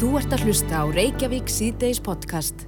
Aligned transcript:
Þú 0.00 0.10
ert 0.16 0.32
að 0.32 0.44
hlusta 0.48 0.80
á 0.80 0.84
Reykjavík 0.88 1.50
síðdeis 1.52 2.00
podcast. 2.04 2.64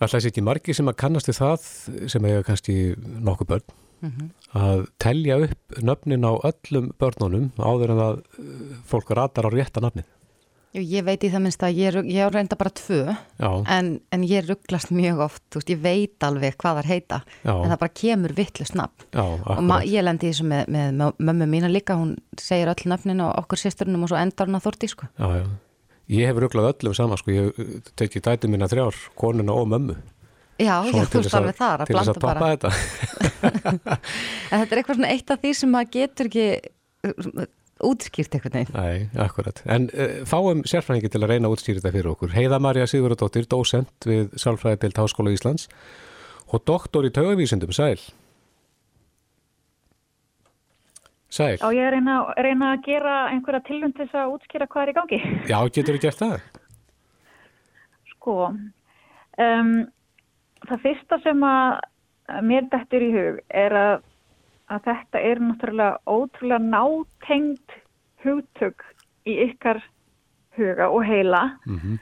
Það 0.00 0.12
hlæs 0.12 0.26
ekki 0.30 0.44
margi 0.44 0.74
sem 0.76 0.88
að 0.90 0.96
kannast 1.02 1.28
við 1.30 1.38
það 1.40 1.66
sem 2.12 2.26
eiga 2.28 2.42
kannski 2.46 2.76
nokkuð 3.24 3.50
börn 3.52 4.32
að 4.56 4.82
telja 5.02 5.38
upp 5.46 5.78
nöfnin 5.82 6.24
á 6.28 6.32
öllum 6.48 6.90
börnunum 7.00 7.46
áður 7.56 7.92
en 7.94 8.02
að 8.04 8.18
uh, 8.20 8.76
fólk 8.86 9.08
ratar 9.16 9.48
á 9.48 9.50
rétta 9.50 9.80
nafnið. 9.82 10.04
Jú, 10.76 10.82
Ég 10.84 11.06
veit 11.06 11.24
í 11.24 11.30
það 11.32 11.42
minnst 11.46 11.64
að 11.64 11.78
ég, 11.80 11.88
er- 11.96 12.08
ég 12.12 12.28
á 12.28 12.30
reynda 12.30 12.58
bara 12.60 12.72
tvö 12.76 12.98
Já, 13.08 13.50
en, 13.72 13.88
en 14.12 14.24
ég 14.28 14.44
rugglast 14.44 14.92
mjög 14.92 15.22
oft, 15.26 15.42
þú 15.48 15.62
veist, 15.62 15.72
ég 15.72 15.80
veit 15.84 16.26
alveg 16.28 16.58
hvað 16.60 16.80
þar 16.82 16.90
heita 16.92 17.20
Já. 17.40 17.54
en 17.56 17.70
það 17.72 17.80
bara 17.86 17.94
kemur 18.02 18.34
vittlust 18.36 18.76
nafn 18.76 19.06
já, 19.16 19.24
og 19.56 19.88
ég 19.88 20.04
lendi 20.04 20.28
í 20.28 20.34
þessu 20.34 20.48
með, 20.52 20.68
með, 20.76 20.90
með 21.00 21.22
mömmu 21.30 21.48
mína 21.56 21.70
líka, 21.72 21.96
hún 21.96 22.12
segir 22.36 22.68
öll 22.74 22.90
nöfnin 22.92 23.24
á 23.24 23.32
okkur 23.40 23.62
sýsturnum 23.64 24.04
og 24.04 24.12
svo 24.12 24.20
endar 24.20 24.50
hún 24.52 24.60
að 24.60 24.68
þórti 24.68 24.92
sko. 24.92 25.08
Já, 25.16 25.40
já. 25.40 25.46
Ég 26.12 26.28
hef 26.30 26.38
ruglað 26.38 26.70
öllum 26.70 26.94
saman, 26.94 27.18
sko, 27.18 27.34
ég 27.34 27.80
tekið 27.98 28.28
dæti 28.28 28.50
mína 28.50 28.68
þrjár, 28.70 28.98
konuna 29.18 29.56
og 29.58 29.66
mömmu. 29.72 29.96
Já, 30.56 30.80
já, 30.86 30.92
Svona 30.92 31.08
þú 31.10 31.20
veist 31.20 31.36
alveg 31.36 31.56
þar 31.58 31.82
að 31.82 31.88
til 31.90 31.96
þess 31.96 32.06
blanda 32.06 32.12
að 32.12 32.20
toppa 32.22 32.34
bara 32.38 32.52
þetta. 32.54 32.70
en 34.50 34.62
þetta 34.62 34.70
er 34.70 34.80
eitthvað 34.80 34.98
svona 34.98 35.10
eitt 35.12 35.32
af 35.34 35.42
því 35.42 35.50
sem 35.58 35.72
maður 35.74 35.90
getur 35.96 36.30
ekki 36.30 36.46
uh, 37.10 37.48
útskýrt 37.90 38.36
eitthvað 38.38 38.56
neginn 38.56 38.78
Nei, 38.78 39.24
akkurat. 39.26 39.60
En 39.68 39.88
uh, 39.92 40.14
fáum 40.30 40.62
sérfræðingi 40.64 41.10
til 41.12 41.20
að 41.20 41.34
reyna 41.34 41.50
að 41.50 41.56
útstýra 41.58 41.82
þetta 41.82 41.94
fyrir 41.98 42.10
okkur. 42.14 42.32
Heiða 42.38 42.60
Marja 42.64 42.86
Sigurðardóttir, 42.88 43.48
dósent 43.52 44.08
við 44.08 44.30
Sálfræðideild 44.40 45.02
Háskóla 45.02 45.34
Íslands 45.36 45.68
og 46.46 46.64
doktor 46.70 47.04
í 47.04 47.12
taugavísindum, 47.12 47.74
Sæl. 47.76 47.98
Sæl. 51.32 51.56
Já, 51.58 51.66
ég 51.74 51.82
er 51.82 51.90
að 51.90 51.96
reyna, 51.96 52.16
reyna 52.46 52.70
að 52.74 52.84
gera 52.86 53.14
einhverja 53.32 53.64
tilhund 53.66 53.96
til 53.96 54.06
þess 54.06 54.20
að 54.20 54.34
útskýra 54.36 54.68
hvað 54.70 54.82
er 54.82 54.92
í 54.92 54.96
gangi. 54.96 55.20
Já, 55.52 55.58
getur 55.74 55.96
þú 55.96 56.02
gert 56.04 56.22
það? 56.22 56.36
Sko, 58.12 58.36
um, 59.46 59.72
það 60.68 60.84
fyrsta 60.84 61.20
sem 61.24 61.46
að 61.46 62.42
mér 62.46 62.68
dettur 62.70 63.06
í 63.06 63.10
hug 63.14 63.40
er 63.54 63.76
að, 63.78 64.06
að 64.70 64.86
þetta 64.88 65.24
er 65.30 65.42
náttúrulega 65.42 65.98
ótrúlega 66.06 66.62
nátengd 66.70 67.76
hugtök 68.26 68.86
í 69.26 69.38
ykkar 69.50 69.82
huga 70.56 70.90
og 70.90 71.02
heila. 71.06 71.48
Mm 71.66 71.98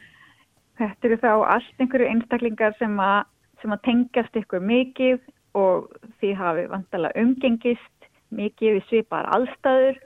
Þetta 0.74 1.06
eru 1.06 1.16
þá 1.22 1.32
allt 1.54 1.82
einhverju 1.82 2.06
einstaklingar 2.10 2.72
sem 2.80 2.96
að, 2.98 3.28
sem 3.62 3.70
að 3.70 3.82
tengjast 3.86 4.38
ykkur 4.40 4.58
mikið 4.58 5.20
og 5.54 5.92
því 6.18 6.32
hafi 6.34 6.64
vantalega 6.72 7.22
umgengist 7.22 7.93
mikið 8.34 8.76
við 8.76 8.84
svipaðar 8.88 9.30
aðstæður 9.36 10.00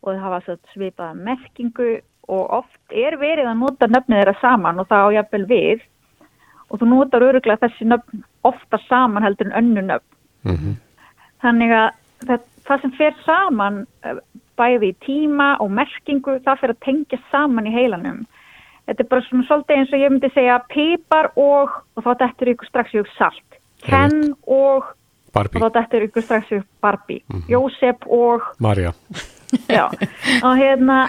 og 0.00 0.10
þau 0.10 0.22
hafa 0.24 0.56
svipaðar 0.74 1.22
merkingu 1.28 1.90
og 2.30 2.52
oft 2.60 2.94
er 2.94 3.16
verið 3.20 3.50
að 3.50 3.62
nota 3.62 3.88
nöfnið 3.90 4.20
þeirra 4.20 4.36
saman 4.40 4.82
og 4.82 4.88
það 4.90 5.06
á 5.06 5.08
jafnvel 5.18 5.46
við 5.50 5.86
og 6.70 6.80
þú 6.80 6.90
notar 6.90 7.26
öruglega 7.26 7.64
þessi 7.64 7.88
nöfn 7.90 8.22
ofta 8.46 8.78
saman 8.86 9.26
heldur 9.26 9.50
en 9.50 9.58
önnu 9.60 9.82
nöfn. 9.86 10.10
-hmm. 10.44 10.74
Þannig 11.42 11.70
að 11.72 11.88
það, 12.26 12.40
það 12.66 12.80
sem 12.80 12.92
fer 12.98 13.14
saman 13.24 13.86
eh, 14.04 14.20
bæði 14.60 14.92
í 14.92 14.98
tíma 15.06 15.48
og 15.60 15.70
merkingu 15.70 16.38
það 16.44 16.60
fer 16.60 16.74
að 16.74 16.84
tengja 16.84 17.18
saman 17.30 17.66
í 17.66 17.74
heilanum. 17.74 18.26
Þetta 18.86 19.02
er 19.02 19.08
bara 19.08 19.26
svona 19.26 19.46
svolítið 19.46 19.76
eins 19.76 19.92
og 19.92 20.02
ég 20.02 20.10
myndi 20.10 20.30
segja 20.34 20.58
pipar 20.72 21.30
og, 21.36 21.70
og 21.96 22.04
þá 22.04 22.10
dettur 22.22 22.52
ykkur 22.54 22.68
strax 22.68 22.94
hug 22.96 23.10
salt. 23.18 23.58
Ken 23.86 24.34
og, 24.46 24.88
Barbie, 25.34 25.60
og 25.60 25.70
þá 25.70 25.78
dettur 25.78 26.06
ykkur 26.08 26.26
strax 26.26 26.52
hug 26.54 26.66
Barbie. 26.82 27.22
Jósef 27.50 28.06
og, 28.06 28.46
Marja. 28.62 28.92
já, 29.76 29.86
og 30.42 30.52
hérna, 30.58 31.00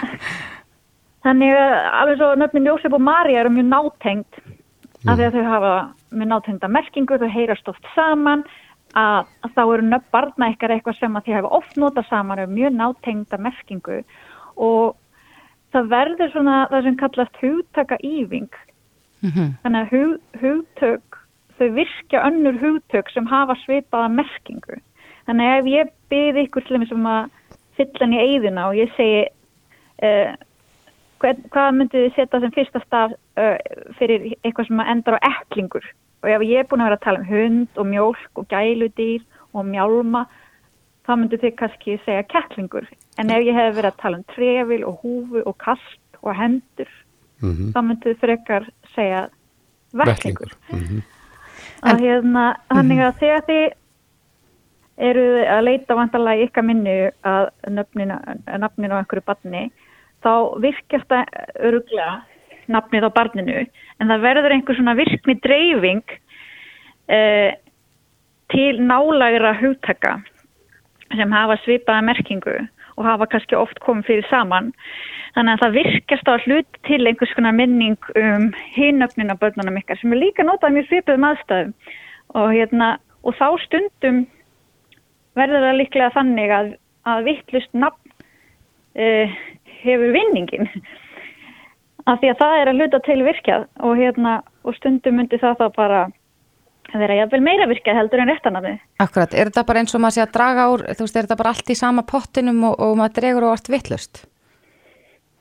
þannig 1.26 1.56
að 1.58 1.76
alveg 2.02 2.22
svo 2.22 2.32
nöfnin 2.42 2.72
Jósef 2.72 2.98
og 2.98 3.06
María 3.06 3.44
eru 3.44 3.54
mjög 3.54 3.70
nátengt 3.72 4.42
af 5.02 5.18
því 5.18 5.28
að 5.28 5.38
þau 5.38 5.46
hafa 5.50 5.76
mjög 6.12 6.30
nátengda 6.30 6.70
merkingu, 6.70 7.18
þau 7.18 7.32
heyrast 7.34 7.70
oft 7.72 7.88
saman 7.96 8.44
að, 8.94 9.30
að 9.42 9.54
þá 9.56 9.62
eru 9.64 9.86
nöfn 9.88 10.10
barna 10.14 10.50
ykkar 10.54 10.76
eitthvað 10.76 11.00
sem 11.00 11.16
að 11.18 11.28
þið 11.28 11.38
hafa 11.40 11.54
oft 11.58 11.80
notað 11.80 12.10
saman 12.10 12.44
um 12.44 12.54
mjög 12.54 12.76
nátengda 12.78 13.40
merkingu. 13.42 14.02
Og 14.62 14.98
það 15.74 15.90
verður 15.96 16.34
svona 16.34 16.58
það 16.72 16.86
sem 16.88 17.00
kallast 17.00 17.42
hugtaka 17.42 17.98
íving 18.06 18.52
þannig 19.22 19.80
að 19.82 19.92
hug, 19.94 20.14
hugtök 20.42 21.11
þau 21.62 21.70
virkja 21.78 22.24
önnur 22.28 22.58
hugtök 22.62 23.12
sem 23.14 23.28
hafa 23.30 23.56
svipaða 23.64 24.10
merkingu. 24.18 24.80
Þannig 25.30 25.56
ef 25.58 25.70
ég 25.72 25.92
byrði 26.12 26.46
ykkur 26.48 26.66
til 26.66 26.78
þeim 26.78 26.88
sem 26.90 27.10
að 27.12 27.30
fylla 27.78 28.04
hann 28.04 28.16
í 28.18 28.22
eyðina 28.26 28.68
og 28.70 28.80
ég 28.80 28.94
segi 28.98 29.24
uh, 29.30 30.34
hvern, 31.22 31.44
hvað 31.54 31.74
myndið 31.78 32.06
þið 32.06 32.16
setja 32.18 32.42
sem 32.44 32.56
fyrsta 32.58 32.84
staf 32.86 33.16
uh, 33.40 33.58
fyrir 34.00 34.32
eitthvað 34.42 34.70
sem 34.70 34.86
endar 34.94 35.20
á 35.22 35.28
eklingur 35.30 35.86
og 36.22 36.30
ef 36.30 36.46
ég 36.46 36.62
er 36.62 36.70
búin 36.70 36.84
að 36.84 36.92
vera 36.92 37.00
að 37.00 37.06
tala 37.06 37.22
um 37.22 37.30
hund 37.30 37.82
og 37.82 37.90
mjólk 37.90 38.42
og 38.42 38.50
gæludýr 38.52 39.24
og 39.58 39.68
mjálma 39.68 40.26
þá 41.08 41.14
myndið 41.18 41.46
þið 41.46 41.56
kannski 41.60 41.96
segja 42.06 42.26
kettlingur. 42.30 42.86
En 43.20 43.32
ef 43.34 43.46
ég 43.46 43.58
hef 43.58 43.74
verið 43.78 43.90
að 43.90 44.02
tala 44.04 44.20
um 44.20 44.28
trefil 44.36 44.84
og 44.88 45.00
húfu 45.02 45.42
og 45.46 45.58
kast 45.62 46.22
og 46.22 46.36
hendur 46.38 46.92
Mm 47.42 47.72
þá 47.74 47.80
myndið 47.82 48.12
þið 48.12 48.20
frekar 48.22 48.66
segja 48.94 49.22
vettlingur. 49.98 50.52
Mm 50.70 50.80
-hmm. 50.80 51.02
Hérna, 51.82 52.46
þannig 52.72 53.04
að 53.06 53.22
þegar 53.22 53.46
þið 53.48 53.70
eru 55.02 55.28
að 55.50 55.64
leita 55.66 55.98
vantarlega 55.98 56.48
ykkar 56.48 56.66
minni 56.68 56.98
að 57.26 57.48
nafninu 57.74 58.20
á 58.94 59.00
einhverju 59.02 59.26
barni 59.26 59.64
þá 60.22 60.34
virkjast 60.62 61.10
það 61.10 61.40
öruglega 61.70 62.20
nafnið 62.72 63.08
á 63.10 63.12
barninu. 63.16 63.64
En 64.00 64.12
það 64.12 64.26
verður 64.28 64.56
einhver 64.56 64.78
svona 64.78 64.98
virkni 65.00 65.38
dreifing 65.42 66.04
eh, 67.10 67.58
til 68.54 68.76
nálægra 68.84 69.56
hugtaka 69.60 70.20
sem 71.16 71.34
hafa 71.34 71.58
svipaða 71.66 72.06
merkingu 72.08 72.60
og 73.02 73.08
hafa 73.08 73.28
kannski 73.32 73.58
oft 73.58 73.82
komið 73.84 74.10
fyrir 74.10 74.28
saman. 74.30 74.72
Þannig 75.36 75.58
að 75.58 75.64
það 75.64 75.78
virkast 75.80 76.30
á 76.30 76.34
hlut 76.46 76.80
til 76.88 77.02
einhvers 77.08 77.34
konar 77.38 77.56
minning 77.58 77.98
um 78.20 78.52
hinnöfnina 78.76 79.38
börnunum 79.42 79.80
ykkar 79.82 80.00
sem 80.00 80.14
er 80.14 80.22
líka 80.22 80.46
notað 80.46 80.78
mjög 80.78 80.90
svipuðum 80.90 81.28
aðstæðum. 81.32 81.74
Og, 82.32 82.48
hérna, 82.56 82.94
og 83.28 83.36
þá 83.40 83.48
stundum 83.66 84.24
verður 85.40 85.68
það 85.68 85.80
líklega 85.80 86.14
þannig 86.16 86.56
að, 86.56 86.74
að 87.08 87.26
vittlust 87.28 87.74
nafn 87.74 88.14
uh, 88.96 89.38
hefur 89.82 90.14
vinningin 90.16 90.70
af 92.10 92.20
því 92.22 92.32
að 92.32 92.40
það 92.42 92.58
er 92.58 92.72
að 92.72 92.80
hluta 92.80 93.00
til 93.06 93.20
virkjað 93.26 93.68
og, 93.80 93.94
hérna, 94.00 94.40
og 94.66 94.76
stundum 94.78 95.20
myndi 95.20 95.40
það 95.42 95.60
þá 95.60 95.68
bara 95.76 96.02
vera 96.92 97.18
jafnvel 97.22 97.42
meira 97.46 97.68
virkjað 97.70 98.00
heldur 98.00 98.24
en 98.24 98.32
réttanafni. 98.32 98.74
Akkurat, 99.04 99.34
er 99.34 99.52
þetta 99.52 99.64
bara 99.68 99.84
eins 99.84 99.96
og 99.96 100.04
maður 100.04 100.18
sé 100.18 100.24
að 100.26 100.34
draga 100.38 100.68
úr, 100.74 100.84
þú 100.90 101.06
veist, 101.06 101.16
er 101.16 101.28
þetta 101.28 101.40
bara 101.40 101.54
allt 101.54 101.72
í 101.72 101.78
sama 101.78 102.04
pottinum 102.08 102.64
og, 102.70 102.76
og 102.84 102.98
maður 103.00 103.18
dregur 103.20 103.48
og 103.48 103.56
allt 103.56 103.72
vittlust? 103.72 104.26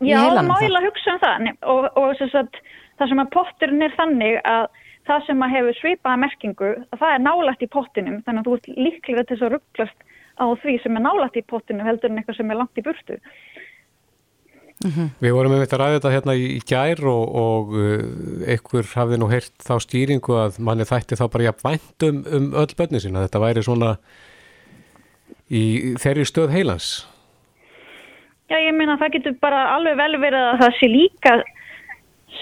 Já, 0.00 0.16
það 0.16 0.28
heilanum 0.28 0.50
má 0.50 0.54
þá? 0.54 0.62
eiginlega 0.64 0.90
hugsa 0.90 1.14
um 1.14 1.22
það 1.24 1.48
og, 1.72 1.88
og 2.00 2.12
sem 2.20 2.30
sagt, 2.32 2.60
það 3.00 3.12
sem 3.12 3.22
að 3.24 3.32
potturinn 3.34 3.84
er 3.84 3.96
þannig 3.98 4.38
að 4.48 4.68
það 5.10 5.26
sem 5.26 5.42
að 5.44 5.54
hefur 5.56 5.78
svipaða 5.80 6.20
merkingu, 6.22 6.70
að 6.92 7.02
það 7.02 7.16
er 7.16 7.24
nálægt 7.24 7.64
í 7.66 7.70
pottinum 7.74 8.22
þannig 8.24 8.40
að 8.40 8.48
þú 8.48 8.56
ert 8.56 8.70
líklega 8.86 9.26
til 9.26 9.36
þess 9.36 9.46
að 9.46 9.54
rugglast 9.56 10.06
á 10.40 10.44
því 10.62 10.76
sem 10.84 10.96
er 10.96 11.04
nálægt 11.04 11.40
í 11.40 11.46
pottinum 11.52 11.88
heldur 11.88 12.12
en 12.12 12.20
eitthvað 12.20 12.38
sem 12.38 12.52
er 12.52 12.60
langt 12.60 12.80
í 12.80 12.84
burtu. 12.86 13.18
Við 14.80 15.34
vorum 15.36 15.52
með 15.52 15.66
þetta 15.66 15.78
ræðið 15.80 15.96
þetta 15.98 16.12
hérna 16.14 16.34
í, 16.40 16.44
í 16.56 16.60
gær 16.64 17.02
og, 17.10 17.34
og 17.36 17.74
uh, 17.76 18.04
einhver 18.48 18.86
hafði 18.94 19.18
nú 19.20 19.28
heyrt 19.28 19.52
þá 19.60 19.74
stýringu 19.84 20.38
að 20.40 20.56
manni 20.64 20.88
þætti 20.88 21.18
þá 21.20 21.26
bara 21.34 21.48
jafn 21.50 21.66
vænt 21.66 22.06
um, 22.08 22.20
um 22.38 22.50
öll 22.62 22.74
börni 22.78 23.02
sína. 23.02 23.26
Þetta 23.26 23.42
væri 23.44 23.64
svona 23.66 23.94
í 25.52 25.62
þeirri 26.00 26.24
stöð 26.24 26.54
heilans. 26.54 26.90
Já, 28.50 28.56
ég 28.56 28.74
meina 28.74 28.96
það 28.98 29.18
getur 29.18 29.36
bara 29.42 29.66
alveg 29.76 29.98
vel 30.00 30.14
verið 30.22 30.46
að 30.48 30.62
það 30.64 30.76
sé 30.78 30.90
líka 30.90 31.34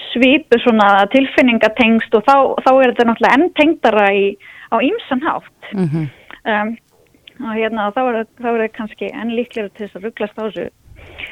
svipu 0.09 0.57
svona 0.63 0.87
tilfinningatengst 1.13 2.15
og 2.17 2.23
þá, 2.25 2.35
þá 2.63 2.71
er 2.71 2.93
þetta 2.93 3.07
náttúrulega 3.09 3.37
enn 3.37 3.49
tengdara 3.57 4.09
í, 4.15 4.25
á 4.71 4.77
ýmsan 4.79 5.25
hátt. 5.27 5.73
Mhm. 5.75 6.07
um, 6.45 6.77
og 7.39 7.55
hérna 7.55 7.85
þá 7.95 8.01
er, 8.03 8.17
þá 8.35 8.47
er 8.49 8.61
það 8.63 8.71
kannski 8.75 9.09
enn 9.15 9.29
líklega 9.31 9.69
til 9.71 9.85
þess 9.85 9.99
að 9.99 10.07
rugglast 10.07 10.39
á 10.39 10.43
þessu. 10.43 10.65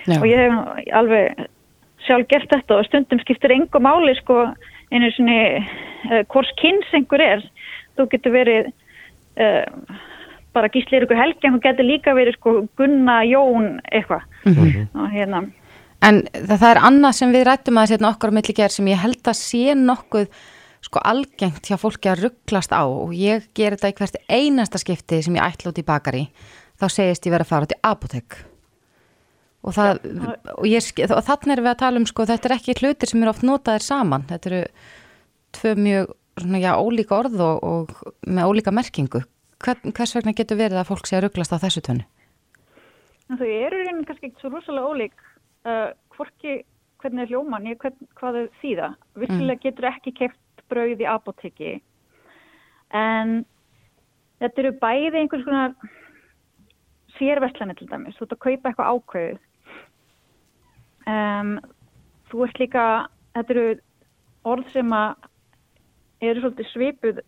Já. 0.08 0.18
og 0.20 0.28
ég 0.30 0.42
hef 0.42 0.92
alveg 0.96 1.48
sjálf 2.08 2.28
gert 2.32 2.50
þetta 2.52 2.80
og 2.80 2.88
stundum 2.88 3.22
skiptir 3.24 3.54
engu 3.56 3.82
máli 3.84 4.16
sko 4.22 4.44
einu 4.94 5.10
svona 5.16 5.38
uh, 5.60 6.24
hvors 6.32 6.52
kynns 6.62 6.92
einhver 6.96 7.24
er. 7.24 7.46
Þú 7.98 8.08
getur 8.14 8.36
verið 8.36 8.70
uh, 9.42 9.96
bara 10.56 10.72
gíslir 10.74 11.06
ykkur 11.06 11.20
helgi 11.20 11.50
en 11.50 11.58
þú 11.58 11.64
getur 11.66 11.88
líka 11.88 12.16
verið 12.18 12.38
sko 12.38 12.58
Gunna, 12.80 13.22
Jón 13.28 13.78
eitthvað. 13.92 14.28
Og 14.48 15.10
hérna. 15.14 15.48
En 16.06 16.22
það, 16.30 16.60
það 16.60 16.70
er 16.70 16.84
annað 16.90 17.18
sem 17.18 17.34
við 17.34 17.48
rættum 17.48 17.82
að 17.82 17.90
setja 17.92 18.12
okkar 18.12 18.32
á 18.32 18.38
milli 18.38 18.56
gerð 18.58 18.78
sem 18.78 18.92
ég 18.92 19.02
held 19.02 19.32
að 19.32 19.40
sé 19.40 19.78
nokkuð 19.78 20.28
sko 20.88 21.02
algengt 21.04 21.68
hjá 21.68 21.76
fólki 21.82 22.12
að 22.12 22.28
rugglast 22.28 22.72
á. 22.72 22.86
Og 22.86 23.16
ég 23.18 23.50
ger 23.58 23.76
þetta 23.76 23.92
í 23.92 23.98
hvert 23.98 24.22
einasta 24.30 24.82
skipti 24.82 25.24
sem 25.26 25.36
ég 25.36 25.44
ætla 25.44 25.74
út 25.74 25.82
í 25.82 25.88
bakari. 25.88 26.28
Þá 26.78 26.88
segist 26.94 27.26
ég 27.26 27.34
vera 27.34 27.48
að 27.48 27.52
fara 27.52 27.68
út 27.68 27.74
í 27.74 27.82
apotek 27.90 28.38
og, 29.68 29.76
það, 29.76 30.00
og, 30.54 30.66
ég, 30.70 30.88
og 31.08 31.24
þannig 31.28 31.54
erum 31.56 31.68
við 31.68 31.74
að 31.74 31.82
tala 31.82 32.02
um 32.02 32.08
sko, 32.10 32.28
þetta 32.30 32.50
er 32.50 32.56
ekki 32.58 32.78
hlutir 32.80 33.12
sem 33.12 33.24
eru 33.24 33.34
oft 33.34 33.46
notaðir 33.48 33.86
saman. 33.86 34.26
Þetta 34.30 34.52
eru 34.52 34.62
tvö 35.58 35.74
mjög 35.82 36.14
svona, 36.38 36.62
já, 36.64 36.72
ólíka 36.78 37.18
orð 37.18 37.44
og, 37.44 37.68
og 37.68 38.24
með 38.28 38.52
ólíka 38.52 38.74
merkingu. 38.76 39.24
Hvern, 39.64 39.94
hvers 39.98 40.16
vegna 40.16 40.36
getur 40.38 40.60
verið 40.60 40.82
að 40.82 40.90
fólk 40.92 41.10
sé 41.10 41.18
að 41.18 41.28
rugglast 41.28 41.56
á 41.56 41.64
þessu 41.64 41.84
tönnu? 41.86 42.08
Þau 43.28 43.48
eru 43.48 43.84
reynir 43.84 44.08
kannski 44.08 44.30
ekki 44.30 44.44
svo 44.44 44.54
rosalega 44.54 44.92
ólík. 44.94 45.24
Uh, 45.68 45.90
hvorki 46.16 46.62
hvernig 47.02 47.26
er 47.26 47.34
hljóman 47.34 47.68
ég 47.68 47.82
hvern, 47.82 48.10
hvað 48.20 48.38
þau 48.40 48.60
þýða. 48.62 48.90
Virkilega 49.18 49.58
mm. 49.58 49.64
getur 49.66 49.90
ekki 49.92 50.14
keft 50.22 50.66
brauð 50.72 51.04
í 51.04 51.08
apoteki 51.10 51.78
en 52.96 53.42
þetta 54.42 54.64
eru 54.64 54.74
bæði 54.82 55.22
einhvers 55.22 55.46
konar 55.48 55.76
sérverslanir 57.18 57.78
til 57.80 57.90
dæmis, 57.90 58.16
þú 58.18 58.28
ert 58.28 58.36
að 58.36 58.44
kaupa 58.46 58.70
eitthvað 58.70 58.92
ákveðu 58.94 59.38
um, 61.08 61.58
þú 62.30 62.46
ert 62.46 62.62
líka 62.62 62.86
þetta 63.36 63.54
eru 63.56 63.68
orð 64.48 64.72
sem 64.74 64.94
að 64.96 65.28
eru 66.28 66.42
svolítið 66.42 66.72
svipuð 66.72 67.20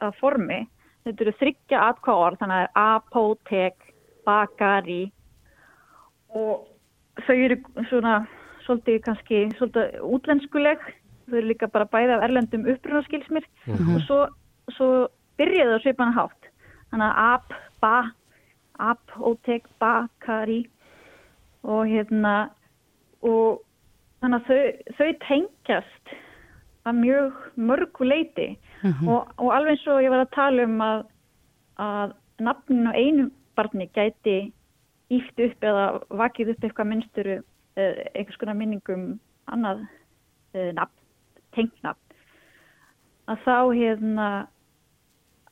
að 0.00 0.18
formi, 0.20 0.58
þetta 1.06 1.24
eru 1.24 1.36
þryggja 1.40 1.86
atkvað 1.90 2.24
orð, 2.26 2.40
þannig 2.40 2.56
að 2.56 2.60
það 2.60 2.68
er 2.68 2.96
apotek 2.96 3.88
bakari 4.26 5.02
og 6.36 6.68
þau 7.26 7.36
eru 7.36 7.56
svona 7.88 8.14
svolítið 8.66 9.00
kannski 9.06 9.40
svolítið 9.58 10.04
útlenskuleg. 10.06 10.84
Þau 11.30 11.38
eru 11.38 11.50
líka 11.50 11.70
bara 11.70 11.88
bæði 11.90 12.16
af 12.16 12.24
erlendum 12.26 12.68
upprunaskilsmir 12.70 13.44
mm 13.66 13.74
-hmm. 13.74 13.94
og 13.94 14.00
svo, 14.06 14.20
svo 14.76 14.88
byrjaði 15.38 15.72
það 15.74 15.82
svipan 15.82 16.16
hátt. 16.16 16.50
Þannig 16.90 17.06
að 17.06 17.34
ap, 17.34 17.52
ba 17.80 17.96
ap, 18.78 19.04
ótek, 19.18 19.68
bakari 19.78 20.64
og 21.62 21.86
hérna 21.86 22.50
og 23.26 23.60
þannig 24.20 24.40
að 24.40 24.46
þau, 24.46 24.94
þau 24.98 25.10
tengjast 25.26 26.14
að 26.88 27.00
mjög 27.00 27.42
mörgu 27.56 28.06
leiti 28.08 28.48
mm 28.82 28.92
-hmm. 28.92 29.08
og, 29.08 29.28
og 29.36 29.52
alveg 29.54 29.76
eins 29.76 29.86
og 29.86 30.02
ég 30.02 30.10
var 30.10 30.24
að 30.24 30.34
tala 30.34 30.64
um 30.64 30.80
að, 30.80 31.04
að 31.76 32.16
nafnin 32.40 32.88
á 32.88 32.92
einu 32.96 33.30
barni 33.56 33.90
gæti 33.92 34.52
íft 35.10 35.40
upp 35.40 35.64
eða 35.64 35.86
vakið 36.08 36.54
upp 36.54 36.64
eitthvað 36.64 36.86
minnsturu 36.86 37.40
Eh, 37.78 38.06
einhvers 38.18 38.38
konar 38.40 38.56
minningum 38.58 39.04
annað 39.50 39.84
uh, 40.58 40.70
nafn, 40.74 40.96
tengnafn 41.54 42.16
að 43.30 43.44
þá 43.44 43.58
hérna 43.78 44.26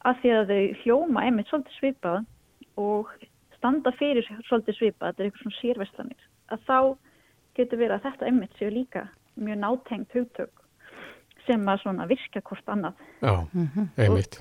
að 0.02 0.18
því 0.22 0.32
að 0.34 0.50
þau 0.50 0.80
hljóma 0.80 1.22
einmitt 1.22 1.50
svolítið 1.50 1.76
svipað 1.76 2.18
og 2.82 3.12
standa 3.54 3.92
fyrir 4.00 4.26
svolítið 4.48 4.78
svipað, 4.80 5.12
þetta 5.12 5.22
er 5.22 5.28
eitthvað 5.28 5.44
svona 5.44 5.60
sérvestlanir 5.60 6.26
að 6.50 6.66
þá 6.66 6.78
getur 7.58 7.82
verið 7.82 7.96
að 7.98 8.06
þetta 8.08 8.30
einmitt 8.30 8.60
séu 8.60 8.70
líka 8.72 9.08
mjög 9.38 9.60
nátengt 9.64 10.14
hugtök 10.16 10.64
sem 11.46 11.68
að 11.70 11.82
svona 11.82 12.06
virka 12.10 12.44
hvort 12.44 12.72
annað 12.74 13.04
Já, 13.22 13.34
einmitt 13.98 14.40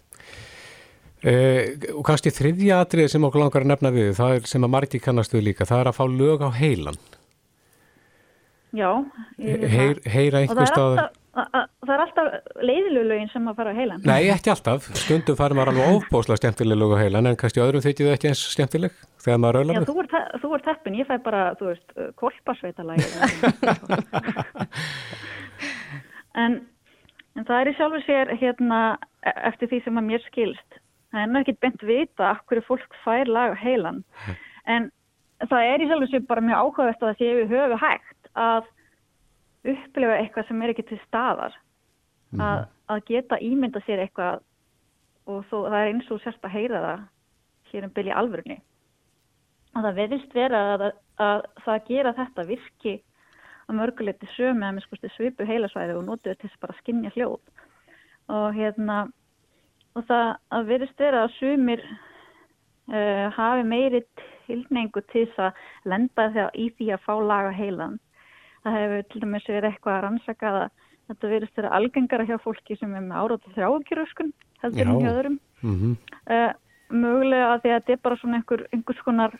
Eh, 1.25 1.73
og 1.97 2.03
kannski 2.05 2.29
þriðja 2.29 2.83
atrið 2.83 3.07
sem 3.09 3.23
okkur 3.25 3.41
langar 3.41 3.63
að 3.65 3.71
nefna 3.71 3.89
við, 3.89 4.11
það 4.19 4.35
er 4.35 4.43
sem 4.51 4.65
að 4.67 4.69
margi 4.69 4.99
kannastu 5.01 5.39
líka, 5.41 5.65
það 5.65 5.79
er 5.81 5.87
að 5.89 5.95
fá 5.97 6.03
lög 6.13 6.43
á 6.45 6.49
heilan 6.53 6.99
Já. 8.77 8.91
Heyr, 9.39 10.01
heyra 10.05 10.43
einhver 10.43 10.69
stað... 10.69 10.99
Það 11.37 11.91
er 11.93 12.01
alltaf 12.01 12.61
leiðilegu 12.65 13.05
lögin 13.11 13.29
sem 13.29 13.45
að 13.49 13.59
fara 13.59 13.73
á 13.73 13.77
heilan. 13.77 14.01
Nei, 14.09 14.29
ekki 14.33 14.49
alltaf. 14.49 14.87
Stundum 14.97 15.37
farum 15.37 15.59
maður 15.59 15.69
alveg 15.75 15.97
ofbóslega 15.99 16.39
skemmtileg 16.41 16.79
lög 16.81 16.95
á 16.97 17.01
heilan 17.03 17.29
en 17.29 17.37
kannski 17.37 17.61
öðrum 17.61 17.83
þykir 17.85 18.09
þau 18.09 18.15
ekki 18.15 18.31
eins 18.31 18.41
skemmtileg 18.55 18.95
þegar 19.27 19.43
maður 19.43 19.59
raular 19.59 19.77
með. 19.77 19.83
Já, 19.83 20.39
þú 20.41 20.53
ert, 20.55 20.65
teppin. 20.65 20.97
Ég 20.97 21.09
fæ 21.09 21.15
bara, 21.25 21.43
þú 21.59 21.69
veist, 21.71 21.93
kolparsveitalægi. 22.21 23.07
en, 26.43 26.59
en 27.37 27.47
það 27.47 27.59
er 27.59 27.71
í 27.71 27.77
sjálfu 27.77 28.03
sér 28.07 28.33
hérna 28.41 28.81
e- 29.21 29.37
eftir 29.51 29.71
því 29.71 29.81
sem 29.85 30.01
að 30.01 30.07
mér 30.11 30.27
skilst. 30.27 30.81
Það 31.11 31.23
er 31.23 31.31
náttúrulega 31.31 31.45
ekki 31.45 31.65
bent 31.65 31.87
vita 31.87 32.33
hverju 32.47 32.67
fólk 32.67 33.01
fær 33.03 33.31
lag 33.31 33.55
á 33.55 33.61
heilan. 33.61 34.01
En 34.67 34.89
það 35.45 35.69
er 35.73 35.83
í 35.83 35.91
sjálfu 35.91 36.09
sér 36.11 36.25
bara 36.29 36.43
mjög 36.43 36.63
áhugavert 36.63 37.03
að 37.03 37.11
það 37.11 37.21
sé 37.21 37.35
við 37.37 37.53
höfu 37.53 37.79
hægt 37.83 38.31
að 38.37 38.73
upplifa 39.67 40.17
eitthvað 40.21 40.47
sem 40.47 40.61
er 40.63 40.73
ekki 40.73 40.85
til 40.87 40.99
staðar 41.03 41.55
mm. 42.33 42.41
að, 42.43 42.63
að 42.93 43.03
geta 43.09 43.39
ímynda 43.43 43.81
sér 43.85 44.03
eitthvað 44.05 44.41
og 45.27 45.43
þó, 45.49 45.57
það 45.67 45.79
er 45.79 45.91
eins 45.91 46.11
og 46.13 46.21
sérst 46.23 46.47
að 46.47 46.55
heyra 46.55 46.83
það 46.85 47.05
hér 47.71 47.87
um 47.87 47.93
bylji 47.97 48.15
alvörunni 48.15 48.57
og 49.77 49.85
það 49.85 49.99
veðist 50.01 50.33
vera 50.33 50.63
að, 50.73 50.87
að, 50.87 50.95
að 51.27 51.43
það 51.65 51.83
gera 51.91 52.15
þetta 52.17 52.47
virki 52.47 52.95
að 53.67 53.77
mörguleiti 53.77 54.29
sömu 54.33 54.65
að 54.65 54.77
miskusti 54.79 55.11
svipu 55.13 55.45
heilasvæði 55.45 55.97
og 55.99 56.07
notuðu 56.07 56.35
til 56.39 56.47
þess 56.47 56.61
bara 56.63 56.73
að 56.73 56.81
skinja 56.81 57.13
hljóð. 57.13 57.39
Og 58.33 58.47
hérna 58.57 58.97
og 59.97 60.05
það 60.07 60.67
veðist 60.71 61.01
vera 61.01 61.23
að 61.25 61.35
sumir 61.37 61.83
uh, 61.85 63.27
hafi 63.35 63.63
meiri 63.67 64.03
tilningu 64.47 65.03
til 65.11 65.25
þess 65.27 65.47
að 65.49 65.63
lenda 65.93 66.29
þegar 66.33 66.57
í 66.57 66.67
því 66.77 66.91
að 66.95 67.05
fá 67.05 67.13
laga 67.31 67.55
heilan. 67.55 67.97
Það 68.63 68.77
hefur 68.81 69.07
til 69.11 69.23
dæmis 69.23 69.49
verið 69.49 69.69
eitthvað 69.71 69.97
að 69.97 70.05
rannsaka 70.05 70.53
að 70.53 70.61
þetta 71.07 71.31
verist 71.31 71.57
þeirra 71.57 71.75
algengara 71.77 72.27
hjá 72.27 72.37
fólki 72.43 72.77
sem 72.79 72.95
er 72.95 73.03
með 73.03 73.19
árátt 73.21 73.45
og 73.47 73.57
þrjákjöröskun 73.57 74.31
heldur 74.63 74.89
um 74.91 75.03
hjá 75.03 75.11
öðrum. 75.11 75.37
Mm 75.61 75.75
-hmm. 75.75 75.93
uh, 76.33 76.53
mögulega 76.89 77.51
að 77.53 77.61
því 77.61 77.69
að 77.69 77.77
þetta 77.77 77.93
er 77.93 78.01
bara 78.03 78.17
svona 78.21 78.39
einhver, 78.39 78.65
einhvers 78.71 79.03
konar 79.05 79.37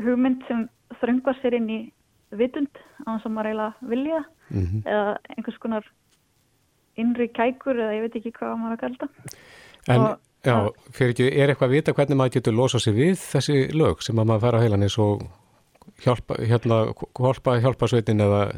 hugmynd 0.00 0.44
sem 0.48 0.66
þröngvar 1.00 1.38
sér 1.40 1.58
inn 1.58 1.70
í 1.70 1.80
vitund 2.34 2.80
á 3.06 3.14
þess 3.14 3.28
að 3.28 3.34
maður 3.34 3.50
eiginlega 3.50 3.90
vilja 3.92 4.20
mm 4.50 4.64
-hmm. 4.64 4.82
eða 4.84 5.16
einhvers 5.36 5.58
konar 5.62 5.90
innri 6.96 7.28
kækur 7.28 7.78
eða 7.78 7.94
ég 7.94 8.06
veit 8.06 8.16
ekki 8.16 8.34
hvað 8.38 8.58
maður 8.58 8.76
að 8.76 8.82
kalda 8.84 9.08
En 9.88 10.00
og, 10.00 10.18
já, 10.44 10.56
fyrir 10.96 11.10
ekki, 11.12 11.26
er 11.28 11.50
eitthvað 11.52 11.68
að 11.68 11.74
vita 11.76 11.92
hvernig 11.92 12.16
maður 12.16 12.36
getur 12.38 12.54
losa 12.56 12.78
sig 12.78 12.94
við 12.94 13.18
þessi 13.18 13.56
lög 13.76 14.02
sem 14.02 14.16
maður 14.16 14.40
fara 14.40 14.58
á 14.58 14.62
heilan 14.64 14.82
eins 14.82 14.98
og 14.98 15.26
hjálpa, 16.04 16.38
hérna, 16.40 16.94
hjálpa, 17.18 17.58
hjálpa 17.60 17.88
sveitin 17.88 18.20
eða 18.20 18.48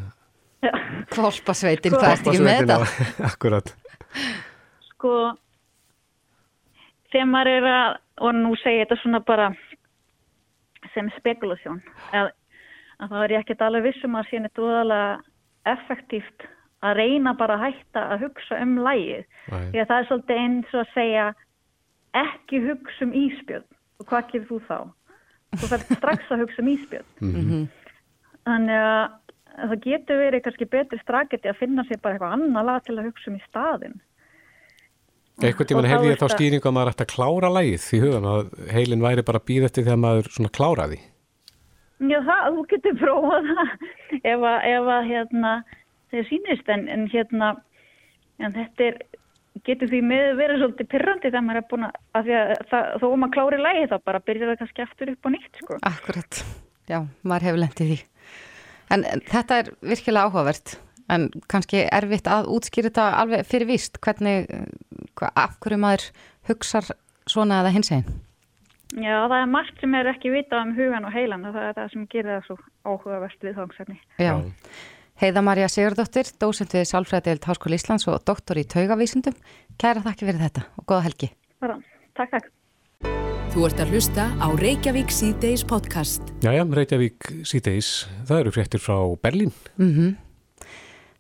Hjálpa 1.13 1.55
sveitin, 1.55 1.93
sko, 1.93 2.01
það 2.01 2.11
er 2.11 2.19
ekki 2.19 2.43
með 2.43 2.57
þetta. 2.59 2.77
Akkurat. 3.31 3.69
Sko 4.89 5.11
þegar 7.13 7.29
maður 7.31 7.53
er 7.53 7.69
að, 7.71 7.99
og 8.27 8.35
nú 8.37 8.55
segja 8.63 8.85
þetta 8.85 8.99
svona 9.03 9.21
bara 9.27 9.51
sem 10.97 11.13
spekulasjón. 11.21 11.81
Að, 12.17 12.33
að 13.05 13.15
þá 13.15 13.17
er 13.23 13.39
ekkert 13.41 13.65
alveg 13.67 13.91
vissum 13.91 14.19
að 14.19 14.31
síðan 14.31 14.49
þetta 14.49 14.67
úðalega 14.67 15.09
effektíft 15.77 16.47
að 16.85 17.01
reyna 17.01 17.33
bara 17.37 17.57
að 17.57 17.65
hætta 17.67 18.05
að 18.13 18.27
hugsa 18.27 18.61
um 18.63 18.77
lægið 18.85 19.25
því 19.49 19.81
að 19.81 19.89
það 19.89 19.99
er 19.99 20.09
svolítið 20.11 20.43
eins 20.43 20.75
og 20.75 20.83
að 20.83 20.93
segja 20.95 21.27
ekki 22.17 22.63
hugsa 22.67 23.07
um 23.07 23.15
íspjöld 23.17 23.69
og 24.01 24.11
hvað 24.11 24.31
gefur 24.33 24.49
þú 24.51 24.59
þá? 24.69 24.79
þú 25.57 25.71
þarf 25.73 25.95
strax 25.97 26.33
að 26.33 26.43
hugsa 26.45 26.63
um 26.63 26.73
íspjöld 26.75 27.21
mm 27.23 27.33
-hmm. 27.37 27.65
þannig 28.45 28.83
að 28.89 29.05
það 29.57 29.79
getur 29.89 30.21
verið 30.21 30.45
kannski 30.45 30.71
betri 30.77 30.99
straketi 31.01 31.49
að 31.49 31.61
finna 31.63 31.85
sér 31.85 32.03
bara 32.03 32.15
eitthvað 32.15 32.37
annar 32.37 32.65
lag 32.65 32.85
til 32.85 32.99
að 32.99 33.09
hugsa 33.09 33.31
um 33.31 33.37
í 33.37 33.47
staðin 33.49 34.01
Eitthvað 35.43 35.69
tíman 35.69 35.89
hefði 35.91 36.13
ég 36.13 36.21
þá 36.21 36.29
stýringu 36.33 36.71
að 36.71 36.77
maður 36.79 36.93
ætti 36.95 37.05
að 37.05 37.13
klára 37.13 37.53
lagið 37.53 37.83
því 37.85 37.99
hugan 38.07 38.31
að 38.31 38.47
heilin 38.73 39.05
væri 39.05 39.27
bara 39.27 39.43
býð 39.51 39.69
eftir 39.69 39.85
þegar 39.85 40.03
maður 40.05 40.31
svona 40.33 40.53
kláraði 40.57 41.01
Já 41.97 42.19
það, 42.25 42.47
þú 42.57 42.65
getur 42.73 42.97
prófað 43.01 43.51
það 43.51 43.69
ef 44.33 44.47
að, 44.53 44.57
ef 44.71 44.89
að 44.97 45.11
hérna 45.11 45.53
þeir 46.13 46.27
sínist 46.31 46.73
en, 46.73 46.89
en 46.93 47.07
hérna 47.13 47.53
en 48.41 48.57
þetta 48.57 48.89
er 48.91 48.99
getur 49.67 49.91
því 49.91 50.01
með 50.05 50.27
verið 50.41 50.63
svolítið 50.63 50.91
pyrrandi 50.93 51.31
þegar 51.31 51.45
maður 51.47 51.61
er 51.61 51.69
búin 51.71 51.87
að 51.89 52.27
því 52.29 52.35
að 52.39 52.51
það, 52.71 52.89
þó 53.03 53.07
maður 53.07 53.35
klári 53.37 53.61
lægi 53.63 53.87
þá 53.93 53.97
bara 54.09 54.23
byrjar 54.29 54.51
það 54.51 54.59
kannski 54.63 54.85
aftur 54.85 55.13
upp 55.13 55.29
á 55.29 55.29
nýtt 55.35 55.61
sko. 55.63 55.79
Akkurat, 55.91 56.41
já, 56.91 56.99
maður 57.23 57.49
hefur 57.49 57.63
lendið 57.63 57.93
því. 57.93 57.99
En, 58.95 59.07
en 59.09 59.25
þetta 59.27 59.61
er 59.63 59.71
virkilega 59.81 60.29
áhugavert 60.29 60.77
en 61.13 61.29
kannski 61.51 61.85
erfitt 61.87 62.29
að 62.31 62.51
útskýra 62.57 62.91
þetta 62.91 63.07
alveg 63.23 63.49
fyrir 63.49 63.71
víst 63.71 64.01
hvernig, 64.03 64.51
af 65.23 65.57
hverju 65.61 65.79
maður 65.79 66.11
hugsar 66.49 66.85
svona 67.27 67.63
eða 67.63 67.75
hins 67.75 67.93
einn. 67.93 68.05
Já, 68.95 69.27
það 69.27 69.41
er 69.41 69.49
margt 69.51 69.81
sem 69.83 69.95
er 69.99 70.07
ekki 70.13 70.31
vitað 70.31 70.63
um 70.63 70.75
hugan 70.77 71.07
og 71.09 71.13
heilan 71.13 71.47
og 71.49 71.57
það 71.57 71.65
er 71.69 71.75
það 71.79 71.89
sem 71.93 72.05
gerir 72.13 72.31
það 72.31 72.45
svo 72.47 72.57
áhugavert 72.87 73.41
við 73.43 73.57
þámsefni. 73.59 73.97
Já. 74.23 74.35
Heiða 75.17 75.43
Marja 75.43 75.69
Sigurdóttir, 75.73 76.29
dósend 76.37 76.75
við 76.77 76.85
Sálfræðild 76.91 77.47
Háskóli 77.49 77.79
Íslands 77.81 78.05
og 78.13 78.21
doktor 78.29 78.61
í 78.61 78.67
taugavísundum. 78.69 79.35
Kæra 79.81 80.05
þakki 80.05 80.29
fyrir 80.29 80.43
þetta 80.45 80.67
og 80.77 80.87
goða 80.87 81.07
helgi. 81.09 81.31
Bara, 81.65 81.79
takk, 82.19 82.37
takk. 82.37 82.53
Þú 83.57 83.65
ert 83.65 83.81
að 83.81 83.95
hlusta 83.97 84.27
á 84.37 84.49
Reykjavík 84.61 85.09
C-Days 85.17 85.65
podcast. 85.65 86.29
Jæja, 86.45 86.69
Reykjavík 86.69 87.31
C-Days, 87.49 87.91
það 88.29 88.43
eru 88.45 88.53
fréttir 88.53 88.85
frá 88.85 88.99
Berlín. 89.25 89.53
Mm 89.81 89.93
-hmm. 89.93 90.26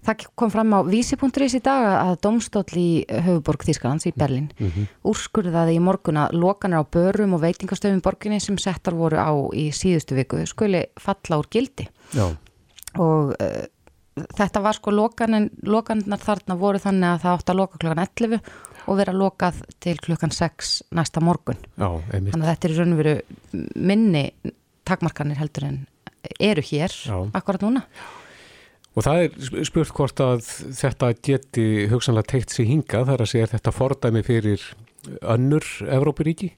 Það 0.07 0.27
kom 0.39 0.53
fram 0.55 0.75
á 0.77 0.81
vísi.is 0.87 1.57
í 1.59 1.63
dag 1.65 1.87
að 1.99 2.13
domstóll 2.23 2.79
í 2.79 2.91
höfuborg 3.27 3.65
Þísklands 3.67 4.07
í 4.07 4.15
Berlin 4.15 4.51
mm 4.55 4.69
-hmm. 4.69 4.91
úrskurðaði 5.03 5.77
í 5.77 5.83
morguna 5.83 6.29
lokanar 6.33 6.87
á 6.87 6.91
börum 6.91 7.35
og 7.35 7.43
veitingastöfum 7.43 8.03
borginni 8.03 8.41
sem 8.41 8.59
settar 8.59 8.95
voru 8.95 9.19
á 9.19 9.35
í 9.53 9.73
síðustu 9.75 10.15
viku 10.15 10.47
skuli 10.47 10.87
falla 10.97 11.39
úr 11.39 11.49
gildi 11.51 11.89
Já. 12.15 12.37
og 12.95 13.35
uh, 13.35 13.65
þetta 14.17 14.63
var 14.65 14.77
sko 14.79 14.93
lokanin, 14.95 15.51
lokanar 15.63 16.23
þarna 16.23 16.57
voru 16.57 16.79
þannig 16.79 17.09
að 17.09 17.23
það 17.25 17.35
átt 17.37 17.51
að 17.51 17.59
loka 17.61 17.79
klokkan 17.79 18.07
11 18.07 18.41
og 18.87 18.97
vera 19.01 19.13
lokað 19.13 19.63
til 19.83 19.97
klukkan 19.99 20.31
6 20.31 20.77
næsta 20.95 21.21
morgun. 21.21 21.59
Já. 21.77 21.89
Þannig 22.13 22.37
að 22.37 22.51
þetta 22.53 22.69
er 22.69 22.75
í 22.75 22.79
raun 22.79 22.95
og 22.95 23.01
veru 23.03 23.17
minni 23.75 24.25
takmarkanir 24.87 25.41
heldur 25.41 25.67
en 25.69 25.81
eru 26.41 26.63
hér 26.63 26.95
Já. 26.95 27.19
akkurat 27.35 27.67
núna. 27.67 27.83
Og 28.97 29.05
það 29.05 29.23
er 29.26 29.65
spurt 29.69 29.93
hvort 29.93 30.21
að 30.25 30.47
þetta 30.79 31.12
geti 31.29 31.67
hugsanlega 31.91 32.33
teikt 32.33 32.55
sig 32.55 32.71
hinga 32.71 33.05
þar 33.05 33.25
að 33.26 33.33
segja 33.35 33.50
þetta 33.53 33.75
fordæmi 33.76 34.23
fyrir 34.25 34.62
önnur 35.21 35.67
Evrópuríki. 35.85 36.55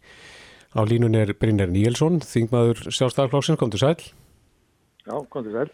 Á 0.79 0.81
línun 0.87 1.17
er 1.19 1.33
Brynjar 1.35 1.71
Níelsson, 1.73 2.21
þingmaður 2.23 2.85
sjálfstæðarflóksins, 2.93 3.59
kom 3.59 3.73
til 3.73 3.83
sæl. 3.83 3.97
Já, 5.09 5.17
kom 5.33 5.47
til 5.47 5.57
sæl. 5.57 5.71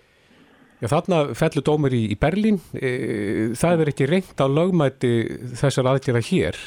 Já, 0.80 0.88
þarna 0.90 1.18
fellur 1.36 1.64
dómur 1.66 1.94
í, 1.96 2.04
í 2.14 2.16
Berlín. 2.20 2.60
E, 2.72 3.52
það 3.58 3.84
er 3.84 3.90
ekki 3.92 4.08
reynd 4.08 4.40
á 4.40 4.46
lögmæti 4.48 5.12
þessar 5.60 5.90
aðgjara 5.92 6.22
hér? 6.24 6.58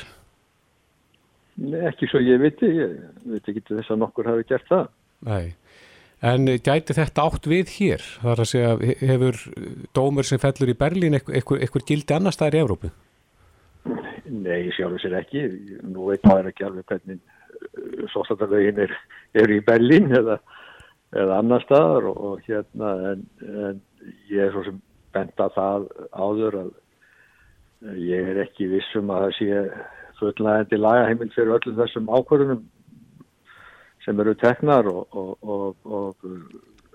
Nei, 1.64 1.82
ekki 1.90 2.10
svo 2.12 2.22
ég 2.22 2.42
viti. 2.44 2.70
Ég 2.70 2.98
veit 3.32 3.50
ekki 3.50 3.66
þess 3.72 3.96
að 3.96 4.04
nokkur 4.04 4.30
hafi 4.30 4.46
gert 4.50 4.70
það. 4.70 4.92
Nei. 5.26 5.56
En 6.26 6.50
gæti 6.50 6.96
þetta 6.98 7.28
átt 7.30 7.46
við 7.46 7.74
hér? 7.76 8.04
Það 8.24 8.32
er 8.32 8.40
að 8.42 8.50
segja, 8.50 8.70
hefur 9.06 9.42
dómur 9.94 10.26
sem 10.26 10.42
fellur 10.42 10.72
í 10.72 10.78
Berlín 10.78 11.18
eitthvað, 11.18 11.84
gildi 11.86 12.16
annar 12.16 12.34
staðar 12.34 12.58
í 12.58 12.62
Evrópu? 12.64 12.90
Nei, 14.28 14.72
sjálfur 14.76 15.04
sér 15.04 15.20
ekki. 15.22 15.44
Nú 15.86 16.10
veit 16.10 16.26
maður 16.26 16.50
ekki 16.52 16.66
alveg 16.66 16.90
hvernig 16.90 17.22
sóstarlegin 18.14 18.82
er, 18.88 18.96
er 19.38 19.54
í 19.54 19.60
Berlín 19.66 20.10
eða, 20.16 20.40
eða 21.14 21.38
annar 21.42 21.64
staðar 21.66 22.10
og, 22.10 22.18
og 22.32 22.50
hérna 22.50 22.94
en, 23.12 23.24
en 23.46 23.80
ég 24.32 24.48
er 24.48 24.54
svo 24.56 24.66
sem 24.66 24.82
benda 25.16 25.50
það 25.56 25.88
áður 26.18 26.60
að 26.64 26.74
ég 28.02 28.32
er 28.34 28.42
ekki 28.46 28.70
vissum 28.72 29.12
að 29.14 29.28
það 29.28 29.38
sé 29.38 29.62
fullnægandi 30.18 30.80
lagaheimil 30.82 31.30
fyrir 31.36 31.56
öllum 31.60 31.78
þessum 31.78 32.10
ákvörðunum 32.10 32.64
sem 34.08 34.24
eru 34.24 34.34
teknar 34.40 34.88
og, 34.88 35.04
og, 35.12 35.34
og, 35.44 35.76
og 35.84 36.28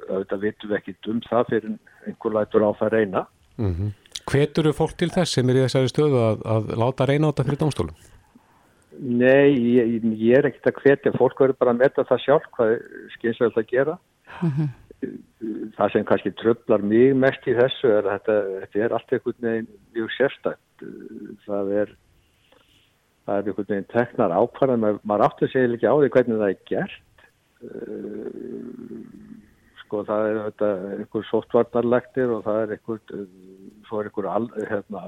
auðvitað 0.09 0.45
vitum 0.47 0.73
við 0.73 0.79
ekki 0.79 0.95
um 1.13 1.21
það 1.29 1.51
fyrir 1.51 1.75
einhver 2.09 2.37
lætur 2.39 2.65
á 2.65 2.71
það 2.81 2.95
reyna. 2.97 3.27
Mm 3.61 3.75
-hmm. 3.75 3.91
Hvetur 4.33 4.67
eru 4.67 4.73
fólk 4.73 4.97
til 4.97 5.11
þess 5.11 5.35
sem 5.35 5.49
er 5.51 5.59
í 5.59 5.65
þessari 5.67 5.93
stöðu 5.93 6.19
að, 6.31 6.45
að 6.55 6.75
láta 6.83 7.07
reyna 7.07 7.29
á 7.29 7.31
þetta 7.31 7.47
fyrir 7.49 7.61
domstólum? 7.61 7.97
Nei, 9.03 9.49
ég, 9.77 10.05
ég 10.05 10.39
er 10.39 10.47
ekkert 10.47 10.71
að 10.71 10.81
hvetja. 10.83 11.13
Fólk 11.19 11.41
verður 11.41 11.59
bara 11.59 11.73
að 11.75 11.81
metta 11.83 12.05
það 12.05 12.25
sjálf 12.25 12.47
hvað 12.57 12.73
skynsaðið 13.17 13.59
að 13.59 13.71
gera. 13.73 13.99
Mm 14.41 14.53
-hmm. 14.57 14.69
Það 15.77 15.93
sem 15.93 16.05
kannski 16.05 16.31
tröflar 16.39 16.83
mjög 16.83 17.17
mest 17.17 17.47
í 17.51 17.55
þessu 17.59 17.89
er 17.91 18.07
að 18.07 18.13
þetta, 18.13 18.37
þetta 18.61 18.85
er 18.85 18.93
allt 18.93 19.13
einhvern 19.13 19.49
veginn 19.49 19.71
mjög 19.95 20.09
sérstækt. 20.17 20.87
Það 21.47 21.73
er 21.81 21.97
það 23.27 23.39
er 23.39 23.49
einhvern 23.51 23.71
veginn 23.71 23.91
teknar 23.93 24.35
ákvarðan 24.35 24.83
maður, 24.83 25.01
maður 25.09 25.27
áttur 25.29 25.53
segja 25.53 25.77
ekki 25.77 25.91
á 25.91 25.95
því 25.95 26.11
hvernig 26.17 26.43
það 26.43 26.53
er 26.53 26.61
gert. 26.71 27.25
Sko 29.83 30.03
það 30.09 30.27
er 30.31 30.41
þetta, 30.49 30.73
einhver 30.97 31.29
sóttvarnarlektir 31.31 32.35
og 32.35 32.45
það 32.49 32.61
er 32.65 32.75
einhver 32.77 33.01
svo 33.87 34.01
er 34.01 34.11
einhver 34.11 34.29
al, 34.33 34.51
hérna, 34.71 35.07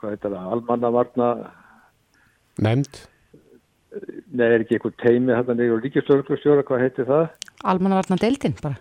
hvað 0.00 0.14
heitir 0.14 0.34
það, 0.34 0.52
almannavarna 0.56 1.30
nefnd? 2.60 3.02
Nei, 4.30 4.46
er 4.46 4.62
ekki 4.62 4.78
einhver 4.78 4.94
teimi 5.02 5.34
hérna 5.34 5.56
nýjur 5.58 5.82
ríkistörglustjóra, 5.84 6.66
hvað 6.66 6.84
heitir 6.86 7.08
það? 7.08 7.26
Almannavarna 7.70 8.18
deildin 8.20 8.54
bara 8.62 8.78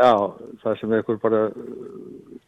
Já, 0.00 0.12
það 0.62 0.76
sem 0.80 0.92
er 0.92 1.02
einhver 1.02 1.18
bara 1.20 1.40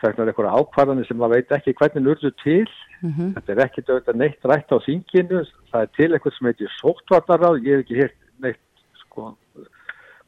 teknar 0.00 0.30
einhver 0.30 0.48
ákvarðanir 0.48 1.08
sem 1.08 1.18
maður 1.20 1.36
veit 1.36 1.54
ekki 1.58 1.74
hvernig 1.76 2.04
nörðu 2.06 2.30
til. 2.40 2.70
Mm 3.02 3.12
-hmm. 3.12 3.34
þetta 3.36 3.52
er 3.52 3.62
ekki 3.66 3.84
dögt 3.88 4.08
að 4.08 4.20
neitt 4.22 4.48
rætt 4.48 4.72
á 4.72 4.78
þinginu. 4.86 5.42
Það 5.72 5.82
er 5.82 5.90
til 5.98 6.10
eitthvað 6.12 6.36
sem 6.36 6.48
heitir 6.48 6.72
sóttvarnaráð. 6.78 7.60
Ég 7.66 7.76
hef 7.76 7.84
ekki 7.84 8.00
hirt 8.00 8.18
neitt 8.40 8.62
sko, 9.02 9.34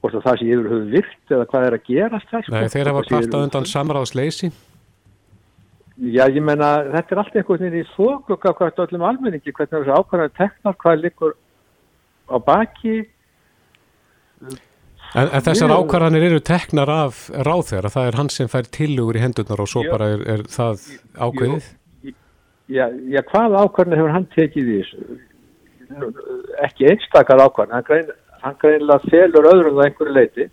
hvort 0.01 0.15
að 0.15 0.27
það 0.27 0.39
sé 0.39 0.51
yfir 0.53 0.71
höfu 0.73 0.91
virt 0.97 1.35
eða 1.35 1.49
hvað 1.51 1.67
er 1.67 1.79
að 1.79 1.87
gerast 1.89 2.29
það 2.31 2.45
sko. 2.45 2.55
Nei, 2.55 2.73
þeir 2.75 2.91
hafa 2.93 3.07
kvartað 3.09 3.47
undan 3.47 3.71
samráðsleysi. 3.73 4.53
Já, 5.95 6.25
ég 6.27 6.43
menna 6.43 6.69
þetta 6.91 7.15
er 7.15 7.19
allt 7.23 7.37
einhvern 7.39 7.63
veginn 7.63 7.85
í 7.85 7.91
þóklokka 7.95 8.53
hvert 8.59 8.79
öllum 8.85 9.07
almenningi, 9.07 9.53
hvernig 9.55 9.79
þessu 9.79 9.95
ákvarðanir 9.95 10.37
teknar, 10.37 10.75
hvað 10.83 11.05
likur 11.05 11.37
á 12.27 12.37
baki 12.43 12.97
En, 15.15 15.29
en 15.31 15.45
þessar 15.47 15.71
Jú. 15.71 15.77
ákvarðanir 15.79 16.25
eru 16.27 16.41
teknar 16.43 16.91
af 16.91 17.29
ráþegar, 17.31 17.87
það 17.95 18.09
er 18.09 18.17
hann 18.19 18.31
sem 18.35 18.51
fær 18.51 18.67
tilugur 18.75 19.19
í 19.19 19.23
hendurnar 19.23 19.63
og 19.63 19.71
svo 19.71 19.85
Jú. 19.85 19.93
bara 19.95 20.09
er, 20.17 20.25
er 20.35 20.43
það 20.51 20.89
ákveðið? 21.15 21.69
Já, 22.75 22.87
já, 23.13 23.21
hvað 23.31 23.55
ákvarðanir 23.61 24.01
hefur 24.01 24.15
hann 24.17 24.27
tekið 24.35 24.73
í 24.73 24.81
þessu? 24.81 25.19
Ekki 26.67 26.89
einstakar 26.91 27.45
ákvarðanir, 27.45 27.77
hann, 27.77 27.87
grein, 27.87 28.11
hann 28.43 28.59
greinlega 28.65 29.13
felur 29.13 29.51
öðrum 29.53 29.79
það 29.79 29.87
einhverju 29.87 30.17
leiti. 30.19 30.49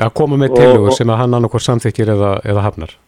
Já, 0.00 0.08
koma 0.18 0.40
með 0.40 0.56
tilugur 0.56 0.96
sem 0.96 1.12
að 1.12 1.22
hann 1.22 1.38
annarkor 1.38 1.62
samþykir 1.62 2.14
eða, 2.16 2.34
eða 2.50 2.66
hafnar. 2.66 2.98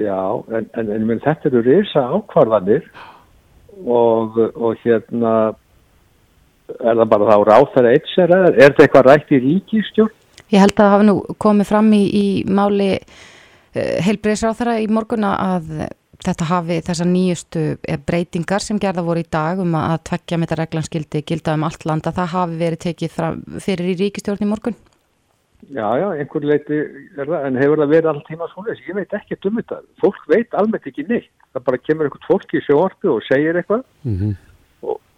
Já, 0.00 0.18
en, 0.56 0.66
en, 0.80 0.92
en 0.96 1.22
þetta 1.22 1.50
eru 1.50 1.62
reysa 1.66 2.08
ákvarðanir 2.16 2.86
og, 3.84 4.38
og 4.56 4.82
hérna 4.82 5.52
er 6.78 7.00
það 7.00 7.10
bara 7.12 7.30
þá 7.30 7.36
ráþæra 7.50 7.94
eitt 7.94 8.10
sér 8.14 8.34
eða 8.36 8.50
er 8.50 8.58
þetta 8.62 8.86
eitthvað 8.86 9.08
rætt 9.08 9.32
í 9.32 9.42
ríkistjórn? 9.46 10.16
Ég 10.50 10.64
held 10.64 10.74
að 10.74 10.82
það 10.82 10.92
hafi 10.94 11.06
nú 11.06 11.16
komið 11.38 11.70
fram 11.70 11.92
í, 11.94 12.02
í 12.10 12.26
máli 12.50 12.90
uh, 12.98 13.96
heilbreyðsráþæra 14.06 14.80
í 14.82 14.88
morguna 14.90 15.34
að 15.54 15.88
þetta 16.20 16.48
hafi 16.50 16.78
þessa 16.84 17.06
nýjustu 17.08 17.64
breytingar 18.06 18.64
sem 18.64 18.78
gerða 18.80 19.04
voru 19.06 19.22
í 19.22 19.28
dag 19.32 19.60
um 19.62 19.74
að 19.78 20.02
tveggja 20.10 20.38
með 20.38 20.50
þetta 20.50 20.60
reglanskildi 20.60 21.24
gilda 21.26 21.56
um 21.56 21.66
allt 21.68 21.86
landa, 21.88 22.12
það 22.12 22.32
hafi 22.34 22.60
verið 22.60 22.82
tekið 22.86 23.14
fram, 23.14 23.42
fyrir 23.64 23.92
í 23.94 23.98
ríkistjórn 24.02 24.44
í 24.44 24.50
morgun? 24.50 24.76
Já, 25.70 25.86
já, 26.00 26.06
einhver 26.16 26.44
leiti 26.48 26.76
er 26.80 27.28
það, 27.28 27.42
en 27.46 27.58
hefur 27.60 27.82
það 27.82 27.92
verið 27.94 28.10
all 28.10 28.22
tíma 28.26 28.46
svona, 28.50 28.74
ég 28.74 28.96
veit 28.96 29.16
ekki 29.16 29.36
um 29.48 29.58
þetta, 29.60 29.80
fólk 30.00 30.22
veit 30.32 30.56
almennt 30.56 30.86
ekki 30.88 31.04
neitt, 31.08 31.32
það 31.54 31.66
bara 31.66 31.82
kemur 31.84 32.08
einhvern 32.08 32.28
fólk 32.28 32.54
í 32.56 32.62
sjóartu 32.64 33.12
og 33.14 33.26
segir 33.28 33.60
eitthvað 33.60 33.84
mm 34.02 34.16
-hmm. 34.16 34.38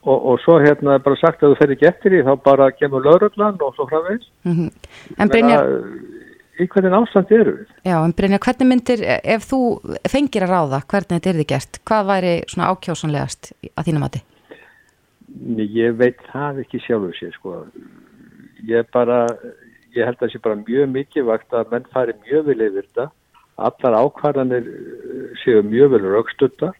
Og, 0.02 0.18
og, 0.18 0.40
svo 0.42 0.58
hérna 0.62 0.98
bara 1.02 1.18
sagt 1.20 1.42
að 1.42 1.54
þú 1.54 1.60
fer 1.60 1.74
ekki 1.74 1.88
eftir 1.90 2.14
því, 2.14 2.24
þá 2.26 2.32
bara 2.44 2.70
kemur 2.74 3.04
lauruglan 3.06 3.60
og 3.62 3.74
svo 3.76 3.86
framvegs. 3.90 4.28
Mm 4.44 4.56
-hmm. 4.56 4.70
En 5.18 5.28
Brynjar... 5.28 5.70
Í 6.60 6.66
hvernig 6.68 6.92
ástand 6.92 7.30
eru 7.32 7.52
við? 7.56 7.68
Já, 7.84 8.04
en 8.04 8.12
Brynjar, 8.12 8.38
hvernig 8.38 8.68
myndir, 8.68 9.00
ef 9.24 9.42
þú 9.50 9.60
fengir 10.08 10.42
að 10.42 10.52
ráða, 10.52 10.82
hvernig 10.90 11.16
þetta 11.16 11.30
er 11.30 11.38
þið 11.40 11.48
gert, 11.48 11.80
hvað 11.88 12.06
væri 12.06 12.34
svona 12.46 12.68
ákjásanlegast 12.70 13.52
að 13.76 13.84
þína 13.86 14.02
mati? 14.04 14.22
Ég 15.56 15.96
veit 15.96 16.20
það 16.32 16.60
ekki 16.60 16.78
sjálfur 16.78 17.16
sér, 17.16 17.32
sko. 17.32 17.66
Ég 18.68 18.84
bara 18.92 19.26
ég 19.96 20.06
held 20.06 20.18
að 20.18 20.24
það 20.24 20.32
sé 20.32 20.40
bara 20.44 20.60
mjög 20.60 20.92
mikið 20.92 21.28
vakt 21.28 21.56
að 21.56 21.72
menn 21.72 21.90
fari 21.92 22.14
mjög 22.24 22.46
vel 22.48 22.60
yfir 22.68 22.86
þetta 22.88 23.08
allar 23.68 23.98
ákvarðanir 24.00 24.68
séu 25.42 25.62
mjög 25.66 25.94
vel 25.94 26.02
raukstuttar 26.06 26.78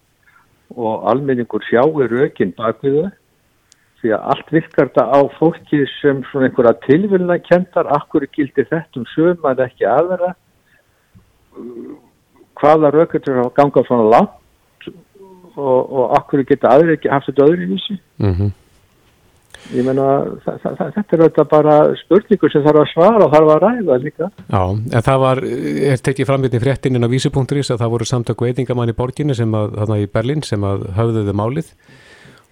og 0.77 1.09
almenningur 1.11 1.65
sjáu 1.69 2.07
raukinn 2.07 2.55
bak 2.57 2.81
við 2.83 3.01
þau 3.01 3.11
því 4.03 4.13
að 4.17 4.25
allt 4.35 4.49
virkar 4.51 4.89
þetta 4.91 5.05
á 5.15 5.21
fólki 5.39 5.85
sem 6.01 6.23
svona 6.31 6.49
einhverja 6.49 6.75
tilvilna 6.87 7.39
kendar 7.47 7.91
akkur 7.97 8.27
gildi 8.35 8.65
þetta 8.67 8.99
um 8.99 9.07
sögum 9.15 9.47
að 9.47 9.63
ekki 9.69 9.87
aðra 9.87 10.33
hvaða 12.59 12.91
raukur 12.95 13.39
að 13.45 13.53
ganga 13.59 13.85
svona 13.87 14.09
langt 14.17 14.91
og, 15.57 15.81
og 15.93 16.17
akkur 16.19 16.43
geta 16.49 16.75
aðri 16.75 16.97
ekki 16.97 17.13
haft 17.13 17.31
þetta 17.31 17.47
öðru 17.47 17.67
í 17.67 17.71
vísi 17.75 17.99
mm 18.19 18.35
-hmm. 18.35 18.51
Ég 19.71 19.87
menna, 19.87 20.07
þetta 20.43 21.03
er 21.15 21.23
auðvitað 21.23 21.49
bara 21.53 21.75
spurningur 22.03 22.51
sem 22.53 22.65
þarf 22.65 22.83
að 22.83 22.89
svara 22.91 23.27
og 23.27 23.33
þarf 23.33 23.53
að 23.55 23.61
ræða 23.63 23.99
líka. 24.03 24.29
Já, 24.51 24.63
en 24.75 25.07
það 25.07 25.23
var, 25.23 25.41
er 25.93 26.03
tekið 26.09 26.29
framvitni 26.29 26.61
fréttinin 26.63 27.07
á 27.07 27.13
vísupunkturis 27.13 27.71
að 27.73 27.85
það 27.85 27.93
voru 27.95 28.09
samtöku 28.11 28.49
eitingamann 28.51 28.93
í 28.93 28.97
borginni 28.99 29.37
sem 29.39 29.55
að, 29.57 29.77
þarna 29.79 30.01
í 30.03 30.11
Berlin, 30.13 30.45
sem 30.47 30.67
að 30.67 30.87
höfðuðu 30.99 31.37
málið 31.39 31.73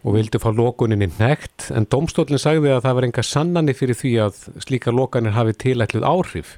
og 0.00 0.16
vildi 0.16 0.40
fá 0.40 0.48
lókuninni 0.56 1.10
nekt, 1.18 1.68
en 1.76 1.88
domstólinn 1.92 2.40
sagði 2.40 2.72
að 2.72 2.84
það 2.86 2.96
var 2.96 3.06
enga 3.10 3.26
sannanir 3.26 3.76
fyrir 3.76 3.98
því 3.98 4.12
að 4.24 4.42
slíka 4.64 4.94
lókanir 4.94 5.36
hafi 5.36 5.58
tilætluð 5.60 6.06
áhrif 6.08 6.56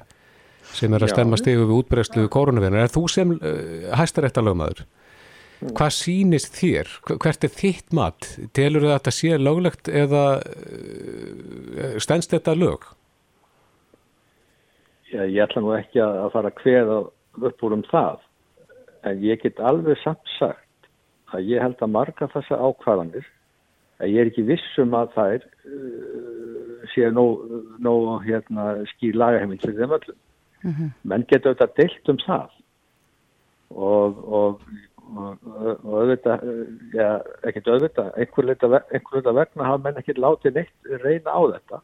sem 0.73 0.93
er 0.95 1.03
að 1.05 1.13
stemma 1.13 1.37
stegu 1.37 1.67
við 1.67 1.79
útbreysluðu 1.81 2.29
koronavirna. 2.33 2.85
Er 2.85 2.93
þú 2.93 3.03
sem 3.11 3.33
uh, 3.35 3.89
hæstaréttalögmaður? 3.99 4.85
Hvað 5.71 5.93
sýnist 5.95 6.57
þér? 6.57 6.89
Hvert 7.07 7.45
er 7.47 7.53
þitt 7.53 7.93
mat? 7.95 8.27
Telur 8.57 8.85
þetta 8.89 9.13
sé 9.15 9.37
löglegt 9.39 9.87
eða 9.87 10.25
stennst 12.03 12.33
þetta 12.35 12.55
lög? 12.57 12.89
Já, 15.13 15.23
ég 15.29 15.43
ætla 15.45 15.61
nú 15.61 15.73
ekki 15.77 16.01
að 16.01 16.31
fara 16.33 16.49
að 16.49 16.59
kveða 16.59 16.99
upp 17.49 17.65
úr 17.65 17.77
um 17.77 17.87
það. 17.89 18.21
en 19.03 19.19
ég 19.19 19.41
get 19.43 19.57
alveg 19.59 19.97
samt 19.99 20.29
sagt 20.39 20.85
að 21.35 21.49
ég 21.51 21.59
held 21.59 21.81
að 21.83 21.91
marga 21.91 22.27
þessa 22.31 22.55
ákvarðanir 22.55 23.25
að 23.99 24.13
ég 24.13 24.21
er 24.21 24.29
ekki 24.31 24.45
vissum 24.47 24.93
að 24.95 25.09
það 25.15 25.33
er 25.35 25.43
uh, 25.67 26.85
sé 26.93 27.09
nóg, 27.11 27.41
nóg 27.83 28.23
hérna, 28.23 28.69
skýr 28.93 29.17
lagaheiminn 29.19 29.59
fyrir 29.59 29.81
þeim 29.81 29.95
öllum. 29.97 30.19
Mm 30.63 30.71
-hmm. 30.71 30.93
Menn 31.03 31.25
getur 31.27 31.51
auðvitað 31.51 31.75
deilt 31.81 32.09
um 32.13 32.19
það 32.23 32.49
og, 33.75 34.23
og, 34.39 34.63
og, 35.11 35.47
og 35.83 35.95
auðvitað, 36.01 36.45
já, 36.95 37.07
ekkert 37.47 37.69
auðvitað, 37.73 38.11
einhver 38.17 38.47
leita 38.49 39.33
vegna 39.35 39.67
hafa 39.67 39.81
menn 39.83 39.99
ekki 40.01 40.15
látið 40.17 40.59
neitt 40.59 40.93
reyna 41.03 41.35
á 41.35 41.41
þetta. 41.53 41.81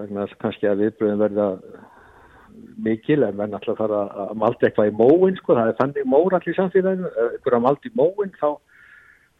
Vegna 0.00 0.26
þess 0.26 0.40
kannski 0.40 0.70
að 0.70 0.84
viðbröðin 0.86 1.20
verða 1.20 1.48
mikil 2.82 3.22
en 3.26 3.38
menn 3.38 3.54
alltaf 3.56 3.78
fara 3.78 4.02
að 4.24 4.34
malda 4.40 4.68
eitthvað 4.68 4.90
í 4.90 4.96
móin 4.96 5.38
sko, 5.38 5.56
það 5.56 5.70
er 5.70 5.78
þannig 5.80 6.10
mór 6.12 6.36
allir 6.38 6.58
samfélaginu, 6.58 7.12
ef 7.36 7.48
að 7.52 7.64
malda 7.66 7.88
í 7.90 7.94
móin 7.98 8.34
þá, 8.40 8.50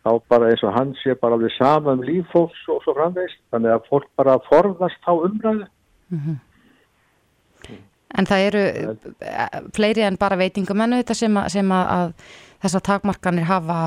þá 0.04 0.10
bara 0.32 0.52
eins 0.52 0.64
og 0.66 0.74
hann 0.76 0.94
sé 1.02 1.16
bara 1.20 1.38
alveg 1.38 1.54
sama 1.56 1.96
um 1.96 2.06
líffólks 2.06 2.62
og 2.72 2.80
svo 2.84 2.96
framveist, 2.96 3.40
þannig 3.54 3.74
að 3.74 3.90
fólk 3.90 4.08
bara 4.20 4.38
forðast 4.48 5.08
á 5.08 5.12
umræðu. 5.12 5.68
Mm 6.12 6.24
-hmm. 6.24 6.40
En 8.18 8.28
það 8.28 8.46
eru 8.48 8.62
eh, 8.68 9.60
fleiri 9.76 10.04
en 10.06 10.18
bara 10.20 10.36
veitingamennu 10.40 11.00
þetta 11.00 11.16
sem, 11.16 11.36
að, 11.40 11.52
sem 11.54 11.72
að, 11.72 11.92
að 11.96 12.12
þessar 12.64 12.84
takmarkanir 12.88 13.48
hafa 13.48 13.78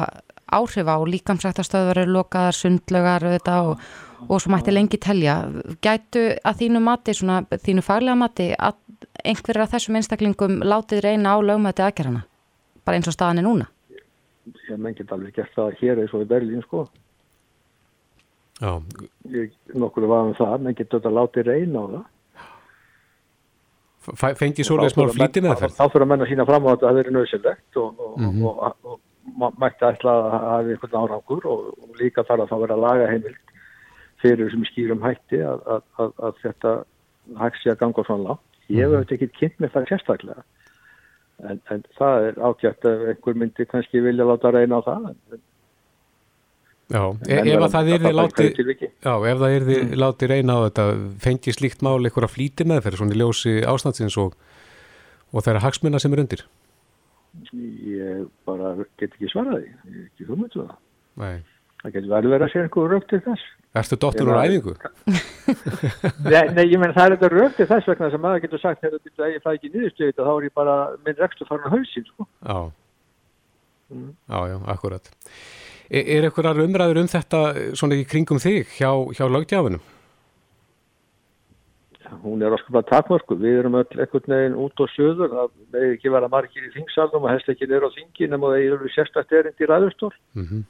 áhrif 0.55 0.89
á 0.89 0.97
líkamsrættastöður 1.09 2.05
lokaðar, 2.09 2.55
sundlögar 2.57 3.25
og, 3.25 3.85
og 4.27 4.41
svo 4.41 4.53
mætti 4.53 4.73
lengi 4.73 4.99
telja. 5.01 5.39
Gætu 5.81 6.27
að 6.45 6.59
þínu 6.61 6.81
mati, 6.85 7.15
svona, 7.17 7.41
þínu 7.49 7.85
faglega 7.85 8.17
mati 8.19 8.51
að 8.53 8.81
einhverjir 9.25 9.63
af 9.63 9.73
þessum 9.73 9.97
einstaklingum 9.99 10.59
látið 10.65 11.05
reyna 11.05 11.33
á 11.33 11.37
lögmæti 11.41 11.85
aðgerðana? 11.85 12.25
Bara 12.85 12.99
eins 12.99 13.09
og 13.09 13.15
staðan 13.15 13.41
er 13.41 13.47
núna? 13.47 13.69
Ég 14.69 14.77
menn 14.77 14.93
get 14.97 15.11
alveg 15.13 15.33
gert 15.39 15.53
það 15.57 15.79
hér 15.81 16.03
eins 16.03 16.13
og 16.13 16.25
í 16.25 16.29
Berlín 16.29 16.61
sko. 16.65 16.85
Já. 18.61 18.77
Ég 19.33 19.55
nokkur 19.73 20.05
var 20.07 20.29
um 20.29 20.35
það, 20.37 20.59
menn 20.61 20.77
getur 20.77 21.01
þetta 21.01 21.15
látið 21.17 21.49
reyna 21.49 21.81
á 21.81 21.85
það. 21.95 22.03
Fengi 24.13 24.65
svolítið 24.65 24.93
smár 24.93 25.13
flíti 25.15 25.43
með 25.43 25.61
það? 25.61 25.75
Þá 25.77 25.85
fyrir 25.93 26.05
að 26.05 26.11
menna 26.13 26.29
sína 26.29 26.45
fram 26.47 26.67
á 26.67 26.69
að 26.71 26.85
það 26.85 26.99
veri 26.99 27.13
nöðsynlegt 27.15 27.79
og, 27.81 27.99
og, 27.99 28.15
mm 28.19 28.31
-hmm. 28.31 28.45
og, 28.45 28.75
og 28.93 29.59
mætti 29.59 29.87
ætla 29.89 30.15
að 30.15 30.27
hafa 30.33 30.57
einhvern 30.63 30.99
árangur 31.01 31.47
og 31.51 31.61
líka 31.99 32.23
þarf 32.23 32.45
að 32.45 32.51
það 32.53 32.65
vera 32.65 32.81
laga 32.85 33.07
heimilt 33.11 33.55
fyrir 34.21 34.51
sem 34.51 34.65
skýrum 34.71 35.01
hætti 35.03 35.41
að, 35.41 35.63
að, 35.65 35.81
að, 36.03 36.11
að 36.27 36.43
þetta 36.43 36.75
hægt 37.41 37.63
sé 37.63 37.71
að 37.73 37.79
ganga 37.79 38.03
svona 38.05 38.29
látt. 38.29 38.45
Ég 38.69 38.85
hef 38.85 38.93
auðvitað 38.93 39.15
ekki 39.15 39.39
kynnt 39.39 39.59
með 39.59 39.73
það 39.73 39.89
sérstaklega 39.89 40.43
en, 41.43 41.59
en 41.71 41.83
það 41.97 42.29
er 42.29 42.39
ákjært 42.39 42.87
að 42.89 43.03
einhver 43.11 43.37
myndi 43.41 43.67
kannski 43.69 44.01
vilja 44.03 44.27
láta 44.27 44.51
reyna 44.53 44.79
á 44.79 44.87
það 44.87 45.09
en, 45.11 45.41
Já, 46.85 47.01
e 47.25 47.39
ef 47.41 47.63
að 47.65 47.71
það 47.73 47.87
er 47.95 48.03
því 48.03 48.11
láti 48.13 48.45
Já, 48.85 49.13
ef 49.15 49.39
það 49.41 49.55
er 49.55 49.63
því 49.65 49.77
mm. 49.79 49.95
láti 50.03 50.29
reyna 50.29 50.57
á 50.57 50.59
þetta 50.67 50.85
fengi 51.23 51.55
slíkt 51.55 51.81
mál 51.85 51.97
eitthvað 52.03 52.27
að 52.27 52.35
flýti 52.35 52.67
með 52.69 52.83
fyrir 52.85 53.01
svona 53.01 53.17
ljósi 53.17 53.55
ástandsins 53.65 54.19
og, 54.21 54.35
og 55.33 55.41
það 55.41 55.55
er 55.55 55.63
hagsmunna 55.65 56.01
sem 56.03 56.13
er 56.13 56.23
undir 56.25 56.45
Ég 57.55 58.29
bara 58.47 58.75
get 59.01 59.11
ekki 59.15 59.31
svaraði, 59.33 59.73
ég 59.89 59.97
get 59.97 60.07
ekki 60.11 60.29
hugmyndu 60.29 60.61
um 60.61 60.69
það 60.69 61.25
Nei 61.25 61.35
Það 61.85 61.93
getur 61.93 62.09
vel 62.09 62.29
verið 62.31 62.43
að 62.43 62.49
sé 62.49 62.61
einhverju 62.63 62.89
rögt 62.89 63.11
til 63.11 63.17
þess. 63.21 63.49
Erstu 63.77 63.97
dóttur 64.01 64.29
úr 64.31 64.39
æfingu? 64.41 64.71
nei, 66.33 66.47
nei, 66.55 66.63
ég 66.71 66.79
menn 66.81 66.95
það 66.95 67.03
er 67.03 67.13
þetta 67.13 67.29
rögt 67.29 67.59
til 67.59 67.67
þess 67.69 67.89
vegna 67.91 68.07
sem 68.09 68.23
maður 68.23 68.41
getur 68.47 68.61
sagt 68.63 68.81
þegar 68.81 69.03
þetta 69.03 69.27
er 69.27 69.51
ekki 69.51 69.69
nýðustöðið 69.69 70.23
þá 70.23 70.31
er 70.31 70.47
ég 70.47 70.55
bara 70.57 70.77
minn 71.05 71.19
rekstu 71.19 71.45
farin 71.45 71.69
á 71.69 71.75
hausin 71.75 72.07
sko. 72.07 72.25
Já, 72.39 72.57
mm. 73.93 74.09
já, 74.33 74.39
já, 74.49 74.57
akkurat. 74.73 75.11
Er, 75.89 76.03
er 76.17 76.27
einhverjar 76.27 76.61
umræður 76.63 77.01
um 77.03 77.09
þetta 77.11 77.41
svona 77.77 77.99
í 77.99 78.05
kringum 78.09 78.41
þig 78.41 78.71
hjá, 78.79 78.89
hjá 79.13 79.25
lögdjáfinum? 79.29 79.83
Hún 82.23 82.41
er 82.41 82.53
áskaplega 82.53 82.89
takmörku. 82.89 83.37
Við 83.41 83.59
erum 83.59 83.77
öll 83.79 84.01
ekkert 84.03 84.29
neginn 84.29 84.57
út 84.61 84.77
á 84.81 84.85
söður. 84.93 85.33
Það 85.33 85.51
með 85.73 85.85
ekki 85.95 86.13
vera 86.13 86.29
margir 86.31 86.67
í 86.67 86.71
þingsalum 86.75 87.25
og 87.25 87.31
helst 87.31 87.49
ekki 87.51 87.67
neyra 87.69 87.89
á 87.89 87.95
þingin 87.95 88.37
en 88.37 88.45
það 88.45 88.57
eru 88.61 88.91
sérstaklega 88.93 89.43
erind 89.43 89.61
í 89.61 89.69
ræðustól. 89.69 90.13
Mm 90.37 90.47
-hmm. 90.47 90.63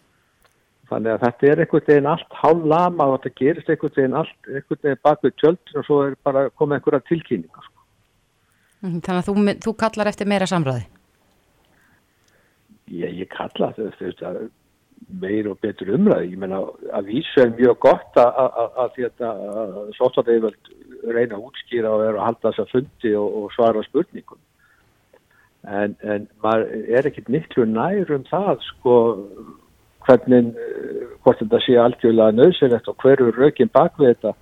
Þannig 0.89 1.11
að 1.11 1.23
þetta 1.25 1.47
er 1.49 1.61
einhvern 1.63 1.87
veginn 1.87 2.11
allt 2.11 2.35
hálf 2.41 2.65
lama 2.73 3.07
og 3.09 3.15
þetta 3.15 3.39
gerist 3.39 3.69
einhvern 3.69 3.95
veginn 3.95 4.19
allt 4.19 4.49
einhvern 4.51 4.83
veginn 4.83 5.03
bak 5.03 5.23
við 5.23 5.33
tjöldin 5.41 5.79
og 5.79 5.85
svo 5.85 6.01
er 6.05 6.17
bara 6.23 6.49
komið 6.49 6.77
einhverja 6.77 7.07
tilkynninga. 7.09 7.63
Sko. 7.67 7.79
Mhm, 8.81 8.99
þannig 9.01 9.21
að 9.21 9.27
þú, 9.29 9.55
þú 9.65 9.75
kallar 9.81 10.11
eftir 10.11 10.27
meira 10.27 10.45
samræði? 10.45 10.85
Já, 12.85 13.09
ég 13.09 13.29
kalla 13.33 13.73
þetta 13.73 14.49
meir 15.09 15.49
og 15.51 15.59
betur 15.61 15.93
umræði. 15.95 16.31
Ég 16.33 16.41
menna 16.41 16.61
að 16.95 17.11
vísu 17.11 17.43
er 17.43 17.53
mjög 17.55 17.77
gott 17.85 18.17
að, 18.19 18.39
að, 18.45 18.79
að 18.83 18.95
þetta 18.97 19.31
sóttadegivöld 19.97 20.71
reyna 21.05 21.37
að 21.37 21.45
útskýra 21.49 21.91
og 21.93 22.01
vera 22.01 22.19
að 22.19 22.25
halda 22.29 22.51
þessa 22.51 22.71
fundi 22.71 23.13
og, 23.19 23.37
og 23.41 23.53
svara 23.55 23.83
spurningum. 23.85 24.41
En, 25.65 25.95
en 26.05 26.27
maður 26.43 26.89
er 26.97 27.07
ekkit 27.09 27.29
miklu 27.33 27.65
nær 27.69 28.11
um 28.13 28.25
það 28.29 28.59
sko 28.69 28.97
hvernig, 30.05 30.51
eh, 30.53 31.05
hvort 31.23 31.39
þetta 31.41 31.61
sé 31.65 31.77
algjörlega 31.81 32.35
nöðsynlegt 32.37 32.89
og 32.91 32.99
hverju 33.01 33.31
rökinn 33.33 33.73
bak 33.73 33.97
við 34.01 34.13
þetta 34.13 34.35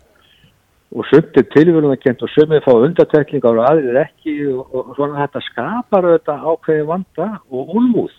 og 0.93 1.08
sumtir 1.10 1.47
tilvöluðan 1.56 2.19
og 2.21 2.30
sumir 2.30 2.62
fá 2.62 2.73
undateklingar 2.76 3.58
og 3.58 3.69
aðrir 3.69 4.02
ekki 4.04 4.36
og, 4.52 4.67
og 4.76 4.91
svona 4.97 5.23
þetta 5.23 5.41
skapar 5.47 6.10
þetta 6.12 6.36
ákveði 6.43 6.84
vanda 6.91 7.30
og 7.49 7.71
úlmúð 7.80 8.12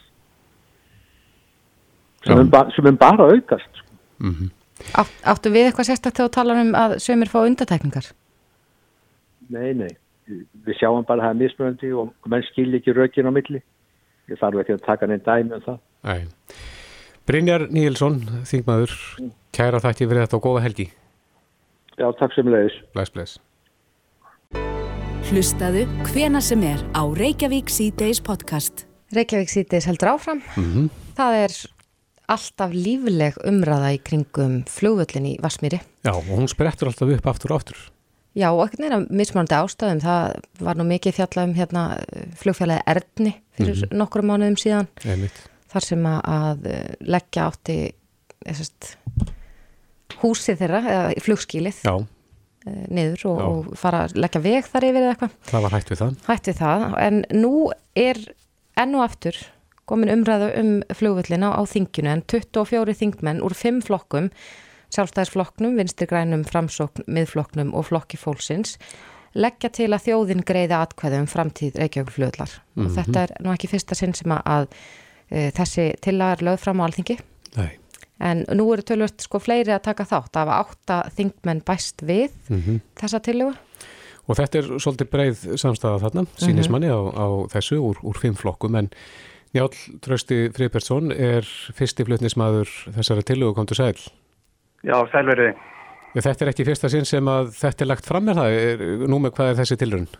sem 2.24 2.38
er, 2.38 2.50
ba 2.50 2.66
sem 2.74 2.86
er 2.86 2.98
bara 3.00 3.30
aukast 3.30 3.82
mm 4.18 4.30
-hmm. 4.34 4.50
Átt, 4.94 5.12
Áttu 5.24 5.50
við 5.50 5.66
eitthvað 5.68 5.86
sérstaklega 5.86 6.14
til 6.16 6.24
að 6.24 6.34
tala 6.34 6.60
um 6.60 6.74
að 6.74 6.98
sumir 6.98 7.28
fá 7.28 7.38
undateklingar? 7.46 8.06
Nei, 9.48 9.74
nei 9.74 9.96
við 10.66 10.78
sjáum 10.78 11.04
bara 11.04 11.20
að 11.20 11.24
það 11.24 11.30
er 11.30 11.42
mismunandi 11.42 11.92
og 11.92 12.12
menn 12.26 12.42
skil 12.42 12.74
ekki 12.74 12.92
rökinn 12.92 13.28
á 13.28 13.32
milli 13.32 13.62
ég 14.28 14.38
þarf 14.40 14.60
ekki 14.60 14.72
að 14.72 14.86
taka 14.86 15.06
neinn 15.06 15.24
dæmi 15.24 15.54
um 15.54 15.60
það 15.60 15.78
Nei 16.04 16.28
Brynjar 17.24 17.70
Níelsson, 17.72 18.18
þingmaður, 18.44 18.90
kæra 19.56 19.78
þætti 19.80 20.04
fyrir 20.10 20.26
þetta 20.26 20.36
og 20.36 20.42
góða 20.44 20.62
helgi. 20.66 20.84
Já, 21.96 22.04
takk 22.18 22.34
sem 22.36 22.50
leiðis. 22.52 22.74
Bless, 22.92 23.12
bless. 23.14 23.38
Hlustaðu 25.30 25.86
hvena 26.10 26.42
sem 26.44 26.60
er 26.68 26.82
á 26.92 27.00
Reykjavík 27.16 27.72
C-Days 27.72 28.20
podcast. 28.20 28.84
Reykjavík 29.16 29.48
C-Days 29.54 29.88
heldur 29.88 30.12
áfram. 30.12 30.42
Mm 30.52 30.68
-hmm. 30.68 30.90
Það 31.16 31.38
er 31.46 31.56
alltaf 32.28 32.74
lífleg 32.74 33.38
umræða 33.44 33.94
í 33.96 34.02
kringum 34.04 34.60
flugvöllin 34.70 35.32
í 35.32 35.34
Varsmýri. 35.42 35.80
Já, 36.04 36.12
og 36.14 36.28
hún 36.30 36.48
sprettur 36.50 36.90
alltaf 36.90 37.10
upp 37.16 37.26
aftur 37.34 37.54
og 37.54 37.62
aftur. 37.62 37.80
Já, 38.34 38.48
og 38.50 38.64
ekkert 38.64 38.82
neina 38.82 39.00
mismannandi 39.06 39.54
ástöðum. 39.54 40.02
Það 40.02 40.38
var 40.66 40.78
nú 40.78 40.86
mikið 40.88 41.18
fjallað 41.20 41.48
um 41.48 41.56
hérna, 41.58 41.82
flugfjallið 42.40 42.80
Erðni 42.90 43.34
fyrir 43.54 43.76
mm 43.76 43.82
-hmm. 43.82 43.98
nokkru 44.00 44.22
mánuðum 44.26 44.56
síðan. 44.58 44.88
Einmitt 45.04 45.44
þar 45.74 45.88
sem 45.88 46.08
að 46.08 46.66
eh, 46.70 46.90
leggja 47.02 47.48
átti 47.50 47.78
þessast, 48.44 48.92
húsið 50.20 50.60
þeirra 50.60 50.82
eða 50.84 51.24
flugskílið 51.24 51.80
Já. 51.82 51.94
Eh, 52.68 52.84
niður 52.94 53.26
og, 53.32 53.42
og 53.44 53.72
fara 53.80 54.04
að 54.06 54.16
leggja 54.20 54.42
veg 54.44 54.70
þar 54.70 54.88
yfir 54.90 55.02
eða 55.02 55.14
eitthvað. 55.14 55.34
Það 55.50 55.66
var 55.66 55.76
hægt 55.76 55.92
við 55.92 56.02
það. 56.02 56.14
Hægt 56.28 56.50
við 56.50 56.60
það 56.60 56.86
en 57.06 57.20
nú 57.34 57.54
er 57.98 58.22
enn 58.80 58.98
og 58.98 59.06
aftur 59.08 59.40
komin 59.84 60.12
umræðu 60.14 60.50
um 60.60 60.74
flugvöllina 60.94 61.54
á 61.54 61.60
þingjunu 61.68 62.12
en 62.12 62.22
24 62.30 62.94
þingmenn 63.00 63.42
úr 63.44 63.54
5 63.54 63.82
flokkum 63.88 64.30
sjálfstæðisflokknum, 64.94 65.78
vinstirgrænum, 65.80 66.44
framsókn, 66.46 67.06
miðflokknum 67.10 67.72
og 67.74 67.88
flokki 67.88 68.16
fólksins 68.20 68.76
leggja 69.34 69.72
til 69.74 69.90
að 69.92 70.04
þjóðin 70.06 70.44
greiði 70.46 70.76
atkvæðu 70.78 71.24
um 71.24 71.26
framtíð 71.26 71.80
Reykjavík 71.80 72.12
flugvöllar 72.14 72.50
mm 72.50 72.82
-hmm. 72.82 72.84
og 72.84 72.90
mhm. 72.90 72.94
þetta 72.98 73.22
er 73.22 73.30
nú 73.40 73.52
ekki 73.52 73.68
fyrsta 73.68 73.94
sinn 73.94 74.14
sem 74.14 74.30
að 74.30 74.68
Eh, 75.32 75.50
þessi 75.56 75.88
tillagar 76.04 76.42
lögð 76.44 76.66
fram 76.66 76.82
á 76.84 76.86
alþingi 76.86 77.16
Nei. 77.56 77.70
en 78.20 78.42
nú 78.52 78.66
eru 78.74 78.84
tölvöld 78.84 79.22
sko 79.24 79.40
fleiri 79.40 79.72
að 79.72 79.86
taka 79.88 80.04
þátt 80.06 80.36
af 80.36 80.50
átta 80.52 80.98
þingmenn 81.16 81.62
bæst 81.64 82.04
við 82.04 82.28
mm 82.50 82.60
-hmm. 82.60 82.80
þessa 83.00 83.20
tillagu 83.24 83.54
og 84.28 84.36
þetta 84.36 84.58
er 84.58 84.68
svolítið 84.78 85.10
breið 85.10 85.38
samstæða 85.56 86.02
þarna 86.04 86.26
sínismanni 86.36 86.86
mm 86.86 86.92
-hmm. 86.92 87.16
á, 87.16 87.24
á 87.24 87.26
þessu 87.56 87.76
úr, 87.80 87.96
úr 88.04 88.18
fimm 88.20 88.34
flokkum 88.34 88.74
en 88.74 88.90
Njál 89.54 89.70
Trösti 90.02 90.48
Friðbertsson 90.54 91.12
er 91.14 91.46
fyrsti 91.78 92.06
flutnismadur 92.06 92.70
þessari 92.96 93.26
tillagu 93.26 93.54
kom 93.56 93.68
til 93.70 93.78
sæl 93.78 93.96
Já, 94.84 94.96
sælverði 95.12 95.52
Þetta 96.14 96.44
er 96.44 96.50
ekki 96.52 96.66
fyrsta 96.66 96.90
sinn 96.90 97.06
sem 97.08 97.26
að 97.30 97.52
þetta 97.58 97.84
er 97.84 97.90
lagt 97.90 98.06
fram 98.06 98.26
með 98.28 98.40
það 98.40 98.82
nú 99.10 99.18
með 99.22 99.32
hvað 99.34 99.52
er 99.52 99.60
þessi 99.62 99.78
tilrun? 99.80 100.10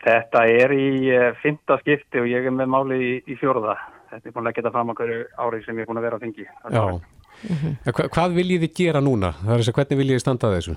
Þetta 0.00 0.44
er 0.48 0.72
í 0.72 0.90
uh, 1.12 1.26
fymta 1.42 1.76
skipti 1.82 2.22
og 2.22 2.28
ég 2.30 2.46
er 2.48 2.54
með 2.56 2.70
máli 2.72 3.00
í, 3.04 3.10
í 3.28 3.36
fjóruða 3.36 3.74
þetta 4.10 4.28
er 4.28 4.36
búin 4.36 4.50
að 4.50 4.56
geta 4.58 4.72
fram 4.74 4.92
okkur 4.94 5.12
árið 5.38 5.66
sem 5.66 5.78
ég 5.78 5.84
er 5.84 5.90
búin 5.90 6.00
að 6.00 6.06
vera 6.06 6.18
á 6.18 6.22
þingi. 6.24 6.46
Já. 6.46 6.84
Hva, 7.90 8.06
hvað 8.16 8.38
viljið 8.38 8.64
þið 8.64 8.72
gera 8.80 9.02
núna? 9.04 9.34
Það 9.40 9.52
er 9.54 9.62
þess 9.62 9.72
að 9.72 9.78
hvernig 9.78 10.00
viljið 10.00 10.18
þið 10.18 10.24
standa 10.24 10.52
þessu? 10.56 10.76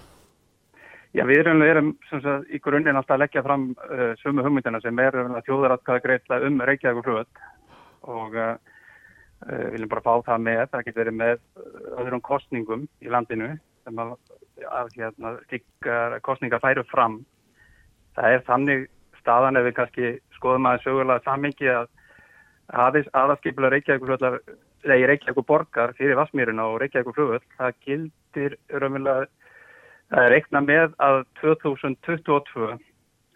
Já, 1.14 1.24
við 1.30 1.42
erum, 1.44 1.62
erum 1.62 1.90
sagt, 2.10 2.48
í 2.50 2.60
grunninn 2.64 2.98
alltaf 2.98 3.18
að 3.18 3.24
leggja 3.26 3.44
fram 3.46 3.66
uh, 3.86 4.06
sömu 4.22 4.46
hugmyndina 4.46 4.82
sem 4.82 5.02
er 5.04 5.18
þjóðaratkað 5.46 6.02
greitla 6.06 6.40
um 6.48 6.62
Reykjavík 6.66 7.06
flugöld 7.06 7.44
og 8.10 8.38
uh, 8.38 8.56
viljum 9.74 9.92
bara 9.92 10.06
fá 10.06 10.14
það 10.30 10.46
með, 10.48 10.64
það 10.72 10.86
getur 10.88 11.02
verið 11.04 11.18
með 11.20 11.44
öðrum 12.00 12.24
kostningum 12.24 12.88
í 13.04 13.12
landinu 13.12 13.54
sem 13.84 14.00
að, 14.00 14.16
að 14.70 14.92
hérna, 14.98 15.34
kostningar 16.24 16.64
færu 16.64 16.86
fram. 16.92 17.22
Það 18.16 18.38
er 18.38 18.46
þannig 18.48 18.86
staðan 19.20 19.60
ef 19.60 19.68
við 19.68 19.78
kannski 19.80 20.12
skoðum 20.38 20.70
að 20.70 20.84
sögulega 20.84 21.24
sammingi 21.26 21.72
að 21.72 21.88
aðaskipulega 22.74 23.74
Reykjavík 23.76 24.54
Reykjavík 24.84 25.46
borgar 25.48 25.94
fyrir 25.98 26.18
Vasmýruna 26.20 26.68
og 26.72 26.82
Reykjavík 26.82 27.16
flugvöld, 27.16 27.46
það 27.58 27.80
gildir 27.86 28.58
raunverulega, 28.72 29.28
það 30.12 30.26
er 30.28 30.34
reikna 30.36 30.62
með 30.64 30.96
að 31.04 31.20
2022 31.42 32.72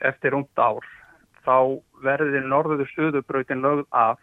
eftir 0.07 0.35
rúmt 0.35 0.59
ár 0.59 0.85
þá 1.47 1.79
verður 2.03 2.47
norðuður 2.51 2.89
suðubrautin 2.91 3.63
lögð 3.63 3.85
af 3.95 4.19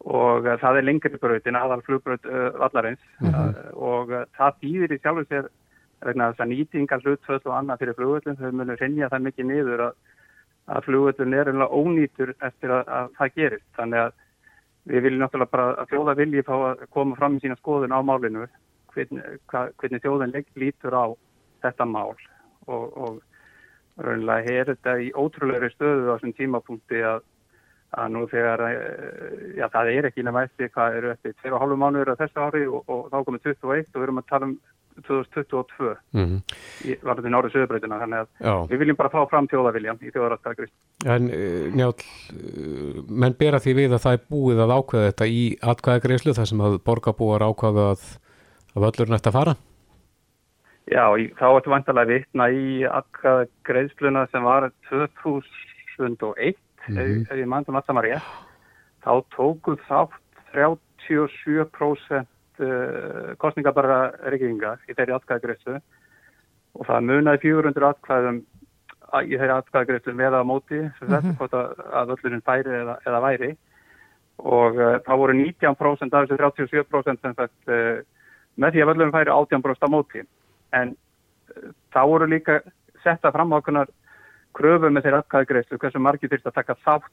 og 0.00 0.46
uh, 0.46 0.56
það 0.60 0.80
er 0.80 0.86
lengri 0.86 1.18
brautin, 1.20 1.58
aðal 1.58 1.82
flugbraut 1.86 2.26
uh, 2.26 2.50
vallarins. 2.60 3.02
Mm 3.20 3.34
-hmm. 3.34 3.74
og 3.74 4.14
það 4.38 4.60
býðir 4.62 4.94
í 4.96 5.00
sjálfu 5.00 5.26
sér 5.28 5.50
vegna 6.00 6.30
þess 6.30 6.44
að 6.44 6.52
nýtingar 6.54 7.04
hlutföll 7.04 7.42
og 7.44 7.54
annað 7.56 7.82
fyrir 7.82 7.98
flugvöldin 7.98 8.38
þau 8.40 8.50
munir 8.56 8.80
rinja 8.80 9.10
það 9.12 9.24
mikið 9.26 9.46
niður 9.50 9.82
að, 9.86 9.94
að 10.66 10.84
flugvöldin 10.86 11.36
er 11.36 11.50
einlega 11.50 11.76
ónýtur 11.76 12.34
eftir 12.40 12.70
að, 12.70 12.88
að 12.88 13.10
það 13.18 13.34
gerist. 13.36 13.68
Þannig 13.76 14.04
að 14.04 14.12
við 14.90 15.02
viljum 15.06 15.24
náttúrulega 15.24 15.54
bara 15.54 15.66
að 15.82 15.90
þjóða 15.92 16.16
vilji 16.20 16.46
fá 16.48 16.54
að 16.56 16.84
koma 16.96 17.16
fram 17.16 17.36
í 17.36 17.42
sína 17.44 17.58
skoðun 17.60 17.96
á 17.96 18.00
málinu 18.00 18.46
hvernig, 18.94 19.40
hvernig 19.50 20.04
þjóðin 20.04 20.36
lítur 20.56 20.96
á 20.96 21.06
þetta 21.64 21.86
mál. 21.86 22.16
Og, 22.70 22.86
og 22.96 23.20
raunlega 24.00 24.56
er 24.56 24.72
þetta 24.72 24.96
í 25.04 25.10
ótrúlega 25.12 25.68
stöðu 25.74 26.08
á 26.08 26.14
þessum 26.16 26.36
tímapunkti 26.38 27.02
að, 27.04 27.20
að 27.90 28.10
nú 28.14 28.26
þegar 28.30 28.64
eh, 28.68 29.54
já, 29.58 29.66
það 29.72 29.92
er 29.94 30.10
ekki 30.10 30.26
nema 30.26 30.44
eftir 30.46 30.70
hvað 30.74 30.98
eru 31.00 31.14
eftir 31.14 31.34
2,5 31.42 31.80
mánuður 31.80 32.12
á 32.14 32.20
þessu 32.20 32.44
ári 32.44 32.66
og, 32.68 32.84
og 32.86 33.08
þá 33.10 33.24
komið 33.26 33.48
21 33.48 33.88
og 33.90 33.98
við 33.98 34.06
erum 34.06 34.22
að 34.22 34.30
tala 34.30 34.50
um 34.50 34.58
2022 35.00 35.96
mm 36.12 36.24
-hmm. 36.24 36.96
varðin 37.06 37.34
árið 37.34 37.52
söðubreytina 37.54 38.00
þannig 38.02 38.18
að 38.18 38.28
já. 38.40 38.54
við 38.70 38.78
viljum 38.78 38.96
bara 38.96 39.12
fá 39.14 39.20
fram 39.30 39.48
tjóðaviljan 39.48 39.98
í 40.02 40.10
þjóðarættakrist 40.10 40.74
En 41.06 41.30
eh, 41.30 41.72
njál, 41.72 41.94
eh, 41.96 43.00
menn 43.08 43.34
bera 43.38 43.58
því 43.58 43.74
við 43.74 43.94
að 43.94 44.04
það 44.04 44.12
er 44.12 44.26
búið 44.30 44.58
að 44.60 44.74
ákveða 44.76 45.08
þetta 45.08 45.26
í 45.26 45.42
atkvæðagreyslu 45.62 46.34
þar 46.34 46.46
sem 46.46 46.60
að 46.60 46.78
borgarbúar 46.84 47.42
ákvaða 47.42 47.90
að, 47.94 48.02
að 48.74 48.82
völlur 48.84 49.10
nætt 49.10 49.26
að 49.26 49.36
fara? 49.38 49.54
Já, 50.90 51.06
þá 51.38 51.46
ertu 51.54 51.70
vantalega 51.70 52.10
vittna 52.10 52.50
í 52.50 52.82
akka 52.84 53.46
greiðsluna 53.62 54.26
sem 54.32 54.42
var 54.42 54.70
2001, 54.90 56.56
mm 56.90 56.98
-hmm. 56.98 57.26
ef 57.30 57.36
ég 57.38 57.46
mannum 57.46 57.76
að 57.76 57.86
það 57.86 57.98
var 57.98 58.08
rétt. 58.08 58.30
Þá 59.04 59.12
tókuð 59.36 59.78
þátt 59.88 60.20
37% 60.52 62.26
uh, 62.60 63.34
kostningabara 63.38 64.00
reykingar 64.32 64.78
í 64.88 64.94
þeirri 64.94 65.16
atkvæðagreifstu 65.16 65.80
og 66.74 66.86
það 66.86 67.06
munaði 67.08 67.42
400 67.46 67.88
atkvæðum 67.88 68.40
í 69.26 69.34
þeirri 69.36 69.56
atkvæðagreifstu 69.56 70.14
með 70.14 70.36
að 70.38 70.48
móti, 70.50 70.80
sem 70.98 71.08
mm 71.08 71.14
-hmm. 71.14 71.22
þetta 71.22 71.38
hvort 71.38 71.54
að 72.00 72.14
öllurinn 72.14 72.46
færi 72.46 72.74
eða, 72.82 72.96
eða 73.06 73.20
væri 73.26 73.50
og 74.38 74.76
uh, 74.80 74.96
þá 75.04 75.12
voru 75.16 75.34
19% 75.36 76.14
af 76.14 76.28
þessu 76.28 76.36
37% 76.38 77.20
sem 77.20 77.34
sagt 77.34 77.68
uh, 77.68 78.00
með 78.56 78.72
því 78.72 78.82
að 78.82 78.92
öllurinn 78.94 79.16
færi 79.16 79.30
18% 79.30 79.86
á 79.86 79.88
móti 79.90 80.22
en 80.72 80.94
uh, 80.94 81.72
þá 81.92 82.02
voru 82.06 82.26
líka 82.26 82.60
setta 83.04 83.32
fram 83.32 83.52
ákveðnar 83.52 83.88
kröfu 84.56 84.90
með 84.90 85.06
þeirri 85.06 85.20
atkvæðagreifstu 85.20 85.78
hversu 85.80 86.02
margir 86.02 86.32
þurft 86.32 86.50
að 86.50 86.58
taka 86.58 86.76
þátt 86.84 87.10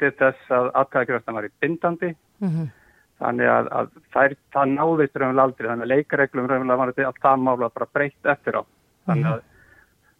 til 0.00 0.10
þess 0.20 0.50
að 0.52 0.70
atkvæðagreifstan 0.82 1.38
var 1.38 1.48
í 1.48 1.54
bindandi. 1.60 2.14
Mm 2.42 2.48
-hmm. 2.52 2.72
þannig 3.18 3.48
að, 3.48 3.68
að 3.72 3.92
það, 4.12 4.36
það 4.52 4.72
náðist 4.76 5.16
raunverulega 5.16 5.46
aldrei. 5.48 5.68
Þannig 5.68 5.86
að 5.86 5.92
leikareglum 5.94 6.48
raunverulega 6.50 6.80
var 6.80 6.92
þetta 6.92 7.10
allt 7.10 7.22
það 7.26 7.44
mála 7.46 7.70
bara 7.74 7.92
breytt 7.92 8.32
eftir 8.34 8.58
á. 8.60 8.62
Þannig 9.06 9.30
að, 9.32 9.44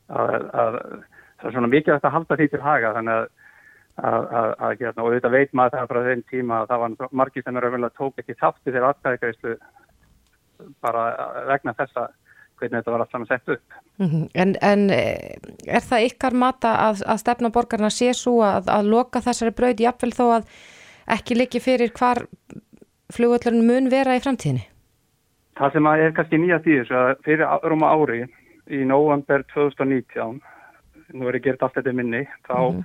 að, 0.09 0.47
að 0.63 0.79
það 1.37 1.49
er 1.49 1.57
svona 1.57 1.75
mikið 1.75 1.97
að 1.97 2.15
halda 2.17 2.39
því 2.41 2.49
til 2.53 2.63
haga. 2.65 2.95
Þannig 2.97 3.19
að 3.19 3.27
að 3.97 4.75
hérna, 4.77 5.05
og 5.05 5.15
þetta 5.15 5.33
veit 5.33 5.53
maður 5.57 5.79
það 5.79 5.89
frá 5.89 6.01
þeim 6.05 6.23
tíma 6.29 6.57
að 6.61 6.69
það 6.69 6.81
var 6.83 7.13
margir 7.17 7.45
sem 7.45 7.57
er 7.57 7.65
raunverulega 7.65 7.97
tók 7.97 8.19
ekki 8.21 8.35
þátt 8.37 8.69
í 8.69 8.73
þeirra 8.75 8.91
atkvæðagreifstu 8.93 9.55
bara 10.85 11.05
vegna 11.49 11.73
þessa 11.79 12.05
hvernig 12.59 12.79
þetta 12.79 12.95
var 12.95 13.05
allt 13.05 13.11
saman 13.11 13.27
sett 13.31 13.49
upp. 13.49 13.77
Mm 13.99 14.09
-hmm. 14.11 14.29
en, 14.35 14.57
en 14.61 14.91
eh, 14.91 15.37
er 15.67 15.85
það 15.91 16.07
ykkar 16.11 16.33
mata 16.33 16.77
að, 16.89 17.03
að 17.07 17.23
stefna 17.25 17.51
borgarna 17.51 17.91
sé 17.91 18.13
svo 18.15 18.41
að, 18.43 18.69
að 18.69 18.91
loka 18.95 19.21
þessari 19.21 19.55
braud 19.57 19.81
jafnvel 19.81 20.13
þó 20.13 20.27
að 20.39 20.49
ekki 21.07 21.39
líki 21.39 21.61
fyrir 21.61 21.93
hvar 21.95 22.27
flugvöldurinn 23.15 23.67
mun 23.67 23.91
vera 23.91 24.17
í 24.17 24.23
framtíðinni? 24.25 24.67
Það 25.57 25.73
sem 25.73 25.87
er 25.87 26.13
kannski 26.17 26.39
nýja 26.39 26.59
því 26.65 26.77
að 26.91 27.15
fyrir 27.25 27.47
rúma 27.71 27.93
ári 27.95 28.27
í 28.67 28.83
november 28.85 29.45
2019 29.55 30.41
nú 31.15 31.29
er 31.29 31.39
ég 31.39 31.47
gert 31.47 31.63
allt 31.63 31.77
þetta 31.79 31.95
minni 31.95 32.25
þá 32.49 32.57
mm 32.57 32.77
-hmm. 32.77 32.85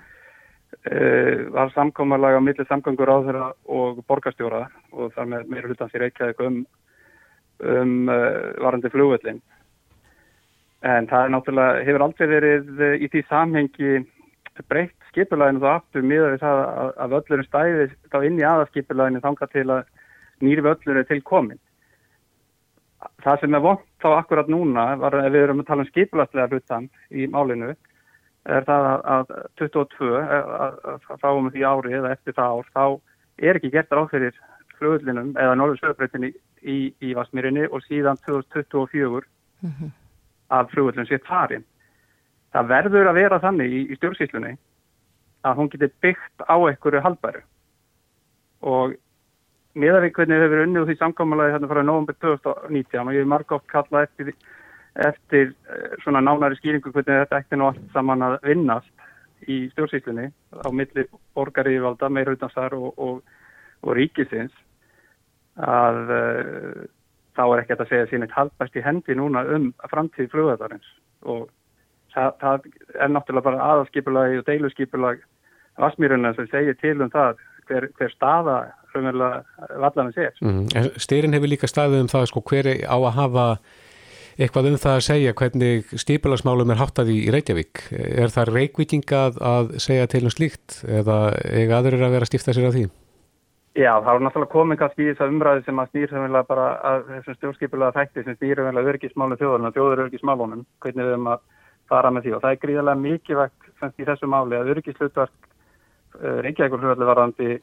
uh, 0.92 1.54
var 1.54 1.74
samkómarlega 1.74 2.38
á 2.38 2.48
milli 2.48 2.66
samgangur 2.66 3.10
á 3.10 3.18
þeirra 3.26 3.48
og 3.66 4.04
borgarstjóra 4.08 4.68
og 4.92 5.14
þar 5.14 5.26
með 5.26 5.48
meira 5.50 5.68
hlutan 5.68 5.90
fyrir 5.90 6.12
ekki 6.12 6.46
um, 6.46 6.66
um 7.64 8.10
uh, 8.10 8.54
varandi 8.62 8.90
flugvöldin 8.90 9.42
En 10.82 11.06
það 11.06 11.24
er 11.24 11.34
náttúrulega, 11.36 11.82
hefur 11.86 12.04
aldrei 12.08 12.28
verið 12.30 12.82
eh, 12.82 12.96
í 13.06 13.10
því 13.14 13.22
samhengi 13.30 13.92
breytt 14.70 15.10
skipulæðinu 15.12 15.62
þá 15.62 15.70
aftur 15.76 16.06
miða 16.06 16.32
við 16.34 16.42
það 16.42 16.62
að, 16.62 16.90
að 17.04 17.14
völlurinn 17.16 17.48
stæði 17.48 17.86
þá 18.12 18.18
inn 18.28 18.40
í 18.40 18.48
aðaskipulæðinu 18.48 19.22
þanga 19.24 19.48
til 19.52 19.68
að 19.76 19.84
nýri 20.42 20.66
völlur 20.66 21.00
er 21.02 21.08
til 21.10 21.22
komin. 21.28 21.62
Það 23.22 23.40
sem 23.44 23.58
er 23.58 23.64
vond 23.66 23.86
þá 24.02 24.10
akkurat 24.16 24.50
núna, 24.50 24.88
var, 25.02 25.18
ef 25.22 25.34
við 25.34 25.46
erum 25.46 25.62
að 25.62 25.70
tala 25.70 25.86
um 25.86 25.92
skipulæðslega 25.92 26.50
hlutan 26.52 26.90
í 27.14 27.30
málinu, 27.30 27.72
er 28.50 28.66
það 28.66 28.90
að 29.16 29.34
22, 29.62 30.12
fáum 31.22 31.48
við 31.48 31.58
því 31.58 31.66
ári 31.70 31.98
eða 32.00 32.14
eftir 32.18 32.38
það 32.38 32.58
ár, 32.58 32.74
þá 32.74 33.48
er 33.50 33.62
ekki 33.62 33.74
gert 33.74 33.94
ráð 33.94 34.12
fyrir 34.16 34.44
flugullinum 34.80 35.34
eða 35.38 35.58
norður 35.58 35.82
sögbreytinni 35.82 36.34
í, 36.66 36.78
í 37.02 37.14
Vasmírinni 37.18 37.70
og 37.70 37.86
síðan 37.86 38.22
2024 38.26 39.26
mm 39.62 39.74
-hmm 39.74 40.01
að 40.52 40.74
flugvöldun 40.74 41.08
sé 41.10 41.22
farin. 41.28 41.64
Það 42.52 42.72
verður 42.74 43.10
að 43.12 43.20
vera 43.20 43.40
þannig 43.44 43.72
í, 43.72 43.82
í 43.92 43.98
stjórnsýslunni 44.00 44.56
að 45.48 45.58
hún 45.58 45.72
getur 45.72 45.94
byggt 46.04 46.44
á 46.46 46.56
einhverju 46.56 47.02
haldbæru 47.02 47.42
og 48.62 48.96
meðan 49.74 50.04
við 50.06 50.14
hvernig 50.18 50.38
við 50.38 50.46
hefur 50.46 50.64
unnið 50.66 50.90
því 50.90 50.96
samkámalagi 51.00 51.54
þarna 51.56 51.70
frá 51.72 51.82
november 51.86 52.18
2019 52.22 53.08
og 53.08 53.16
ég 53.16 53.24
er 53.24 53.30
margótt 53.32 53.68
kallað 53.72 54.08
eftir, 54.08 54.34
eftir 55.08 55.54
eh, 55.72 55.96
svona 56.04 56.22
nánari 56.22 56.60
skýringu 56.60 56.92
hvernig 56.92 57.24
þetta 57.24 57.40
ekkert 57.40 57.62
nú 57.62 57.70
allt 57.70 57.86
saman 57.96 58.26
að 58.28 58.38
vinnast 58.46 59.08
í 59.50 59.64
stjórnsýslunni 59.72 60.28
á 60.62 60.68
milli 60.70 61.08
borgarívalda, 61.34 62.12
meirutansar 62.14 62.76
og, 62.78 62.92
og, 63.02 63.22
og 63.82 63.96
ríkisins 63.98 64.54
að 65.58 66.12
uh, 66.14 66.84
þá 67.38 67.44
er 67.48 67.64
ekkert 67.64 67.84
að 67.86 67.92
segja 67.92 68.10
sín 68.12 68.26
eitt 68.26 68.36
haldbæst 68.36 68.78
í 68.78 68.86
hendi 68.86 69.18
núna 69.18 69.44
um 69.56 69.72
framtíð 69.92 70.32
flugðarins 70.34 70.88
og 71.22 71.48
það, 72.16 72.34
það 72.42 72.68
er 73.00 73.14
náttúrulega 73.14 73.48
bara 73.50 73.70
aðalskipulagi 73.72 74.42
og 74.42 74.50
deiluskipulagi 74.50 75.28
Vasmírunna 75.80 76.34
sem 76.36 76.50
segir 76.52 76.76
til 76.82 76.98
um 77.00 77.10
það 77.12 77.40
hver, 77.70 77.88
hver 77.98 78.12
staða 78.12 78.58
vallarinn 78.92 80.12
sér. 80.16 80.34
Mm. 80.44 80.66
Styrin 81.00 81.36
hefur 81.36 81.52
líka 81.52 81.70
staðið 81.70 82.04
um 82.04 82.12
það 82.12 82.28
sko 82.28 82.44
hver 82.50 82.68
á 82.84 82.98
að 82.98 83.14
hafa 83.16 83.46
eitthvað 84.42 84.72
um 84.72 84.80
það 84.82 84.98
að 84.98 85.06
segja 85.06 85.36
hvernig 85.38 85.94
stipulagsmálum 86.04 86.74
er 86.74 86.82
háttað 86.82 87.14
í 87.14 87.20
Reykjavík. 87.34 87.86
Er 87.92 88.34
það 88.34 88.54
reykvíkingað 88.58 89.40
að 89.44 89.76
segja 89.84 90.10
til 90.12 90.26
um 90.26 90.34
slíkt 90.34 90.82
eða 90.88 91.22
eiga 91.48 91.80
aðrir 91.80 92.04
að 92.04 92.18
vera 92.18 92.28
að 92.28 92.34
stifta 92.34 92.56
sér 92.56 92.70
af 92.72 92.76
því? 92.78 92.90
Já, 93.72 93.94
það 94.04 94.18
er 94.18 94.24
náttúrulega 94.26 94.52
komin 94.52 94.78
kannski 94.80 95.06
í 95.06 95.12
þess 95.14 95.24
að 95.24 95.32
umræði 95.32 95.62
sem 95.64 95.78
að 95.80 95.92
snýr 95.94 96.34
bara 96.50 96.66
að 96.90 97.06
þessum 97.08 97.36
stjórnskipulega 97.38 97.96
þætti 97.96 98.24
sem 98.26 98.36
snýr 98.36 98.60
örgismálum 98.60 99.40
þjóðurinn 99.40 99.70
og 99.70 99.76
þjóður 99.78 100.02
örgismálunum, 100.06 100.66
hvernig 100.84 101.06
við 101.06 101.14
erum 101.14 101.30
að 101.32 101.46
fara 101.88 102.12
með 102.12 102.26
því 102.26 102.34
og 102.36 102.42
það 102.44 102.56
er 102.56 102.60
gríðarlega 102.66 103.02
mikilvægt 103.06 103.70
semst 103.80 104.02
í 104.02 104.08
þessu 104.10 104.28
máli 104.28 104.58
að 104.58 104.74
örgislutverk 104.76 105.48
uh, 106.20 106.38
Reykjavíkur 106.44 106.84
hljóðalli 106.84 107.08
varðandi 107.12 107.58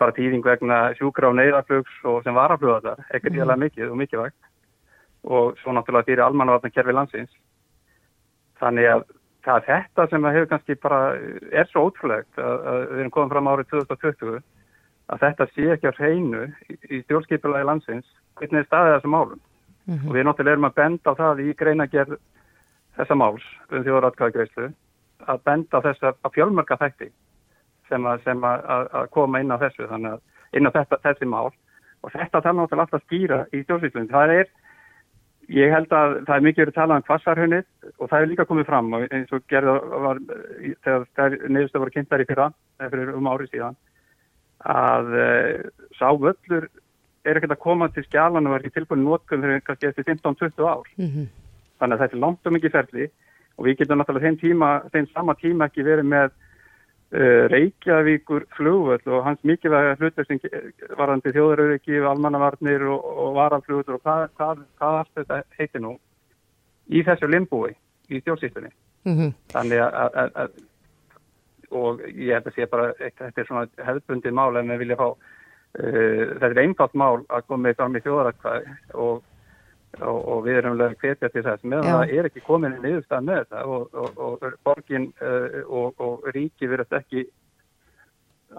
bara 0.00 0.16
tíðing 0.16 0.44
vegna 0.44 0.78
sjúkra 0.96 1.28
og 1.28 1.36
neyðarflugs 1.36 2.00
og 2.08 2.22
sem 2.24 2.36
varafljóðallar 2.40 3.04
er 3.10 3.24
gríðarlega 3.24 3.58
mhm. 3.58 3.66
mikið 3.68 3.92
og 3.92 4.00
mikilvægt 4.00 4.50
og 5.24 5.60
svo 5.60 5.76
náttúrulega 5.76 6.08
fyrir 6.08 6.24
almannavarnar 6.24 6.72
kerfi 6.72 6.96
landsins. 6.96 7.36
Þannig 8.60 8.90
að 8.94 9.06
það 9.44 9.56
er 9.60 9.68
þetta 9.68 10.08
sem 10.08 10.26
hefur 10.30 10.50
kannski 10.50 10.80
bara 10.80 11.00
er 11.52 11.68
svo 11.68 11.86
ótrúlegt 11.88 12.40
að, 12.40 12.68
að 12.72 12.82
við 12.90 13.00
erum 13.04 13.14
komið 13.16 13.32
fram 13.36 13.50
árið 13.52 13.70
2020 13.72 14.42
að 15.12 15.24
þetta 15.24 15.46
sé 15.52 15.66
ekki 15.74 15.90
á 15.90 15.98
hreinu 15.98 16.44
í 16.90 17.02
stjórnskipulagi 17.04 17.68
landsins 17.68 18.06
hvernig 18.38 18.62
er 18.62 18.68
staðið 18.68 18.96
þessum 18.96 19.14
málum 19.16 19.40
mm 19.40 19.98
-hmm. 19.98 20.08
og 20.08 20.14
við 20.14 20.24
náttúrulega 20.24 20.56
erum 20.56 20.70
að 20.70 20.78
benda 20.80 21.10
á 21.12 21.18
það 21.20 21.42
í 21.44 21.54
greinagerð 21.60 22.16
þessa 22.96 23.14
máls 23.14 23.44
um 23.70 23.84
þjóðratkvæðagreyslu 23.84 24.72
að 25.26 25.44
benda 25.44 25.78
á 25.78 25.84
þess 25.86 26.02
að 26.02 26.32
fjölmörka 26.34 26.76
þætti 26.80 27.10
sem 27.88 28.06
að, 28.06 28.22
sem 28.24 28.44
að, 28.44 28.64
að, 28.64 28.88
að 28.92 29.10
koma 29.10 29.40
inn 29.40 29.52
á 29.52 29.62
þessu 29.62 29.88
þannig 29.88 30.12
að 30.12 30.20
inn 30.56 30.68
á 30.68 30.74
þetta, 30.76 31.00
þessi 31.04 31.28
mál 31.28 31.52
og 32.04 32.12
þetta 32.12 32.40
tala 32.40 32.60
náttúrulega 32.60 32.86
alltaf 32.86 33.04
skýra 33.06 33.38
í 33.52 33.62
stjórnsýslunum. 33.64 34.10
Það 34.12 34.34
er, 34.34 34.50
ég 35.48 35.72
held 35.72 35.92
að 35.92 36.18
það 36.26 36.36
er 36.36 36.46
mikið 36.46 36.62
verið 36.62 36.74
að 36.74 36.80
tala 36.80 36.98
um 36.98 37.06
kvassarhunnið 37.08 37.64
og 37.98 38.10
það 38.10 38.20
er 38.20 38.30
líka 38.30 38.48
komið 38.50 38.68
fram 38.68 38.92
eins 39.00 39.32
og 39.32 39.46
gerða 39.52 39.74
var 40.04 40.20
þegar 40.84 41.36
neðustu 41.48 41.82
voru 41.82 41.94
kynntar 41.96 42.24
í 42.24 42.28
fyrra, 42.28 42.50
fyrir 42.80 43.14
um 43.16 43.30
árið 43.32 43.52
síðan 43.54 43.78
að 44.64 45.12
uh, 45.20 45.84
sá 45.98 46.08
völlur 46.12 46.68
er 47.24 47.38
ekkert 47.38 47.54
að 47.56 47.64
koma 47.64 47.88
til 47.92 48.04
skjálan 48.04 48.46
og 48.48 48.56
er 48.56 48.64
ekki 48.64 48.78
tilbúin 48.78 49.04
nótkunn 49.04 49.44
þegar 49.44 49.64
kannski 49.64 49.90
eftir 49.90 50.06
15-20 50.08 50.64
ár. 50.68 50.88
Mm 50.96 51.10
-hmm. 51.10 51.28
Þannig 51.80 51.94
að 51.94 52.02
þetta 52.02 52.16
er 52.16 52.24
langt 52.24 52.46
og 52.46 52.52
mikið 52.52 52.72
ferli 52.72 53.10
og 53.56 53.64
við 53.66 53.76
getum 53.78 53.98
náttúrulega 53.98 54.26
þeim, 54.26 54.38
tíma, 54.40 54.70
þeim 54.92 55.06
sama 55.12 55.34
tíma 55.34 55.68
ekki 55.68 55.84
verið 55.84 56.04
með 56.04 56.30
uh, 56.30 57.44
Reykjavíkur 57.52 58.46
flugvöld 58.56 59.06
og 59.06 59.24
hans 59.24 59.40
mikilvæga 59.42 59.96
hlutur 59.96 60.26
varandi 60.98 61.32
þjóðarauðviki, 61.32 62.00
almannavarnir 62.00 62.82
og, 62.82 63.04
og 63.04 63.34
varaflugvöldur 63.34 63.98
og 63.98 64.02
hvað, 64.02 64.28
hvað, 64.36 64.64
hvað 64.78 64.98
allt 64.98 65.14
þetta 65.14 65.42
heitir 65.58 65.80
nú 65.80 65.98
í 66.88 67.02
þessu 67.02 67.30
limbúi 67.30 67.72
í 68.08 68.20
stjórnsýstunni. 68.20 68.70
Mm 69.04 69.16
-hmm. 69.18 69.32
Þannig 69.52 69.78
að 69.80 70.50
og 71.78 72.02
ég 72.08 72.34
held 72.34 72.50
að 72.50 72.56
sé 72.56 72.68
bara 72.70 72.90
þetta 72.98 73.42
er 73.42 73.48
svona 73.50 73.86
hefðbundið 73.90 74.36
mál 74.36 74.56
en 74.60 74.72
við 74.74 74.82
vilja 74.84 75.00
fá 75.00 75.06
uh, 75.10 75.18
þetta 75.84 76.50
er 76.50 76.64
einfalt 76.64 76.98
mál 76.98 77.22
að 77.28 77.46
koma 77.46 77.68
með 77.68 77.78
fram 77.80 77.96
í 77.96 78.04
þjóðarakvæði 78.04 78.76
og 79.06 79.22
og, 80.02 80.20
og 80.26 80.42
við 80.46 80.58
erum 80.58 80.78
lega 80.78 80.98
hvetja 80.98 81.30
til 81.30 81.44
þess 81.44 81.66
meðan 81.66 81.86
Já. 81.86 81.94
það 81.94 82.12
er 82.18 82.28
ekki 82.28 82.44
komin 82.46 82.76
í 82.78 82.82
niðurstað 82.82 83.26
með 83.28 83.40
þetta 83.42 83.64
og, 83.70 83.98
og, 84.02 84.20
og 84.26 84.46
borgin 84.66 85.08
uh, 85.22 85.60
og 85.70 86.28
ríki 86.34 86.70
verðast 86.70 86.96
ekki 86.98 87.26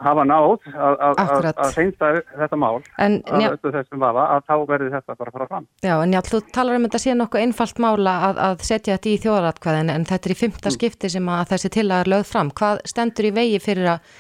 hafa 0.04 0.26
nátt 0.28 0.68
að 0.76 1.78
reynda 1.78 2.12
þetta 2.36 2.60
mál 2.60 2.80
en, 3.02 3.20
að, 3.30 3.58
vafa, 3.96 4.28
að 4.36 4.46
þá 4.48 4.56
verður 4.70 4.94
þetta 4.96 5.18
bara 5.18 5.32
að 5.32 5.38
fara 5.40 5.50
fram 5.52 5.68
Já, 5.86 5.96
en 5.98 6.16
já, 6.16 6.22
þú 6.26 6.42
talar 6.56 6.80
um 6.80 6.88
þetta 6.88 7.04
sé 7.04 7.18
nokkuð 7.18 7.46
einfalt 7.46 7.82
mála 7.84 8.16
að, 8.30 8.40
að 8.48 8.64
setja 8.70 8.98
þetta 8.98 9.12
í 9.12 9.18
þjóðaratkvæðin 9.26 9.94
en 9.96 10.08
þetta 10.10 10.30
er 10.30 10.36
í 10.36 10.40
fymta 10.40 10.70
mm. 10.70 10.78
skipti 10.78 11.12
sem 11.12 11.30
að 11.36 11.52
þessi 11.54 11.74
til 11.76 11.86
að 11.90 12.06
er 12.06 12.12
lögð 12.16 12.32
fram. 12.32 12.50
Hvað 12.56 12.82
stendur 12.92 13.30
í 13.30 13.36
vegi 13.36 13.62
fyrir 13.64 13.92
að 13.96 14.16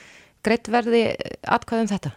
greitt 0.45 0.69
verði 0.71 1.07
atkvæðum 1.55 1.91
þetta? 1.93 2.13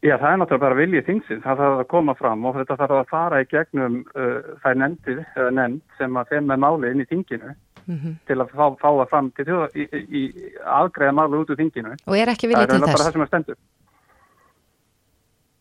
Já, 0.00 0.14
það 0.16 0.30
er 0.30 0.38
náttúrulega 0.40 0.64
bara 0.64 0.76
viljið 0.78 1.02
þingsins, 1.10 1.40
það 1.44 1.58
þarf 1.60 1.80
að 1.82 1.88
koma 1.90 2.12
fram 2.16 2.44
og 2.48 2.54
þetta 2.56 2.76
þarf 2.80 2.94
að 2.96 3.10
fara 3.10 3.40
í 3.42 3.48
gegnum 3.50 3.98
uh, 4.14 4.54
þær 4.62 4.78
nefndið, 4.80 5.18
nefnd 5.58 5.98
sem 5.98 6.16
að 6.16 6.30
þeim 6.30 6.46
með 6.48 6.62
máli 6.64 6.92
inn 6.94 7.02
í 7.04 7.08
þinginu 7.10 7.52
mm 7.86 7.98
-hmm. 7.98 8.14
til 8.26 8.36
að 8.40 8.54
fá, 8.54 8.66
fá 8.80 8.88
það 8.88 9.08
fram 9.10 9.30
til 9.36 9.46
þjóða 9.48 9.68
í, 9.74 9.86
í, 9.92 10.02
í 10.20 10.22
aðgreða 10.64 11.12
máli 11.18 11.40
út 11.40 11.50
úr 11.50 11.60
þinginu. 11.60 11.94
Og 12.06 12.16
er 12.16 12.32
ekki 12.32 12.50
viljið 12.50 12.66
til 12.68 12.80
þess? 12.80 12.86
Það 12.86 12.90
er 12.90 12.96
bara 12.96 13.04
það 13.04 13.12
sem 13.12 13.22
er 13.22 13.30
stendur. 13.32 13.56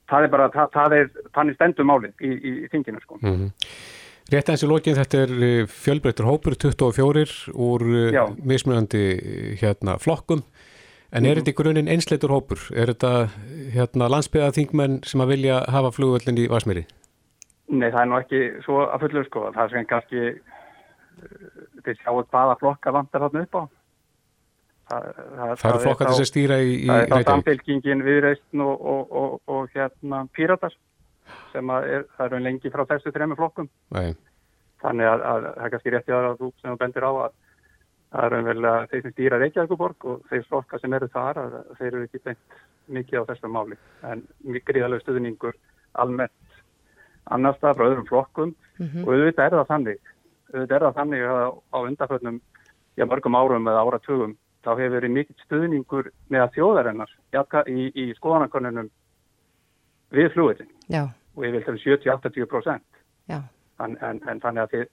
Það 0.09 0.23
er 0.23 0.29
bara, 0.33 0.49
það, 0.49 0.67
það 0.73 0.97
er, 0.97 1.09
þannig 1.37 1.55
stendur 1.55 1.85
máli 1.85 2.13
í, 2.19 2.31
í 2.31 2.67
þinginu 2.71 3.01
sko. 3.01 3.19
Mm 3.21 3.35
-hmm. 3.35 3.51
Rétt 4.29 4.49
eins 4.49 4.63
í 4.63 4.67
lókin 4.69 4.97
þetta 4.97 5.17
er 5.25 5.31
uh, 5.33 5.67
fjölbreyttur 5.67 6.25
hópur, 6.25 6.53
24 6.53 7.49
úr 7.53 7.81
uh, 7.81 8.35
mismunandi 8.45 9.05
hérna, 9.61 9.97
flokkum. 9.97 10.43
En 11.09 11.25
er 11.25 11.39
þetta 11.39 11.49
í 11.49 11.57
grunninn 11.57 11.89
einsleitur 11.89 12.29
hópur? 12.29 12.61
Er 12.77 12.91
þetta 12.91 13.29
hérna, 13.73 14.09
landsbyðaþingmenn 14.13 14.99
sem 15.09 15.23
að 15.23 15.31
vilja 15.33 15.63
hafa 15.73 15.89
flugvöldin 15.95 16.37
í 16.37 16.45
Vasmíri? 16.51 16.85
Nei, 17.69 17.89
það 17.89 18.01
er 18.01 18.09
nú 18.09 18.19
ekki 18.19 18.41
svo 18.65 18.83
að 18.85 19.05
fullur 19.05 19.25
sko. 19.25 19.47
Það 19.55 19.63
er 19.63 19.73
sem 19.73 19.87
kannski, 19.89 20.21
þið 21.85 21.99
sjáu 22.01 22.23
hvaða 22.23 22.55
flokka 22.61 22.93
vantar 22.95 23.25
þarna 23.25 23.43
upp 23.45 23.59
á. 23.59 23.63
Það, 24.89 25.09
það, 25.15 25.51
það 25.61 25.69
eru 25.69 25.81
flokkar 25.83 26.09
þess 26.09 26.23
að 26.23 26.29
stýra 26.31 26.55
í 26.61 26.69
Reykjavík? 26.69 26.89
Það 26.89 27.19
er 27.19 27.25
þá 27.25 27.31
samfélkingin 27.33 28.05
viðreistn 28.07 28.63
og, 28.65 28.87
og, 28.93 29.11
og, 29.21 29.35
og 29.53 29.75
hérna 29.75 30.23
píratar 30.33 30.73
sem 31.51 31.75
er, 31.75 32.07
það 32.17 32.25
eru 32.25 32.39
lengi 32.47 32.71
frá 32.73 32.85
þessu 32.89 33.13
þrejum 33.13 33.37
flokkum. 33.37 33.69
Nei. 33.93 34.15
Þannig 34.81 35.11
að 35.11 35.23
það 35.27 35.47
er 35.51 35.73
kannski 35.75 35.93
rétti 35.93 36.15
aðra 36.15 36.33
að 36.33 36.41
þú 36.41 36.51
sem 36.57 36.71
þú 36.71 36.79
bendir 36.81 37.05
á 37.05 37.11
að 37.11 37.37
það 38.09 38.25
er 38.25 38.35
umverulega 38.39 38.89
þeir 38.89 39.03
sem 39.03 39.13
stýra 39.13 39.39
Reykjavíkuborg 39.43 40.05
og 40.09 40.21
þeir 40.29 40.45
flokka 40.49 40.79
sem 40.81 40.93
eru 40.97 41.09
þar 41.13 41.41
að 41.43 41.57
þeir 41.77 41.89
eru 41.91 42.05
ekki 42.07 42.21
beint 42.25 42.61
mikið 42.89 43.21
á 43.21 43.29
þessum 43.29 43.53
máli 43.53 43.77
en 44.09 44.23
mikið 44.41 44.65
gríðalega 44.71 45.03
stuðningur 45.03 45.57
almennt 46.01 46.61
annars 47.29 47.59
það 47.61 47.75
frá 47.77 47.85
öðrum 47.85 48.07
flokkum 48.09 48.55
mm 48.55 48.87
-hmm. 48.87 49.03
og 49.05 49.13
auðvitað 49.13 49.45
er 49.45 49.57
það 49.57 49.71
þannig 49.73 49.99
auðvitað 50.53 50.75
er 50.75 50.85
það 50.85 50.99
þannig 50.99 51.25
að 51.29 51.41
á 51.73 51.77
undarföldnum 51.79 52.39
já 52.99 53.05
mörgum 53.05 53.37
árum 53.39 53.69
eða 53.69 53.83
áratugum 53.85 54.35
þá 54.65 54.71
hefur 54.75 54.95
verið 54.97 55.15
mikið 55.15 55.43
stuðningur 55.45 56.11
með 56.27 56.45
að 56.45 56.55
þjóðarinnar 56.57 57.13
í, 57.69 57.85
í 57.95 58.05
skoðanakonunum 58.17 58.89
við 60.15 60.31
flúiðin 60.33 60.71
og 60.99 61.45
ég 61.45 61.55
vil 61.55 61.63
það 61.67 61.81
70-80% 61.85 62.81
en, 63.29 63.95
en, 64.03 64.21
en 64.27 64.41
þannig 64.43 64.65
að 64.65 64.73
þið 64.73 64.87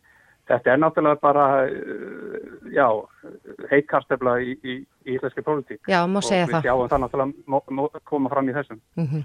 Þetta 0.46 0.70
er 0.72 0.78
náttúrulega 0.78 1.18
bara, 1.18 1.44
uh, 1.66 2.66
já, 2.70 2.87
heitkastefla 3.70 4.37
í, 4.38 4.52
í, 4.62 4.76
í 5.06 5.16
íslenski 5.16 5.42
pólitík. 5.42 5.80
Já, 5.90 6.04
má 6.06 6.20
segja 6.22 6.46
það. 6.46 6.54
Og 6.54 6.62
við 6.62 6.68
sjáum 6.68 6.90
það 6.92 7.02
náttúrulega 7.04 8.02
koma 8.06 8.30
fram 8.30 8.52
í 8.52 8.54
þessum. 8.54 8.78
Mm 8.94 9.09
-hmm. 9.11 9.24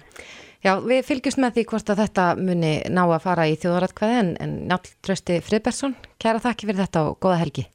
Já, 0.61 0.73
við 0.81 1.05
fylgjumst 1.05 1.41
með 1.41 1.53
því 1.55 1.63
hvort 1.69 1.93
að 1.93 2.01
þetta 2.03 2.25
muni 2.37 2.73
ná 2.89 3.03
að 3.05 3.21
fara 3.21 3.47
í 3.49 3.55
þjóðaratkvæði 3.61 4.17
en, 4.23 4.33
en 4.41 4.51
náttúrulega 4.69 5.05
trösti 5.05 5.39
Friðbergsson, 5.45 5.95
kæra 6.21 6.41
þakki 6.41 6.69
fyrir 6.69 6.83
þetta 6.83 7.05
og 7.09 7.17
góða 7.21 7.39
helgi. 7.41 7.65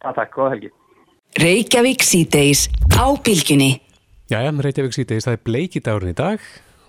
Já, 0.00 0.12
takk, 0.16 0.34
góða 0.36 0.50
helgi. 0.56 0.72
Reykjavík 1.40 2.02
síðdeis 2.02 2.68
á 2.96 3.04
bylginni. 3.12 3.80
Já, 4.32 4.40
já, 4.40 4.50
Reykjavík 4.50 4.96
síðdeis, 4.96 5.24
það 5.28 5.36
er 5.36 5.44
bleikidárun 5.44 6.12
í 6.12 6.16
dag 6.16 6.40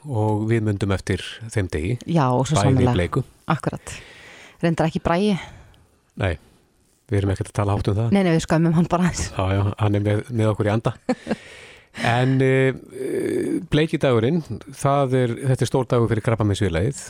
og 0.08 0.46
við 0.50 0.68
myndum 0.68 0.92
eftir 0.96 1.24
þeim 1.52 1.68
degi. 1.72 1.98
Já, 2.08 2.32
og 2.32 2.48
svo 2.48 2.60
samanlega. 2.60 3.24
Akkurat. 3.52 3.98
Reyndar 4.62 4.88
ekki 4.88 5.04
bræi. 5.04 5.36
Nei, 6.20 6.36
við 7.10 7.22
erum 7.22 7.34
ekkert 7.34 7.52
að 7.54 7.58
tala 7.62 7.78
hátt 7.78 7.90
um 7.92 7.98
það. 7.98 8.14
Nei, 8.16 8.24
nei, 8.26 8.34
við 8.36 8.46
skamum 8.46 8.76
hann 8.76 8.90
bara 8.92 9.10
eins. 9.10 9.26
Já, 9.32 9.44
já, 9.56 9.64
hann 9.80 9.98
er 10.00 10.06
með, 10.06 10.24
með 10.30 10.54
okkur 10.54 10.70
í 10.70 10.74
anda. 10.74 10.96
en 12.18 12.38
uh, 12.46 13.58
bleikidagurinn, 13.72 14.44
það 14.76 15.18
er, 15.22 15.36
þetta 15.52 15.68
er 15.68 15.72
stór 15.72 15.90
dagur 15.92 16.12
fyrir 16.12 16.26
krabbaminsviðleið. 16.28 17.04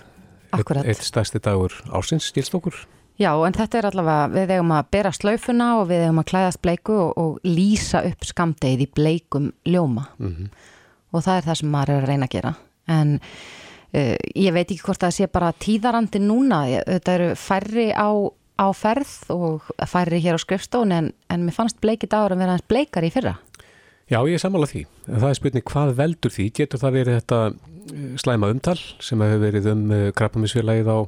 Akkurat. 0.57 0.87
Eitt 0.89 1.05
stærsti 1.07 1.39
dagur 1.43 1.77
ásins, 1.95 2.27
stílst 2.31 2.57
okkur. 2.57 2.75
Já, 3.21 3.31
en 3.45 3.55
þetta 3.55 3.77
er 3.77 3.87
allavega, 3.91 4.27
við 4.33 4.53
eigum 4.55 4.73
að 4.73 4.91
bera 4.95 5.11
slaufuna 5.13 5.67
og 5.81 5.87
við 5.91 6.05
eigum 6.07 6.21
að 6.21 6.29
klæðast 6.31 6.61
bleiku 6.63 6.97
og, 6.97 7.11
og 7.21 7.47
lýsa 7.47 8.01
upp 8.07 8.25
skamdegið 8.25 8.85
í 8.85 8.91
bleikum 8.97 9.49
ljóma. 9.67 10.07
Mm 10.17 10.35
-hmm. 10.35 10.69
Og 11.11 11.23
það 11.23 11.37
er 11.37 11.47
það 11.49 11.59
sem 11.59 11.69
maður 11.69 11.89
er 11.89 12.01
að 12.01 12.09
reyna 12.09 12.25
að 12.25 12.35
gera. 12.35 12.53
En 12.87 13.19
uh, 13.19 14.15
ég 14.35 14.53
veit 14.53 14.71
ekki 14.71 14.85
hvort 14.85 15.03
það 15.03 15.15
sé 15.15 15.27
bara 15.27 15.53
tíðarandi 15.53 16.19
núna. 16.19 16.61
Þetta 16.87 17.13
eru 17.13 17.35
færri 17.35 17.91
á 17.93 18.09
á 18.61 18.67
ferð 18.77 19.13
og 19.33 19.69
færi 19.89 20.21
hér 20.21 20.37
á 20.37 20.39
skrifstón 20.41 20.93
en, 20.93 21.11
en 21.33 21.45
mér 21.47 21.55
fannst 21.55 21.79
bleikið 21.81 22.13
dagur 22.13 22.35
að 22.35 22.43
vera 22.43 22.55
hans 22.55 22.67
bleikar 22.69 23.07
í 23.07 23.11
fyrra. 23.13 23.39
Já, 24.11 24.19
ég 24.27 24.35
er 24.35 24.43
sammála 24.43 24.67
því. 24.67 24.83
Það 25.07 25.29
er 25.29 25.37
spurning 25.39 25.65
hvað 25.71 25.93
veldur 25.97 26.33
því? 26.35 26.47
Getur 26.57 26.81
það 26.81 26.97
verið 26.97 27.17
þetta 27.21 27.39
eh, 27.47 28.09
slæma 28.19 28.49
umtal 28.51 28.77
sem 28.99 29.23
hefur 29.23 29.43
verið 29.45 29.69
um 29.71 29.85
eh, 29.95 30.09
krabbaminsfélagið 30.19 30.91
á, 30.91 30.99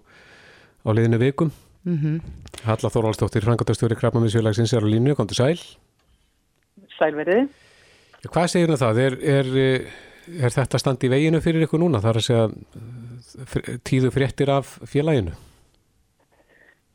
á 0.87 0.89
liðinu 0.95 1.19
vikum? 1.21 1.51
Mm 1.83 1.97
-hmm. 1.99 2.21
Halla 2.63 2.89
Þóraldsdóttir, 2.89 3.43
frangatastjóri 3.43 3.99
krabbaminsfélagsins 3.99 4.73
er 4.73 4.87
á 4.87 4.87
línu, 4.87 5.15
kom 5.15 5.27
til 5.27 5.35
sæl. 5.35 5.59
Sælverið. 6.97 7.49
Hvað 8.23 8.47
segir 8.47 8.77
það? 8.79 8.97
Er, 8.97 9.13
er, 9.19 9.47
er 10.39 10.49
þetta 10.49 10.79
stand 10.79 11.03
í 11.03 11.09
veginu 11.11 11.41
fyrir 11.41 11.67
ykkur 11.67 11.79
núna? 11.79 11.99
Það 11.99 12.09
er 12.09 12.17
að 12.17 12.27
segja 12.27 13.77
tíðu 13.83 14.11
fréttir 14.11 14.49
af 14.49 14.79
félaginu? 14.87 15.35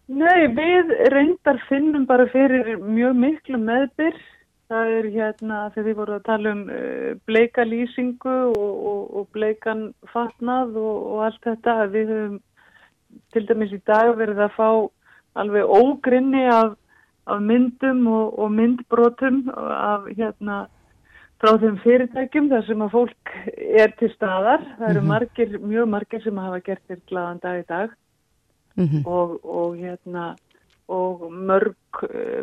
Nei, 0.08 0.48
við 0.56 0.88
reyndar 1.12 1.58
finnum 1.68 2.06
bara 2.08 2.24
fyrir 2.32 2.78
mjög 2.80 3.16
miklu 3.20 3.58
meðbyr. 3.60 4.14
Það 4.68 4.92
er 4.94 5.08
hérna 5.12 5.58
þegar 5.74 5.84
við 5.84 5.98
vorum 5.98 6.16
að 6.16 6.24
tala 6.28 6.52
um 6.54 6.62
uh, 6.72 7.10
bleika 7.28 7.64
lýsingu 7.64 8.36
og, 8.54 8.70
og, 8.92 9.02
og 9.20 9.28
bleikan 9.36 9.82
fatnað 10.12 10.78
og, 10.80 10.96
og 11.12 11.26
allt 11.26 11.44
þetta. 11.44 11.76
Við 11.92 12.14
höfum 12.14 12.40
til 13.36 13.44
dæmis 13.52 13.76
í 13.76 13.82
dag 13.88 14.14
verið 14.16 14.42
að 14.46 14.56
fá 14.56 14.68
alveg 15.44 15.76
ógrinni 15.76 16.46
af, 16.52 16.74
af 17.28 17.44
myndum 17.44 18.08
og 18.08 18.48
myndbrotum 18.56 19.44
af 19.52 20.08
hérna 20.08 20.64
frá 21.38 21.52
þeim 21.60 21.80
fyrirtækjum 21.84 22.48
þar 22.48 22.64
sem 22.66 22.88
að 22.88 22.94
fólk 22.96 23.38
er 23.84 23.92
til 24.00 24.12
staðar. 24.16 24.64
Það 24.80 24.90
eru 24.90 25.04
mhm. 25.04 25.12
margir, 25.12 25.56
mjög 25.60 25.96
margir 25.98 26.24
sem 26.24 26.44
hafa 26.46 26.64
gert 26.64 26.84
þér 26.88 27.08
gladan 27.12 27.44
dag 27.44 27.60
í 27.60 27.66
dag 27.68 27.98
mm 28.78 28.84
-hmm. 28.84 29.06
og, 29.06 29.44
og, 29.44 29.76
hérna, 29.76 30.36
og 30.88 31.32
mörg, 31.32 31.74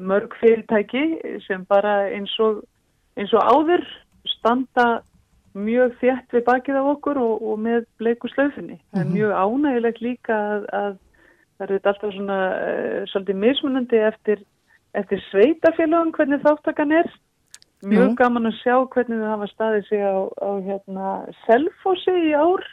mörg 0.02 0.32
fyrirtæki 0.40 1.06
sem 1.48 1.66
bara 1.66 2.08
eins 2.08 2.40
og, 2.40 2.64
eins 3.18 3.34
og 3.34 3.42
áður 3.42 3.84
standa 4.26 5.02
mjög 5.56 5.96
þjætt 6.02 6.36
við 6.36 6.44
bakið 6.44 6.76
af 6.76 6.90
okkur 6.96 7.18
og, 7.18 7.44
og 7.50 7.60
með 7.60 7.86
bleiku 7.98 8.28
slöfinni. 8.28 8.80
Það 8.92 9.02
er 9.02 9.06
mhm. 9.06 9.14
mjög 9.16 9.32
ánægilegt 9.44 10.02
líka 10.02 10.36
að, 10.36 10.66
að 10.74 10.98
það 11.58 11.70
er 11.70 11.88
alltaf 11.90 12.14
svona 12.14 12.40
uh, 12.52 13.04
svolítið 13.12 13.36
mismunandi 13.44 14.02
eftir, 14.10 14.42
eftir 14.94 15.22
sveitafélagum 15.30 16.12
hvernig 16.18 16.44
þáttakan 16.44 16.92
er 16.92 17.12
mjög 17.86 18.10
Nú. 18.12 18.16
gaman 18.20 18.50
að 18.50 18.58
sjá 18.62 18.76
hvernig 18.94 19.22
þau 19.22 19.30
hafa 19.32 19.48
staðið 19.52 19.88
sig 19.90 20.02
á, 20.04 20.16
á 20.28 20.50
hérna, 20.66 21.12
Selfossi 21.46 22.16
í 22.32 22.34
ár. 22.36 22.66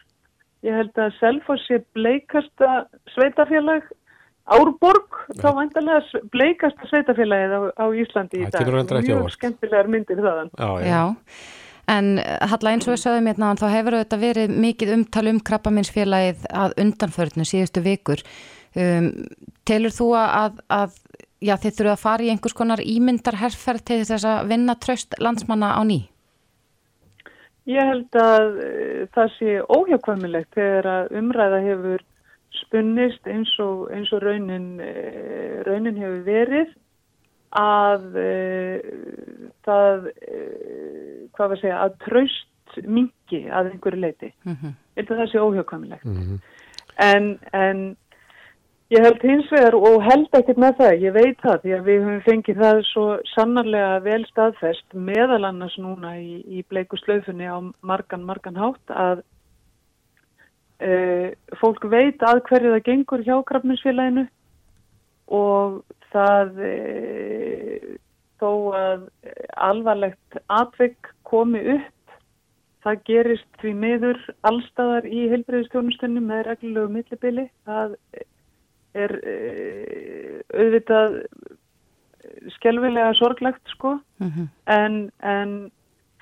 Ég 0.62 0.76
held 0.78 0.98
að 1.02 1.16
Selfossi 1.18 1.80
bleikasta 1.96 2.84
sveitafélag 3.16 3.88
Árborg, 4.52 5.20
þá 5.38 5.48
vantarlega 5.54 6.20
bleikasta 6.34 6.88
sveitafélagið 6.90 7.52
á, 7.54 7.60
á 7.78 7.86
Íslandi 7.94 8.40
í 8.40 8.46
Það 8.46 8.54
dag. 8.54 8.62
kemur 8.64 8.76
reyndar 8.78 8.98
ekki 8.98 9.10
á 9.10 9.14
Mjög 9.14 9.22
óvart. 9.22 9.36
skemmtilegar 9.36 9.90
myndir 9.90 10.22
þaðan. 10.22 10.50
Já, 10.58 10.70
já. 10.82 10.88
Já, 10.90 11.02
en 11.94 12.08
eh, 12.18 12.38
Halla 12.50 12.72
eins 12.74 12.88
og 12.88 12.94
við 12.94 13.02
sögum 13.04 13.28
hérna 13.30 13.52
þá 13.58 13.66
hefur 13.70 13.98
þetta 14.00 14.18
verið 14.22 14.56
mikið 14.66 14.92
umtal 14.96 15.24
um 15.30 15.40
krabbaminsfélagið 15.50 16.46
að 16.64 16.74
undanförnu 16.84 17.46
síðustu 17.46 17.84
vikur. 17.86 18.22
Um, 18.72 19.10
telur 19.68 19.92
þú 19.92 20.08
að, 20.16 20.62
að 20.72 20.94
já, 21.44 21.54
þið 21.60 21.74
þurfum 21.76 21.92
að 21.92 22.02
fara 22.06 22.24
í 22.24 22.30
einhvers 22.32 22.56
konar 22.56 22.80
ímyndarherferð 22.82 23.84
til 23.84 23.98
þess 24.08 24.24
að 24.26 24.46
vinna 24.54 24.78
tröst 24.80 25.18
landsmanna 25.20 25.74
á 25.78 25.82
ný? 25.86 26.00
Ég 27.70 27.90
held 27.92 28.18
að 28.18 28.56
e, 28.58 28.70
það 29.14 29.34
sé 29.36 29.56
óhjákvæmilegt 29.70 30.56
þegar 30.56 30.88
að 30.90 31.12
umræða 31.20 31.60
hefur 31.66 32.06
spunnist 32.62 33.28
eins 33.30 33.52
og, 33.62 33.84
eins 33.94 34.10
og 34.12 34.24
raunin, 34.24 34.80
e, 34.82 34.92
raunin 35.68 36.00
hefur 36.00 36.24
verið 36.26 36.72
að 37.58 38.16
e, 38.18 38.30
það, 39.66 40.08
hvað 41.36 41.46
var 41.46 41.56
að 41.56 41.60
segja, 41.60 41.82
að 41.84 41.98
traust 42.06 42.78
mingi 42.88 43.44
að 43.52 43.74
einhverju 43.74 44.00
leiti. 44.00 44.32
Mm 44.48 44.72
held 44.96 45.10
að 45.10 45.20
það 45.20 45.30
sé 45.30 45.38
óhjákvæmilegt. 45.38 46.04
Mhm. 46.04 46.38
En, 47.00 47.38
en 47.52 47.96
ég 48.92 49.00
held 49.00 49.22
hins 49.24 49.48
vegar 49.52 49.74
og 49.78 50.02
held 50.04 50.34
ekkert 50.36 50.58
með 50.60 50.74
það, 50.80 51.02
ég 51.06 51.14
veit 51.16 51.38
það 51.40 51.60
því 51.62 51.74
að 51.76 51.86
við 51.88 52.02
höfum 52.02 52.24
fengið 52.26 52.58
það 52.60 52.80
svo 52.90 53.04
sannarlega 53.32 54.00
vel 54.04 54.20
staðfest 54.28 54.96
meðal 55.08 55.42
annars 55.48 55.76
núna 55.80 56.12
í, 56.20 56.42
í 56.44 56.64
bleiku 56.68 56.98
slöfunni 57.00 57.48
á 57.48 57.56
margan, 57.80 58.26
margan 58.28 58.58
hátt 58.60 58.92
að 58.92 59.22
uh, 60.84 61.32
fólk 61.62 61.86
veit 61.88 62.20
að 62.26 62.42
hverju 62.50 62.74
það 62.74 62.84
gengur 62.90 63.24
hjá 63.24 63.34
krafninsfélaginu 63.48 64.26
og 65.32 65.80
það 66.12 66.60
uh, 66.68 67.88
þó 68.42 68.50
að 68.76 69.08
alvarlegt 69.70 70.40
atvik 70.52 71.12
komi 71.28 71.62
upp 71.78 72.18
það 72.82 73.02
gerist 73.06 73.60
því 73.62 73.72
miður 73.78 74.20
allstaðar 74.48 75.06
í 75.06 75.28
heilbreyðistjónustunni 75.30 76.22
með 76.24 76.44
reglulegu 76.48 76.90
millibili. 76.96 77.44
Það 77.68 77.94
er 78.94 79.16
uh, 79.18 80.38
auðvitað 80.52 81.22
skelvilega 82.56 83.14
sorglegt 83.14 83.62
sko 83.74 83.98
-hmm. 84.20 84.48
en, 84.66 85.10
en 85.22 85.70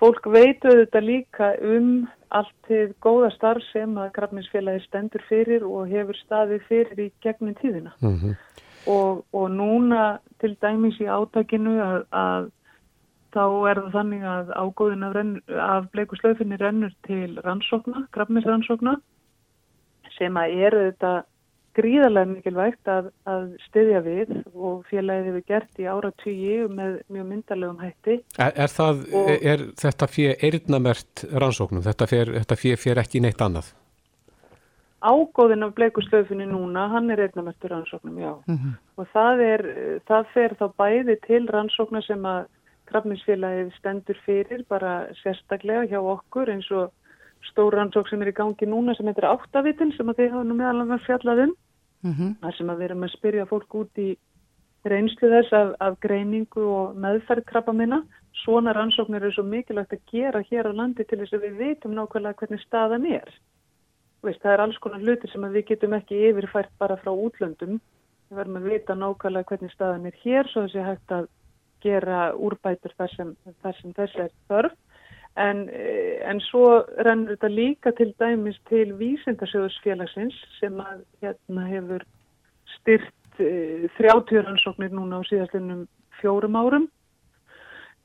fólk 0.00 0.26
veit 0.26 0.64
auðvitað 0.64 1.04
líka 1.04 1.54
um 1.62 2.09
allt 2.30 2.54
til 2.68 2.94
góða 3.02 3.30
starf 3.35 3.62
sem 3.72 3.96
að 3.98 4.12
krafninsfélagi 4.14 4.85
stendur 4.85 5.22
fyrir 5.28 5.64
og 5.66 5.90
hefur 5.90 6.16
staðið 6.16 6.62
fyrir 6.68 7.02
í 7.06 7.11
gegnum 7.24 7.54
tíðina. 7.59 7.92
Mhm. 8.00 8.37
Og, 8.87 9.24
og 9.33 9.50
núna 9.50 10.18
til 10.40 10.56
dæmis 10.62 10.96
í 11.00 11.04
átakinu 11.11 11.74
að, 11.85 12.04
að 12.16 12.50
þá 13.35 13.44
er 13.70 13.80
það 13.80 13.90
þannig 13.92 14.22
að 14.24 14.52
ágóðin 14.56 15.04
af, 15.04 15.16
af 15.66 15.90
bleiku 15.92 16.16
slöfinni 16.16 16.56
rennur 16.56 16.94
til 17.06 17.37
rannsókna, 17.44 18.06
krafnisrannsókna 18.14 18.96
sem 20.16 20.37
að 20.37 20.56
eru 20.66 20.87
þetta 20.90 21.12
gríðarlega 21.78 22.30
mikilvægt 22.33 22.88
að, 22.90 23.11
að 23.30 23.44
styðja 23.68 24.00
við 24.04 24.30
og 24.54 24.80
félagið 24.90 25.28
hefur 25.30 25.44
gert 25.52 25.78
í 25.83 25.87
ára 25.87 26.11
tugi 26.22 26.56
með 26.68 26.96
mjög 27.12 27.28
myndarlegum 27.33 27.83
hætti. 27.85 28.16
Er, 28.38 28.52
er, 28.54 28.72
það, 28.74 29.04
Og- 29.14 29.30
er, 29.52 29.66
þetta 29.83 30.09
fyrir 30.11 30.46
eirnamert 30.48 31.24
rannsóknum? 31.30 31.85
Þetta 31.87 32.11
fyrir, 32.11 32.42
fyrir 32.80 33.02
ekki 33.04 33.22
neitt 33.22 33.44
annað? 33.44 33.72
Ágóðin 35.00 35.64
af 35.64 35.72
bleiku 35.78 36.02
slöfinni 36.04 36.44
núna, 36.44 36.88
hann 36.92 37.09
er 37.11 37.22
einnamestur 37.24 37.72
rannsóknum, 37.72 38.18
já. 38.20 38.35
Mhm. 38.46 38.74
Og 39.00 39.06
það, 39.14 39.40
er, 39.40 39.62
það 40.11 40.26
fer 40.35 40.54
þá 40.59 40.66
bæði 40.76 41.16
til 41.26 41.46
rannsóknar 41.48 42.04
sem 42.04 42.26
að 42.28 42.42
krafninsfélagið 42.90 43.70
stendur 43.78 44.18
fyrir 44.26 44.64
bara 44.68 45.06
sérstaklega 45.22 45.87
hjá 45.88 46.00
okkur 46.02 46.50
eins 46.52 46.68
og 46.74 46.90
stór 47.48 47.74
rannsók 47.74 48.09
sem 48.09 48.22
er 48.22 48.33
í 48.33 48.37
gangi 48.37 48.68
núna 48.68 48.94
sem 48.96 49.09
heitir 49.09 49.29
áttavitin 49.29 49.92
sem 49.96 50.09
að 50.09 50.20
þið 50.20 50.33
hafa 50.35 50.48
nú 50.48 50.57
meðal 50.59 50.85
annars 50.85 51.07
fjallað 51.09 51.44
um. 51.46 51.57
Mhm. 52.03 52.29
þar 52.40 52.57
sem 52.57 52.70
að 52.72 52.79
við 52.79 52.87
erum 52.88 53.05
að 53.05 53.12
spyrja 53.12 53.46
fólk 53.46 53.74
út 53.76 53.98
í 54.00 54.16
reynslu 54.88 55.29
þess 55.29 55.53
af, 55.53 55.74
af 55.81 55.98
greiningu 56.00 56.64
og 56.64 56.96
meðferð 56.96 57.44
krabba 57.44 57.74
minna. 57.76 58.03
Svona 58.40 58.72
rannsóknir 58.72 59.26
er 59.26 59.35
svo 59.35 59.44
mikilvægt 59.44 59.92
að 59.92 60.07
gera 60.09 60.40
hér 60.48 60.70
á 60.70 60.72
landi 60.72 61.05
til 61.05 61.18
þess 61.20 61.37
að 61.37 61.44
við 61.44 61.59
vitum 61.61 61.96
nákvæmlega 61.96 62.40
hvernig 62.40 62.62
staðan 62.64 63.05
er. 63.07 63.29
Veist, 64.24 64.40
það 64.40 64.53
er 64.55 64.62
alls 64.64 64.79
konar 64.81 65.05
hluti 65.05 65.29
sem 65.29 65.44
við 65.53 65.66
getum 65.72 65.96
ekki 65.96 66.22
yfirfært 66.31 66.72
bara 66.81 66.96
frá 67.00 67.12
útlöndum. 67.12 67.81
Við 68.31 68.40
verðum 68.40 68.61
að 68.61 68.68
vita 68.70 68.96
nákvæmlega 68.96 69.50
hvernig 69.50 69.74
staðan 69.74 70.09
er 70.09 70.16
hér 70.24 70.48
svo 70.48 70.64
þessi 70.64 70.87
hægt 70.87 71.16
að 71.16 71.29
gera 71.85 72.20
úrbætur 72.37 72.96
þar 72.96 73.14
sem, 73.16 73.37
þar 73.61 73.76
sem 73.81 73.94
þess 73.96 74.24
er 74.24 74.33
þörf. 74.48 74.76
En, 75.38 75.69
eh, 75.69 76.19
en 76.27 76.40
svo 76.40 76.83
rennur 77.07 77.37
þetta 77.37 77.49
líka 77.49 77.93
til 77.97 78.14
dæmis 78.19 78.59
til 78.69 78.93
vísindasjóðsfélagsins 78.99 80.35
sem 80.59 80.81
að 80.83 81.05
hérna 81.23 81.66
hefur 81.69 82.05
styrt 82.75 83.40
uh, 83.40 83.87
30 83.99 84.43
rannsóknir 84.47 84.90
núna 84.90 85.23
á 85.23 85.29
síðastlinnum 85.29 85.87
fjórum 86.21 86.59
árum. 86.59 86.88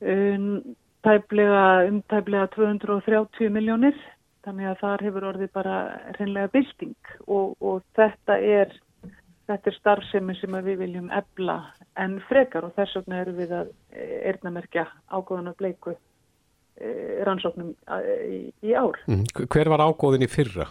Um, 0.02 0.76
tæplega, 1.04 1.88
um 1.90 2.02
tæplega 2.12 2.48
230 2.54 3.50
miljónir, 3.50 3.98
þannig 4.46 4.70
að 4.70 4.82
þar 4.84 5.06
hefur 5.08 5.30
orðið 5.34 5.54
bara 5.54 5.76
reynlega 6.20 6.54
bylting. 6.54 6.98
Og, 7.26 7.56
og 7.62 7.82
þetta 7.98 8.38
er 8.38 8.74
þetta 9.50 9.70
er 9.70 9.78
starfsemi 9.80 10.36
sem 10.40 10.58
við 10.66 10.82
viljum 10.82 11.12
ebla 11.14 11.60
en 12.02 12.20
frekar. 12.30 12.66
Og 12.66 12.76
þess 12.78 13.00
vegna 13.00 13.22
erum 13.24 13.40
við 13.40 13.54
að 13.60 13.72
erðnamerkja 14.32 14.88
ágóðan 15.10 15.52
að 15.54 15.58
bleiku. 15.62 15.96
eh, 15.96 16.15
rannsóknum 17.26 17.72
eh, 17.88 18.26
í, 18.28 18.40
í 18.68 18.74
ár. 18.76 18.98
Mm. 19.08 19.24
Hver 19.48 19.72
var 19.72 19.84
ágóðin 19.86 20.26
í 20.26 20.32
fyrra? 20.32 20.68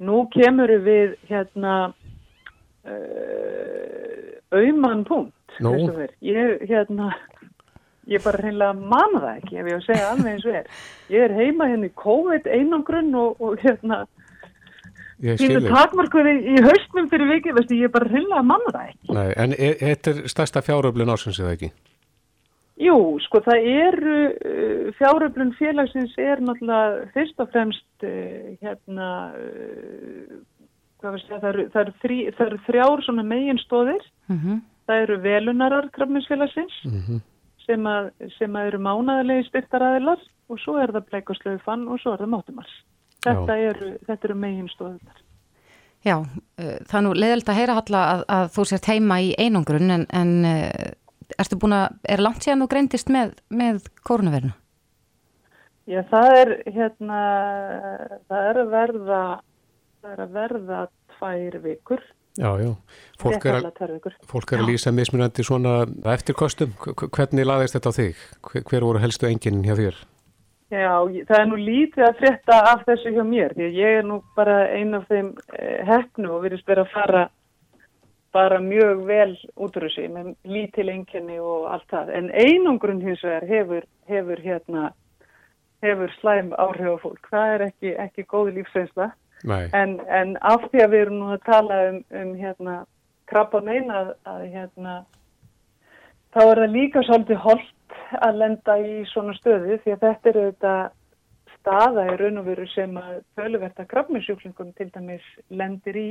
Nú 0.00 0.22
kemur 0.32 0.70
við 0.84 1.16
hérna 1.28 1.74
uh, 2.88 4.30
auðmann 4.54 5.02
punkt. 5.08 5.34
Christopher. 5.58 6.14
Ég, 6.24 6.62
hérna, 6.70 7.10
ég 8.08 8.22
bara 8.24 8.40
reynilega 8.40 8.72
manna 8.78 9.20
það 9.26 9.34
ekki 9.34 9.58
ef 9.60 9.68
ég 9.68 9.76
á 9.76 9.80
að 9.80 9.84
segja 9.88 10.08
alveg 10.14 10.32
eins 10.32 10.46
og 10.46 10.56
er. 10.62 10.70
Ég 11.12 11.26
er 11.26 11.36
heima 11.36 11.68
hérna 11.68 11.90
í 11.90 11.94
COVID 12.00 12.48
einangrun 12.48 13.12
og, 13.18 13.44
og 13.44 13.60
hérna, 13.60 14.00
þig. 15.20 15.68
takmarkuði 15.68 16.34
í 16.54 16.64
haustnum 16.64 17.10
fyrir 17.12 17.28
vikið, 17.34 17.60
ég 17.76 17.90
er 17.90 17.94
bara 17.98 18.08
hreinlega 18.08 18.46
manna 18.54 18.72
það 18.72 18.88
ekki. 18.94 19.14
Nei, 19.18 19.28
en 19.36 19.56
er, 19.58 19.78
þetta 19.82 20.14
er 20.14 20.32
stærsta 20.32 20.64
fjáröflun 20.64 21.12
ársins 21.12 21.42
eða 21.42 21.58
ekki? 21.58 21.72
Jú, 22.80 22.96
sko, 23.26 23.42
það 23.44 23.66
eru, 23.68 24.18
uh, 24.30 24.86
fjáröflun 24.96 25.52
félagsins 25.58 26.14
er 26.20 26.40
náttúrulega 26.40 27.10
fyrst 27.14 27.42
og 27.42 27.50
fremst, 27.52 27.88
uh, 28.06 28.54
hérna, 28.62 29.08
uh, 29.36 30.38
hvað 31.00 31.16
veist 31.16 31.28
það, 31.28 31.42
það 31.42 31.50
eru, 31.50 31.66
það 31.74 31.82
eru, 31.82 31.96
þrí, 32.04 32.20
það 32.38 32.46
eru 32.46 32.60
þrjár 32.68 33.04
svona 33.06 33.26
megin 33.26 33.64
stóðir. 33.66 34.06
Mhm. 34.32 34.62
Það 34.90 35.02
eru 35.04 35.16
velunarar 35.22 35.90
krafninsfélagsins 35.94 36.80
Mm 36.88 37.20
sem, 37.70 37.86
að, 37.86 38.10
sem 38.38 38.56
að 38.58 38.70
eru 38.70 38.82
mánaðarlegi 38.82 39.46
styrtaræðilar 39.48 40.22
og 40.50 40.60
svo 40.62 40.78
er 40.82 40.92
það 40.94 41.08
bleikaslöfu 41.10 41.62
fann 41.64 41.88
og 41.88 42.00
svo 42.02 42.14
er 42.14 42.24
það 42.24 42.32
mátumars. 42.34 42.72
Þetta 43.20 43.56
eru, 43.68 43.90
þetta 44.08 44.28
eru 44.28 44.36
megin 44.40 44.70
stóðir. 44.72 45.20
Já, 46.00 46.16
það 46.56 46.94
er 46.96 47.04
nú 47.04 47.12
leðilt 47.12 47.50
að 47.52 47.58
heyra 47.60 47.76
Halla 47.76 48.02
að, 48.14 48.22
að 48.32 48.46
þú 48.54 48.62
sért 48.70 48.88
heima 48.88 49.18
í 49.20 49.34
einangrun 49.36 49.92
en, 49.92 50.06
en 50.16 50.30
ertu 51.38 51.58
búin 51.60 51.76
að, 51.76 51.98
er 52.08 52.22
langt 52.24 52.44
síðan 52.44 52.64
þú 52.64 52.70
greindist 52.74 53.12
með, 53.12 53.34
með 53.48 53.82
kórnuverinu? 54.06 54.54
Já, 55.90 56.02
það 56.10 56.36
er 56.38 56.54
hérna, 56.70 57.20
það 58.30 58.48
er 58.50 58.62
að 58.62 58.72
verða, 58.74 59.20
það 60.00 60.12
er 60.12 60.24
að 60.24 60.34
verða 60.38 60.80
tvær 61.16 61.60
vikur, 61.64 62.02
Já, 62.38 62.50
já. 62.62 62.70
Fólk 63.18 63.44
er, 63.44 63.58
að, 63.66 64.14
fólk 64.30 64.52
er 64.54 64.62
að 64.62 64.70
lýsa 64.70 64.92
mismunandi 64.94 65.44
svona 65.44 65.82
eftirkostum. 66.14 66.72
Hvernig 66.78 67.44
laðist 67.48 67.76
þetta 67.76 67.90
á 67.90 67.98
þig? 67.98 68.22
Hver, 68.46 68.86
voru 68.86 69.02
helstu 69.02 69.28
enginn 69.28 69.64
hjá 69.66 69.74
þér? 69.76 69.98
Já, 70.70 70.94
það 71.26 71.36
er 71.40 71.48
nú 71.50 71.58
lítið 71.58 72.06
að 72.06 72.20
frétta 72.20 72.60
af 72.70 72.84
þessu 72.86 73.10
hjá 73.16 73.24
mér, 73.26 73.56
því 73.56 73.66
að 73.66 73.78
ég 73.80 73.96
er 73.98 74.06
nú 74.06 74.20
bara 74.36 74.60
ein 74.70 74.94
af 74.94 75.08
þeim 75.10 75.32
eh, 75.58 75.80
hefnu 75.88 76.30
og 76.30 76.44
virðist 76.44 76.68
vera 76.70 76.84
að 76.86 76.92
fara 76.94 77.24
bara 78.32 78.60
mjög 78.62 79.04
vel 79.06 79.32
út 79.56 79.76
úr 79.76 79.86
þessu 79.88 80.06
með 80.12 80.34
lítil 80.46 80.88
enginni 80.92 81.38
og 81.42 81.66
allt 81.72 81.88
það. 81.90 82.12
En 82.18 82.30
einangrun 82.30 83.02
hins 83.02 83.24
vegar 83.26 83.46
hefur, 83.48 83.88
hefur 84.10 84.42
hérna, 84.44 84.90
hefur 85.82 86.14
slæm 86.20 86.52
áhrif 86.58 86.94
á 86.94 86.96
fólk. 87.02 87.30
Það 87.32 87.54
er 87.54 87.66
ekki, 87.66 87.96
ekki 88.06 88.26
góð 88.30 88.52
lífsveinsla. 88.58 89.10
En, 89.72 90.00
en 90.12 90.36
af 90.44 90.66
því 90.68 90.82
að 90.84 90.94
við 90.94 91.02
erum 91.06 91.20
nú 91.22 91.28
að 91.34 91.44
tala 91.48 91.82
um, 91.88 92.00
um 92.12 92.32
hérna 92.36 92.80
krabba 93.30 93.60
meina 93.64 94.00
að, 94.28 94.42
hérna 94.52 94.96
þá 96.34 96.40
er 96.44 96.62
það 96.62 96.74
líka 96.74 97.04
svolítið 97.06 97.44
holdt 97.44 98.00
að 98.20 98.40
lenda 98.42 98.76
í 98.82 98.96
svona 99.10 99.34
stöðu 99.38 99.78
því 99.84 99.94
að 99.94 100.04
þetta 100.04 100.30
er 100.30 100.40
auðvitað 100.40 100.82
staða 101.60 102.04
í 102.10 102.18
raun 102.20 102.40
og 102.40 102.50
veru 102.50 102.66
sem 102.74 102.98
að 103.00 103.16
tölverta 103.38 103.86
krafminsjúklingum 103.88 104.74
til 104.76 104.88
dæmis 104.94 105.24
lendir 105.48 105.98
í 106.00 106.10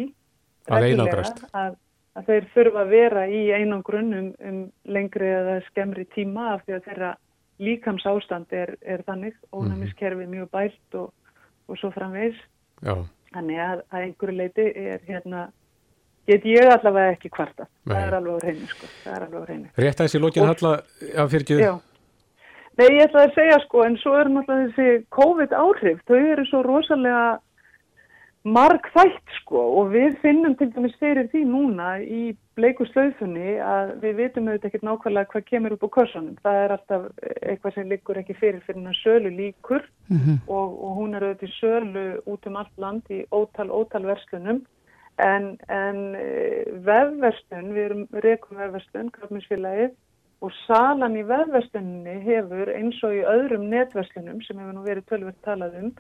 Að 0.70 0.89
einangrast. 0.91 1.45
að, 1.53 1.78
að 2.20 2.28
þeir 2.30 2.47
þurfa 2.53 2.84
að 2.84 2.93
vera 2.93 3.26
í 3.32 3.41
einangrun 3.55 4.13
um, 4.17 4.30
um 4.45 4.59
lengri 4.91 5.30
eða 5.32 5.59
skemmri 5.70 6.05
tíma 6.15 6.53
af 6.55 6.65
því 6.65 6.78
að 6.78 6.88
þeirra 6.89 7.11
líkams 7.59 8.05
ástand 8.07 8.55
er, 8.55 8.76
er 8.82 9.03
þannig, 9.07 9.36
ónæmiskerfi 9.55 10.28
mjög 10.32 10.51
bælt 10.55 10.99
og, 10.99 11.09
og 11.67 11.80
svo 11.80 11.91
framvegis. 11.95 12.38
Já, 12.86 12.95
Þannig 13.30 13.59
að, 13.61 13.82
að 13.93 14.05
einhverju 14.07 14.36
leiti 14.39 14.63
er 14.80 15.03
hérna, 15.05 15.41
get 16.26 16.45
ég 16.49 16.65
allavega 16.72 17.13
ekki 17.13 17.30
kvarta. 17.30 17.67
Nei. 17.84 17.91
Það 17.93 18.05
er 18.07 18.15
alveg 18.17 18.34
á 18.34 18.39
reynu, 18.47 18.70
sko. 18.72 18.89
Það 19.03 19.17
er 19.17 19.26
alveg 19.28 19.43
á 19.43 19.45
reynu. 19.51 19.67
rétt 19.84 19.99
aðeins 20.01 20.15
í 20.17 20.22
lokin 20.24 20.45
Og- 20.45 20.49
halla, 20.49 20.72
fyrir 21.30 21.45
ekki, 21.45 21.59
Já. 21.61 21.74
Nei, 22.80 22.88
ég 22.95 23.09
ætlaði 23.09 23.28
að 23.28 23.36
segja 23.36 23.59
sko, 23.65 23.84
en 23.84 23.97
svo 23.99 24.15
eru 24.15 24.32
náttúrulega 24.32 24.72
þessi 24.72 25.05
COVID 25.11 25.53
áhrif, 25.59 26.01
þau 26.07 26.20
eru 26.32 26.45
svo 26.47 26.61
rosalega 26.63 27.24
margþætt 28.47 29.33
sko 29.41 29.61
og 29.81 29.89
við 29.91 30.15
finnum 30.21 30.55
til 30.55 30.69
dæmis 30.71 30.95
fyrir 31.01 31.27
því 31.31 31.41
núna 31.49 31.89
í 31.99 32.21
bleiku 32.55 32.85
slaufunni 32.87 33.57
að 33.59 33.91
við 34.03 34.15
vitum 34.21 34.47
auðvitað 34.47 34.69
ekkert 34.69 34.85
nákvæmlega 34.87 35.31
hvað 35.33 35.45
kemur 35.49 35.75
upp 35.75 35.83
á 35.83 35.95
kössunum. 35.97 36.37
Það 36.43 36.59
er 36.63 36.73
alltaf 36.75 37.05
eitthvað 37.43 37.75
sem 37.75 37.89
liggur 37.91 38.19
ekki 38.21 38.37
fyrir 38.39 38.63
fyrir 38.63 38.79
hann 38.79 38.99
sölu 39.01 39.31
líkur 39.35 39.83
og, 40.47 40.67
og 40.71 40.91
hún 40.99 41.15
er 41.15 41.27
auðvitað 41.27 41.49
í 41.49 41.57
sölu 41.59 42.05
út 42.31 42.47
um 42.47 42.59
allt 42.61 42.83
land 42.83 43.11
í 43.11 43.23
ótal, 43.31 43.69
ótal 43.69 44.07
verslunum 44.07 44.61
en, 45.19 45.49
en 45.67 45.99
eh, 46.15 46.63
vefverslun, 46.85 47.73
við 47.75 47.89
erum 47.89 48.05
rekum 48.23 48.61
vefverslun, 48.61 49.11
krafminsfélagið 49.17 49.97
og 50.39 50.55
salan 50.63 51.17
í 51.19 51.25
vefversluninni 51.27 52.21
hefur 52.23 52.71
eins 52.71 53.01
og 53.03 53.17
í 53.17 53.25
öðrum 53.27 53.67
netverslunum 53.73 54.39
sem 54.45 54.59
hefur 54.61 54.77
nú 54.77 54.85
verið 54.85 55.09
tölvöld 55.11 55.39
talað 55.43 55.75
um 55.81 55.91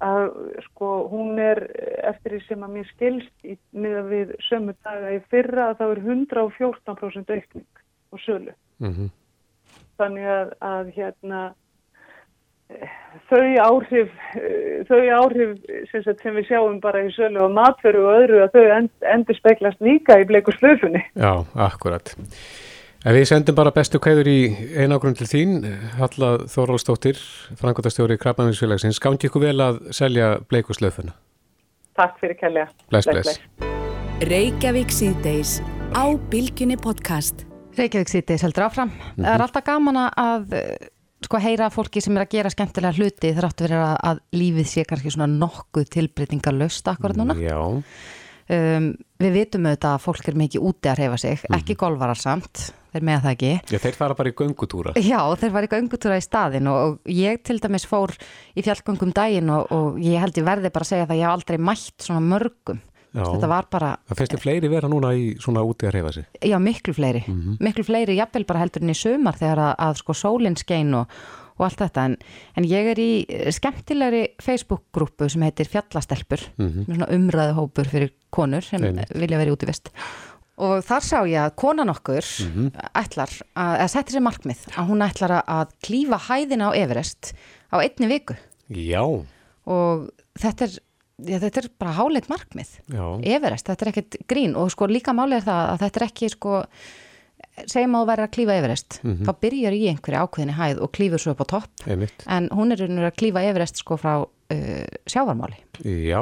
að 0.00 0.26
sko 0.68 0.90
hún 1.12 1.38
er 1.42 1.62
eftir 2.08 2.36
því 2.36 2.40
sem 2.46 2.66
að 2.66 2.76
mér 2.76 2.90
skilst 2.94 3.46
í, 3.46 3.56
miða 3.72 4.02
við 4.08 4.34
sömu 4.48 4.74
daga 4.84 5.14
í 5.16 5.20
fyrra 5.32 5.70
að 5.70 5.80
það 5.80 5.94
er 5.94 6.02
114% 6.08 7.34
aukning 7.36 7.66
og 8.10 8.22
sölu. 8.26 8.54
mm 8.80 9.10
Þannig 10.00 10.24
að, 10.32 10.52
að 10.64 10.86
hérna 10.96 11.40
þau 13.30 13.42
áhrif, 13.64 14.10
þau 14.88 15.00
áhrif 15.18 15.54
sem, 15.90 16.02
sagt, 16.04 16.22
sem 16.22 16.36
við 16.38 16.50
sjáum 16.50 16.80
bara 16.82 17.02
í 17.06 17.12
sölu 17.14 17.44
og 17.46 17.54
matveru 17.56 18.04
og 18.06 18.18
öðru 18.22 18.42
að 18.44 18.56
þau 18.56 18.74
end, 18.76 18.90
endur 19.14 19.38
speklast 19.38 19.84
líka 19.84 20.20
í 20.22 20.26
bleiku 20.28 20.54
slöfunni. 20.56 21.02
já, 21.14 21.32
akkurat. 21.68 22.14
En 23.00 23.14
við 23.16 23.30
sendum 23.30 23.56
bara 23.56 23.70
bestu 23.72 23.96
kveður 23.96 24.28
í 24.28 24.40
einagrun 24.76 25.14
til 25.16 25.24
þín, 25.24 25.62
Halla 25.96 26.34
Þorvaldsdóttir, 26.52 27.16
frangotastjóri 27.56 28.18
Krabbaminnsfélagsins. 28.20 28.98
Gangi 29.00 29.24
ykkur 29.30 29.46
vel 29.46 29.54
að 29.64 29.78
selja 29.96 30.34
bleikuslöfuna. 30.50 31.14
Takk 31.96 32.20
fyrir 32.20 32.36
kærlega. 32.42 32.68
Bless, 32.92 33.08
bless. 33.08 33.40
Reykjavík 34.28 34.92
síðdeis 34.92 35.54
á 35.96 36.12
Bilginni 36.28 36.76
podcast. 36.76 37.46
Reykjavík 37.80 38.12
sýttis 38.12 38.44
heldur 38.44 38.66
áfram. 38.68 38.92
Það 39.16 39.32
er 39.32 39.44
alltaf 39.46 39.64
gaman 39.70 40.00
að 40.04 40.56
sko 41.24 41.40
heyra 41.40 41.72
fólki 41.72 42.04
sem 42.04 42.20
er 42.20 42.26
að 42.26 42.34
gera 42.36 42.52
skemmtilega 42.52 43.00
hluti 43.00 43.32
þráttu 43.32 43.64
verið 43.64 43.80
að, 43.86 43.98
að 44.10 44.24
lífið 44.36 44.72
sé 44.74 44.84
kannski 44.88 45.14
svona 45.16 45.30
nokkuð 45.40 45.88
tilbreytingar 45.96 46.60
löst 46.60 46.92
akkurat 46.92 47.16
núna. 47.16 47.40
Já, 47.40 47.56
Um, 48.50 48.96
við 49.22 49.36
vitum 49.36 49.66
auðvitað 49.68 49.92
að 49.94 50.00
fólk 50.02 50.26
er 50.26 50.36
mikið 50.40 50.64
úti 50.66 50.88
að 50.90 50.96
reyfa 50.98 51.18
sig, 51.22 51.42
ekki 51.54 51.76
golvarar 51.78 52.18
samt, 52.18 52.72
þeir 52.92 53.06
með 53.08 53.22
það 53.24 53.32
ekki. 53.36 53.52
já 53.74 53.78
þeir 53.84 53.96
fara 54.00 54.16
bara 54.18 54.32
í 54.32 54.36
göngutúra. 54.40 54.94
Já, 55.00 55.20
þeir 55.40 55.54
var 55.56 55.66
eitthvað 55.66 55.82
öngutúra 55.84 56.18
í 56.20 56.24
staðin 56.26 56.70
og, 56.72 56.78
og 56.84 57.10
ég 57.14 57.42
til 57.46 57.58
dæmis 57.62 57.86
fór 57.88 58.14
í 58.56 58.64
fjallgöngum 58.66 59.12
daginn 59.16 59.50
og, 59.54 59.72
og 59.74 59.98
ég 60.02 60.20
held 60.22 60.38
ég 60.40 60.46
verði 60.46 60.70
bara 60.74 60.86
að 60.86 60.92
segja 60.94 61.08
það 61.10 61.20
ég 61.20 61.26
hef 61.28 61.34
aldrei 61.38 61.58
mætt 61.70 62.06
svona 62.06 62.22
mörgum. 62.24 62.80
Já. 63.10 63.24
Þetta 63.26 63.48
var 63.50 63.66
bara, 63.66 63.88
Það 64.06 64.20
þið 64.22 64.42
fleiri 64.44 64.68
vera 64.70 64.86
núna 64.86 65.08
í 65.18 65.32
svona 65.42 65.64
úti 65.66 65.88
að 65.88 65.96
reyfa 65.96 66.12
sig. 66.14 66.26
já, 66.46 66.54
miklu 66.62 66.92
fleiri, 66.94 67.24
miklu 67.58 67.82
fleiri, 67.82 68.14
jafnvel 68.14 68.44
bara 68.46 68.60
heldur 68.62 68.84
en 68.86 68.92
í 68.92 68.94
sumar 68.94 69.34
þegar 69.34 69.58
að, 69.64 69.72
að 69.82 69.96
sko 69.98 70.14
sólinn 70.14 70.54
skein 70.60 70.94
og, 70.94 71.10
og 71.58 71.64
allt 71.66 71.82
þetta. 71.82 72.04
En, 72.06 72.14
en 72.54 72.68
ég 72.70 72.86
er 72.92 73.00
í 73.02 73.08
skemmtilegri 73.50 74.22
Facebook-grúpu 74.46 75.26
sem 75.26 75.42
heitir 75.42 75.66
Fjallastelpur, 75.72 76.46
með 76.62 76.86
svona 76.86 77.10
umræðuhópur 77.18 77.90
fyrir 77.90 78.14
konur 78.30 78.62
sem 78.62 78.86
Einmitt. 78.86 79.10
vilja 79.18 79.42
vera 79.42 79.56
út 79.58 79.66
í 79.66 79.70
vist. 79.72 79.90
Og 80.60 80.82
þar 80.84 81.00
sá 81.06 81.18
ég 81.24 81.40
að 81.40 81.54
konan 81.56 81.88
okkur 81.88 82.26
Mhm. 82.44 82.70
ætlar, 83.00 83.30
að, 83.56 83.72
eða 83.80 83.88
setti 83.88 84.12
sér 84.12 84.24
markmið, 84.26 84.60
að 84.76 84.88
hún 84.90 85.04
ætlar 85.06 85.32
að- 85.44 85.72
klífa 85.82 86.18
hæðina 86.28 86.68
á 86.68 86.76
Everest 86.76 87.32
á 87.72 87.76
einni 87.80 88.08
viku 88.10 88.36
Já, 88.68 89.00
og 89.66 90.10
þetta 90.38 90.62
er, 90.68 90.74
já, 91.24 91.38
þetta 91.40 91.56
er 91.64 91.68
bara 91.78 91.92
háleit 91.96 92.28
markmið. 92.28 92.68
já, 92.92 93.04
Everest, 93.24 93.66
þetta 93.66 93.82
er 93.86 93.92
ekkert 93.92 94.16
grín 94.28 94.54
og 94.56 94.70
sko 94.70 94.86
líka 94.86 95.12
málið 95.16 95.40
er 95.40 95.46
það 95.48 95.70
að 95.72 95.78
þetta 95.84 95.96
er 96.02 96.06
ekki 96.08 96.30
sko, 96.30 96.64
segjum 97.66 97.94
að 97.96 98.02
þú 98.04 98.08
væri 98.10 98.24
að 98.26 98.32
klífa 98.36 98.56
Everest, 98.60 99.00
þá 99.02 99.32
byrjar 99.40 99.72
í 99.76 99.82
einhverju 99.90 100.20
ákveðinni 100.24 100.56
hæð 100.60 100.82
og 100.84 100.92
klífur 100.92 101.20
svo 101.24 101.32
upp 101.34 101.40
á 101.44 101.46
topp 101.56 101.86
einmitt. 101.86 102.24
en 102.26 102.48
hún 102.50 102.72
er 102.72 102.84
að 103.10 103.16
klífa 103.16 103.42
Everest 103.48 103.76
sko 103.82 103.96
frá 103.96 104.14
uh, 104.22 104.86
sjávarmáli. 105.06 105.56
Já, 105.84 106.20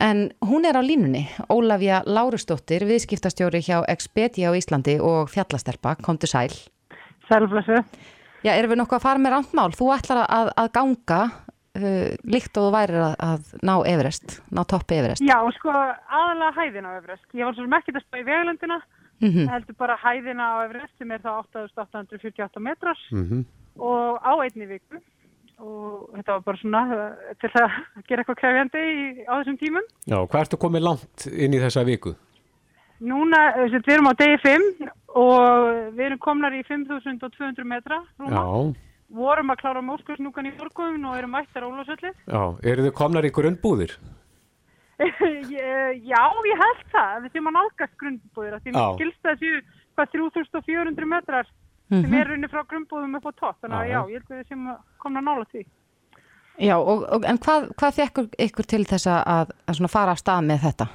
En 0.00 0.28
hún 0.46 0.64
er 0.64 0.78
á 0.78 0.82
línunni, 0.82 1.26
Ólafja 1.50 2.04
Lárusdóttir, 2.06 2.84
viðskiptastjóri 2.86 3.60
hjá 3.66 3.82
Expedia 3.90 4.50
á 4.50 4.54
Íslandi 4.54 4.98
og 5.02 5.26
fjallastelpa, 5.32 5.96
komdu 5.98 6.30
sæl. 6.30 6.54
Sælflessu. 7.26 7.82
Já, 8.46 8.52
erum 8.54 8.70
við 8.72 8.80
nokkuð 8.82 9.00
að 9.00 9.06
fara 9.08 9.22
með 9.22 9.34
randmál? 9.34 9.72
Þú 9.74 9.88
ætlar 9.96 10.22
að, 10.22 10.52
að 10.62 10.68
ganga 10.76 11.18
uh, 11.26 12.12
líkt 12.30 12.54
og 12.60 12.68
þú 12.68 12.70
værir 12.76 13.00
að, 13.08 13.16
að 13.26 13.50
ná 13.66 13.74
Everest, 13.90 14.38
ná 14.54 14.62
toppi 14.70 15.00
Everest. 15.00 15.24
Já, 15.26 15.36
sko, 15.58 15.74
aðalega 15.74 16.54
hæðina 16.60 16.94
á 16.94 16.98
Everest. 17.00 17.26
Ég 17.34 17.48
var 17.48 17.58
svo 17.58 17.66
sem 17.66 17.76
ekki 17.80 17.96
að 17.96 18.06
spá 18.06 18.22
í 18.22 18.26
veglendina, 18.28 18.80
Mm 19.18 19.48
heldur 19.50 19.74
bara 19.74 19.96
hæðina 19.98 20.44
á 20.46 20.56
Everest 20.62 20.92
sem 20.94 21.10
er 21.10 21.18
þá 21.18 21.40
8848 21.42 22.60
metrar 22.62 22.98
mhm, 23.10 23.40
og 23.74 24.20
á 24.22 24.32
einni 24.46 24.68
viku. 24.70 25.00
Og 25.58 26.10
þetta 26.14 26.32
var 26.36 26.42
bara 26.46 26.60
svona 26.60 26.80
uh, 26.94 27.34
til 27.42 27.50
að 27.58 27.76
gera 28.06 28.22
eitthvað 28.22 28.40
krefjandi 28.42 28.82
í, 28.86 29.06
á 29.26 29.32
þessum 29.40 29.56
tímum. 29.58 29.86
já, 30.06 30.16
hvað 30.22 30.42
ertu 30.44 30.58
komið 30.62 30.84
langt 30.86 31.26
inn 31.32 31.56
í 31.56 31.62
þessa 31.62 31.82
viku? 31.88 32.12
Núna, 33.00 33.40
sem 33.70 33.82
við 33.86 33.94
erum 33.94 34.10
á 34.10 34.14
degi 34.18 34.38
5 34.42 34.68
og 35.18 35.94
við 35.98 36.04
erum 36.08 36.18
komnar 36.22 36.54
í 36.54 36.62
5200 36.66 37.66
metra. 37.66 38.00
Rúma. 38.18 38.38
Já, 38.42 38.84
Vorum 39.18 39.48
að 39.54 39.60
klára 39.62 39.80
móskursnúkan 39.80 40.44
í 40.44 40.50
morgun 40.58 41.04
og 41.08 41.14
erum 41.16 41.30
mættar 41.32 41.64
á 41.64 41.68
Ólafsölli. 41.70 42.10
já, 42.28 42.42
eru 42.68 42.82
þið 42.86 42.94
komnar 42.98 43.24
í 43.24 43.30
grunnbúðir? 43.32 43.94
Ég- 44.98 46.02
Já, 46.04 46.22
ég 46.44 46.58
held 46.62 46.82
það, 46.92 47.14
við 47.24 47.32
séum 47.36 47.48
að 47.50 47.56
nálgast 47.56 47.94
grunnbúðir 48.02 48.56
af 48.58 48.62
því 48.64 48.72
Já. 48.74 48.76
mér 48.78 48.98
skilst 48.98 49.22
það 49.24 49.38
séu 49.42 49.60
hvað 49.96 50.10
3400 50.14 51.08
metrar 51.08 51.48
sem 51.88 52.14
er 52.14 52.30
runni 52.32 52.48
frá 52.52 52.62
grunnbúðum 52.68 53.18
upp 53.18 53.28
á 53.28 53.32
topp, 53.32 53.58
þannig 53.62 53.78
að 53.78 53.90
Já, 53.90 53.98
ég 53.98 54.14
held 54.18 54.30
að 54.30 54.38
við 54.38 54.72
að 54.72 54.80
komna 55.04 55.24
nála 55.24 55.46
því. 55.52 55.66
Já, 56.58 56.74
og, 56.76 57.04
og, 57.06 57.26
en 57.30 57.38
hvað, 57.38 57.68
hvað 57.78 57.98
fekk 58.00 58.24
ykkur 58.48 58.66
til 58.66 58.82
þess 58.90 59.06
að, 59.12 59.52
að 59.70 59.90
fara 59.92 60.14
af 60.16 60.22
stað 60.22 60.48
með 60.48 60.64
þetta? 60.66 60.88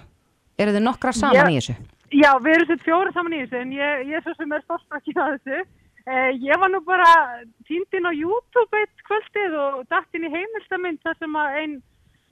Eru 0.60 0.74
þið 0.76 0.84
nokkra 0.84 1.14
saman 1.16 1.40
Já. 1.40 1.54
í 1.54 1.60
þessu? 1.60 1.76
Já, 2.14 2.30
við 2.44 2.58
erum 2.58 2.70
sér 2.70 2.84
fjóra 2.84 3.14
saman 3.16 3.34
í 3.38 3.40
þessu 3.42 3.62
en 3.62 3.72
ég, 3.74 4.04
ég 4.10 4.20
er 4.20 4.26
svo 4.26 4.36
sem 4.38 4.54
er 4.54 4.66
stórstrakkin 4.68 5.24
að 5.24 5.38
þessu. 5.38 5.64
Eh, 6.04 6.30
ég 6.44 6.60
var 6.60 6.70
nú 6.70 6.84
bara 6.84 7.08
týndin 7.70 8.06
á 8.06 8.12
YouTube 8.12 8.82
eitt 8.82 9.04
kvöldið 9.08 9.56
og 9.56 9.82
datt 9.88 10.18
inn 10.18 10.28
í 10.28 10.34
heimildamind 10.34 11.00
þar 11.06 11.16
sem 11.22 11.38
að 11.40 11.60
einn 11.62 11.76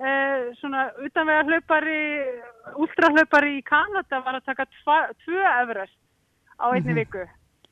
eh, 0.03 0.51
svona 0.59 0.89
utanvega 0.99 1.47
hlaupari, 1.47 2.01
últrahlaupari 2.84 3.55
í 3.62 3.64
Kanada 3.64 4.20
var 4.26 4.41
að 4.41 4.49
taka 4.51 4.68
tvö 5.24 5.39
Everest 5.62 5.95
á 6.59 6.68
einni 6.76 6.99
viku. 6.99 7.24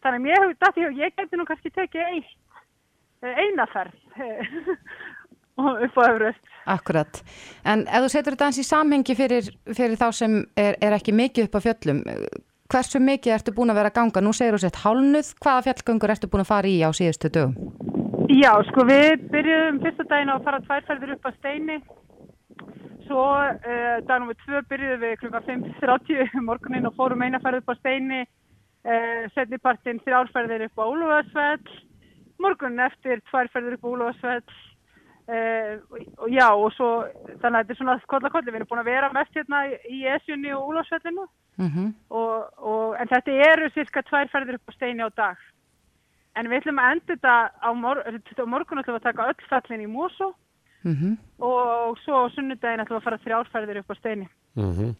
Þannig 0.03 0.19
að 0.19 0.25
mér 0.25 0.43
hefur 0.43 0.57
datt 0.63 0.77
í 0.77 0.85
hug, 0.85 0.99
ég 0.99 1.15
geti 1.17 1.39
nú 1.39 1.45
kannski 1.47 1.71
tekið 1.75 2.11
eitt, 2.13 2.35
eh, 3.23 3.41
eina 3.43 3.65
ferð 3.73 4.21
eh, 4.23 4.53
og 5.63 5.81
upp 5.87 5.99
á 5.99 6.03
Everest. 6.07 6.53
Akkurat. 6.69 7.21
En 7.67 7.85
ef 7.87 8.05
þú 8.05 8.11
setur 8.13 8.35
þetta 8.37 8.49
eins 8.49 8.61
í 8.61 8.67
samhengi 8.67 9.15
fyrir, 9.17 9.49
fyrir 9.73 9.99
þá 9.99 10.07
sem 10.15 10.39
er, 10.55 10.77
er 10.79 10.95
ekki 10.95 11.15
mikið 11.15 11.49
upp 11.49 11.59
á 11.59 11.65
fjöllum, 11.67 12.03
hversu 12.69 13.01
mikið 13.03 13.35
ertu 13.35 13.55
búin 13.55 13.73
að 13.73 13.81
vera 13.81 13.91
að 13.91 13.99
ganga? 13.99 14.23
Nú 14.23 14.33
segir 14.37 14.55
þú 14.55 14.63
sett 14.63 14.81
hálnuð, 14.83 15.33
hvaða 15.43 15.65
fjallgöngur 15.67 16.15
ertu 16.15 16.31
búin 16.31 16.45
að 16.45 16.51
fara 16.51 16.69
í 16.69 16.79
á 16.85 16.89
síðustu 16.95 17.31
dögum? 17.33 17.55
Já, 18.29 18.51
sko 18.69 18.85
við 18.85 19.23
byrjuðum 19.33 19.79
fyrsta 19.83 20.05
daginn 20.11 20.29
á 20.29 20.37
að 20.37 20.45
fara 20.45 20.59
tværferðir 20.67 21.15
upp 21.15 21.27
að 21.27 21.39
steini 21.39 21.79
svo 23.09 23.23
uh, 23.25 23.95
dag 24.05 24.21
nr. 24.21 24.35
2 24.45 24.59
byrjuðum 24.69 25.01
við 25.01 25.15
klukka 25.23 25.41
5.30 25.47 26.35
um 26.37 26.45
morgunin 26.45 26.85
og 26.85 26.93
fórum 26.99 27.23
eina 27.25 27.41
ferð 27.41 27.63
upp 27.63 27.73
á 27.73 27.79
steini 27.79 28.21
uh, 28.85 29.29
setnipartin 29.35 29.99
þrjárferðir 30.05 30.67
upp 30.69 30.79
á 30.79 30.85
Úlfarsfell 30.87 31.79
morgunin 32.39 32.79
eftir 32.87 33.21
tværferðir 33.29 33.77
upp 33.77 33.85
á 33.85 33.91
Úlfarsfell. 33.93 34.57
Uh, 35.29 35.75
og, 35.93 35.99
og 36.25 36.29
já 36.33 36.47
og 36.49 36.71
svo 36.73 36.87
þannig 37.41 37.59
að 37.59 37.59
þetta 37.59 37.73
er 37.75 37.77
svona 37.77 37.97
kolla 38.09 38.31
kolli. 38.33 38.49
Við 38.49 38.55
erum 38.61 38.69
búin 38.71 38.81
að 38.81 38.89
vera 38.89 39.11
mest 39.13 39.35
hérna 39.37 39.59
í- 39.85 40.05
Esjunni 40.15 40.53
og 40.55 40.71
Úlfarsfellinu. 40.71 41.27
Mm 41.59 41.93
og, 42.09 42.45
og, 42.57 42.95
en 42.95 43.09
þetta 43.11 43.33
eru 43.51 43.67
cirka 43.75 44.01
tværferðir 44.07 44.55
upp 44.57 44.71
á 44.71 44.77
steini 44.77 45.03
á 45.03 45.09
dag. 45.11 45.37
En 46.39 46.47
við 46.47 46.61
ætlum 46.61 46.79
að 46.79 46.91
enda 46.95 47.13
þetta 47.13 47.33
á, 47.59 47.69
mor 47.75 47.99
morgun 48.47 48.79
ætlum 48.79 48.95
við 48.95 49.01
að 49.01 49.09
taka 49.09 49.27
öll 49.27 49.49
fellin 49.49 49.83
í 49.83 49.91
Mosó. 49.91 50.31
Mm 50.87 51.17
og 51.39 51.99
svo 52.05 52.23
á 52.23 52.31
sunnudaginn 52.31 52.79
ætlum 52.85 52.97
við 52.97 53.01
að 53.01 53.07
fara 53.09 53.23
þrjárfærðir 53.25 53.81
upp 53.83 53.91
á 53.91 53.95
steini. 53.99 54.27
Mm 54.55 54.71
-hmm. 54.73 54.95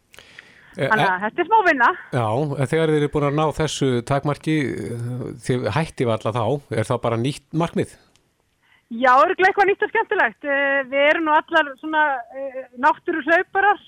Þannig 0.79 1.09
að 1.09 1.23
þetta 1.25 1.41
er 1.43 1.49
smá 1.49 1.57
vinna. 1.67 1.87
Já, 2.15 2.27
en 2.31 2.69
þegar 2.71 2.91
þið 2.91 2.99
eru 2.99 3.09
búin 3.13 3.27
að 3.29 3.39
ná 3.39 3.45
þessu 3.57 3.89
takmarki, 4.07 4.55
þið 5.45 5.65
hætti 5.75 6.07
við 6.07 6.13
alla 6.15 6.35
þá, 6.37 6.45
er 6.79 6.89
það 6.89 7.01
bara 7.05 7.19
nýtt 7.19 7.47
markmið? 7.63 7.95
Já, 8.89 9.11
það 9.11 9.23
eru 9.27 9.47
eitthvað 9.47 9.69
nýtt 9.69 9.85
og 9.85 9.91
skemmtilegt. 9.93 10.45
Eh, 10.49 10.79
við 10.89 11.07
erum 11.11 11.27
nú 11.27 11.33
allar 11.35 11.73
svona 11.77 12.03
eh, 12.33 12.61
náttúru 12.81 13.21
hlauparar 13.27 13.83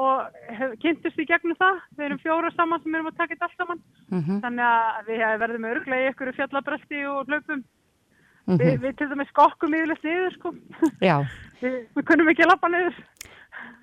og 0.00 0.78
kynntist 0.80 1.18
í 1.20 1.26
gegnum 1.28 1.58
það. 1.60 1.82
Við 1.98 2.06
erum 2.06 2.22
fjóra 2.22 2.52
saman 2.54 2.80
sem 2.80 2.94
erum 2.94 3.10
að 3.10 3.18
taka 3.18 3.34
þetta 3.34 3.48
allt 3.48 3.60
saman. 3.60 3.82
Mm 4.08 4.22
-hmm. 4.22 4.40
Þannig 4.46 4.64
að 4.70 5.10
við 5.10 5.26
verðum 5.42 5.68
örglega 5.74 6.06
í 6.06 6.10
ykkur 6.14 6.32
fjallabröldi 6.38 7.04
og 7.10 7.28
hlaupum. 7.28 7.60
Mm 7.60 8.58
Vi, 8.58 8.76
við 8.82 8.96
til 8.98 9.06
dæmis 9.10 9.28
skokkum 9.30 9.74
yfirleitt 9.76 10.02
niður 10.02 10.32
sko. 10.34 10.54
Já. 11.04 11.16
við, 11.62 11.74
við 11.94 12.06
kunnum 12.08 12.30
ekki 12.32 12.42
að 12.46 12.50
lappa 12.50 12.70
niður. 12.72 12.96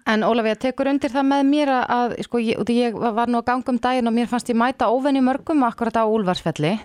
En 0.07 0.23
Ólafía, 0.23 0.55
tekur 0.55 0.87
undir 0.87 1.11
það 1.11 1.25
með 1.27 1.41
mér 1.49 1.69
að, 1.73 2.13
sko, 2.23 2.39
ég, 2.39 2.61
ég 2.71 2.95
var 2.95 3.27
nú 3.27 3.41
að 3.41 3.47
ganga 3.49 3.73
um 3.73 3.79
daginn 3.83 4.07
og 4.07 4.13
mér 4.15 4.29
fannst 4.31 4.47
ég 4.47 4.55
mæta 4.55 4.87
óvenni 4.87 5.19
mörgum 5.19 5.65
akkurat 5.67 5.99
á 5.99 6.07
Úlfarsfelli. 6.07 6.77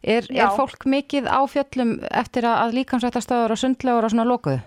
Er, 0.00 0.24
er 0.32 0.54
fólk 0.56 0.86
mikið 0.88 1.28
á 1.28 1.44
fjöllum 1.44 1.98
eftir 2.08 2.48
að, 2.48 2.56
að 2.62 2.76
líkansrættastöður 2.78 3.52
og 3.52 3.60
sundlegur 3.60 4.08
og 4.08 4.14
svona 4.14 4.24
lokuðu? 4.30 4.62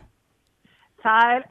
Það 1.04 1.34
er, 1.34 1.48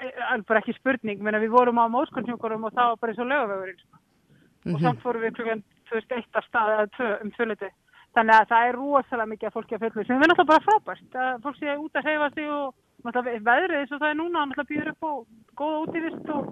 bara 0.47 0.63
ekki 0.63 0.77
spurning, 0.79 1.19
menna 1.19 1.43
við 1.43 1.51
vorum 1.57 1.83
á 1.83 1.91
móskonsjúkurum 1.91 2.69
og 2.69 2.77
það 2.77 2.93
var 2.93 3.03
bara 3.03 3.13
eins 3.13 3.25
og 3.25 3.31
lögavegurinn. 3.33 3.83
Sko. 3.83 3.99
Mm 3.99 4.71
-hmm. 4.71 4.75
Og 4.75 4.81
samt 4.81 5.03
fórum 5.03 5.23
við 5.27 5.35
klukkan, 5.37 5.65
þú 5.89 5.99
veist, 5.99 6.13
eitt 6.13 6.39
af 6.39 6.45
stað 6.47 6.73
eða 6.75 6.87
tvö 6.97 7.09
um 7.25 7.31
tvöliti. 7.31 7.69
Þannig 8.13 8.37
að 8.37 8.51
það 8.51 8.67
er 8.69 8.77
rosalega 8.77 9.31
mikið 9.31 9.49
að 9.49 9.55
fólki 9.57 9.77
að 9.77 9.83
fjöldlu 9.83 10.05
sem 10.05 10.23
er 10.23 10.31
náttúrulega 10.31 10.51
bara 10.51 10.65
frábært 10.67 11.15
að 11.17 11.37
fólk 11.47 11.57
sé 11.59 11.77
út 11.81 11.95
að 11.97 12.09
hreyfa 12.09 12.29
sig 12.35 12.51
og 12.53 12.75
náttúrulega 13.07 13.45
veðrið 13.47 13.79
eins 13.79 13.95
og 13.95 14.03
það 14.03 14.11
er 14.11 14.19
núna 14.19 14.43
náttúrulega 14.51 14.71
býður 14.73 14.91
upp 14.93 15.07
á 15.09 15.13
góða 15.63 15.79
útífist 15.87 16.33
og 16.35 16.51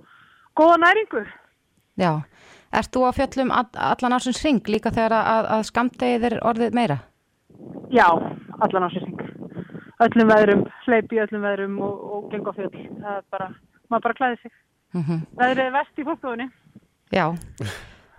góða 0.56 0.78
næringu. 0.84 1.24
Já, 2.00 2.12
ert 2.80 2.92
þú 2.96 3.04
á 3.04 3.11
fjöllum 3.18 3.52
allan 3.52 4.16
ásins 4.16 4.40
ring 4.46 4.72
líka 4.72 4.94
þegar 4.94 5.16
að, 5.18 5.50
að 5.58 5.66
skamdegið 5.68 6.26
er 6.30 6.38
orðið 6.48 6.80
meira? 6.80 6.98
Já, 7.92 8.08
allan 8.08 8.88
ásins 8.88 9.04
ring. 9.04 9.20
Öllum 10.00 10.32
veðrum, 10.32 10.64
hleypi 10.86 11.20
öllum 11.20 11.44
veðrum 11.44 11.76
og, 11.84 12.00
og 12.16 12.32
geng 12.32 12.48
á 12.48 12.52
fjöll. 12.56 12.72
Það 12.72 13.12
er 13.18 13.24
bara, 13.36 13.52
maður 13.92 14.06
bara 14.08 14.18
klæði 14.22 14.40
sig. 14.40 14.56
Mm 14.96 15.04
-hmm. 15.04 15.20
Veðrið 15.36 15.64
er 15.66 15.76
vest 15.76 16.00
í 16.00 16.08
fólkstofunni. 16.08 16.50
Já. 17.12 17.26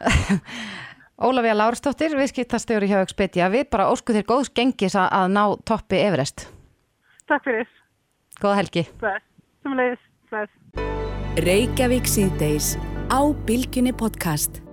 Ólafía 1.21 1.53
Lársdóttir, 1.53 2.15
viðskiptastjóri 2.17 2.87
hjá 2.89 2.97
Expedia, 3.03 3.45
við 3.53 3.67
bara 3.69 3.91
ósku 3.93 4.15
þér 4.15 4.25
góðs 4.25 4.49
gengis 4.57 4.95
að, 4.97 5.27
ná 5.29 5.43
toppi 5.69 5.99
Everest. 6.01 6.47
Takk 7.29 7.45
fyrir. 7.45 7.69
Góða 8.41 8.57
helgi. 8.63 8.85
Bless. 9.03 9.27
Sem 9.61 9.77
leiðis. 9.77 10.09
Bless. 10.33 10.57
Reykjavík 11.45 12.09
síðdeis 12.09 12.73
á 13.13 13.21
Bilginni 13.45 13.93
podcast. 13.93 14.63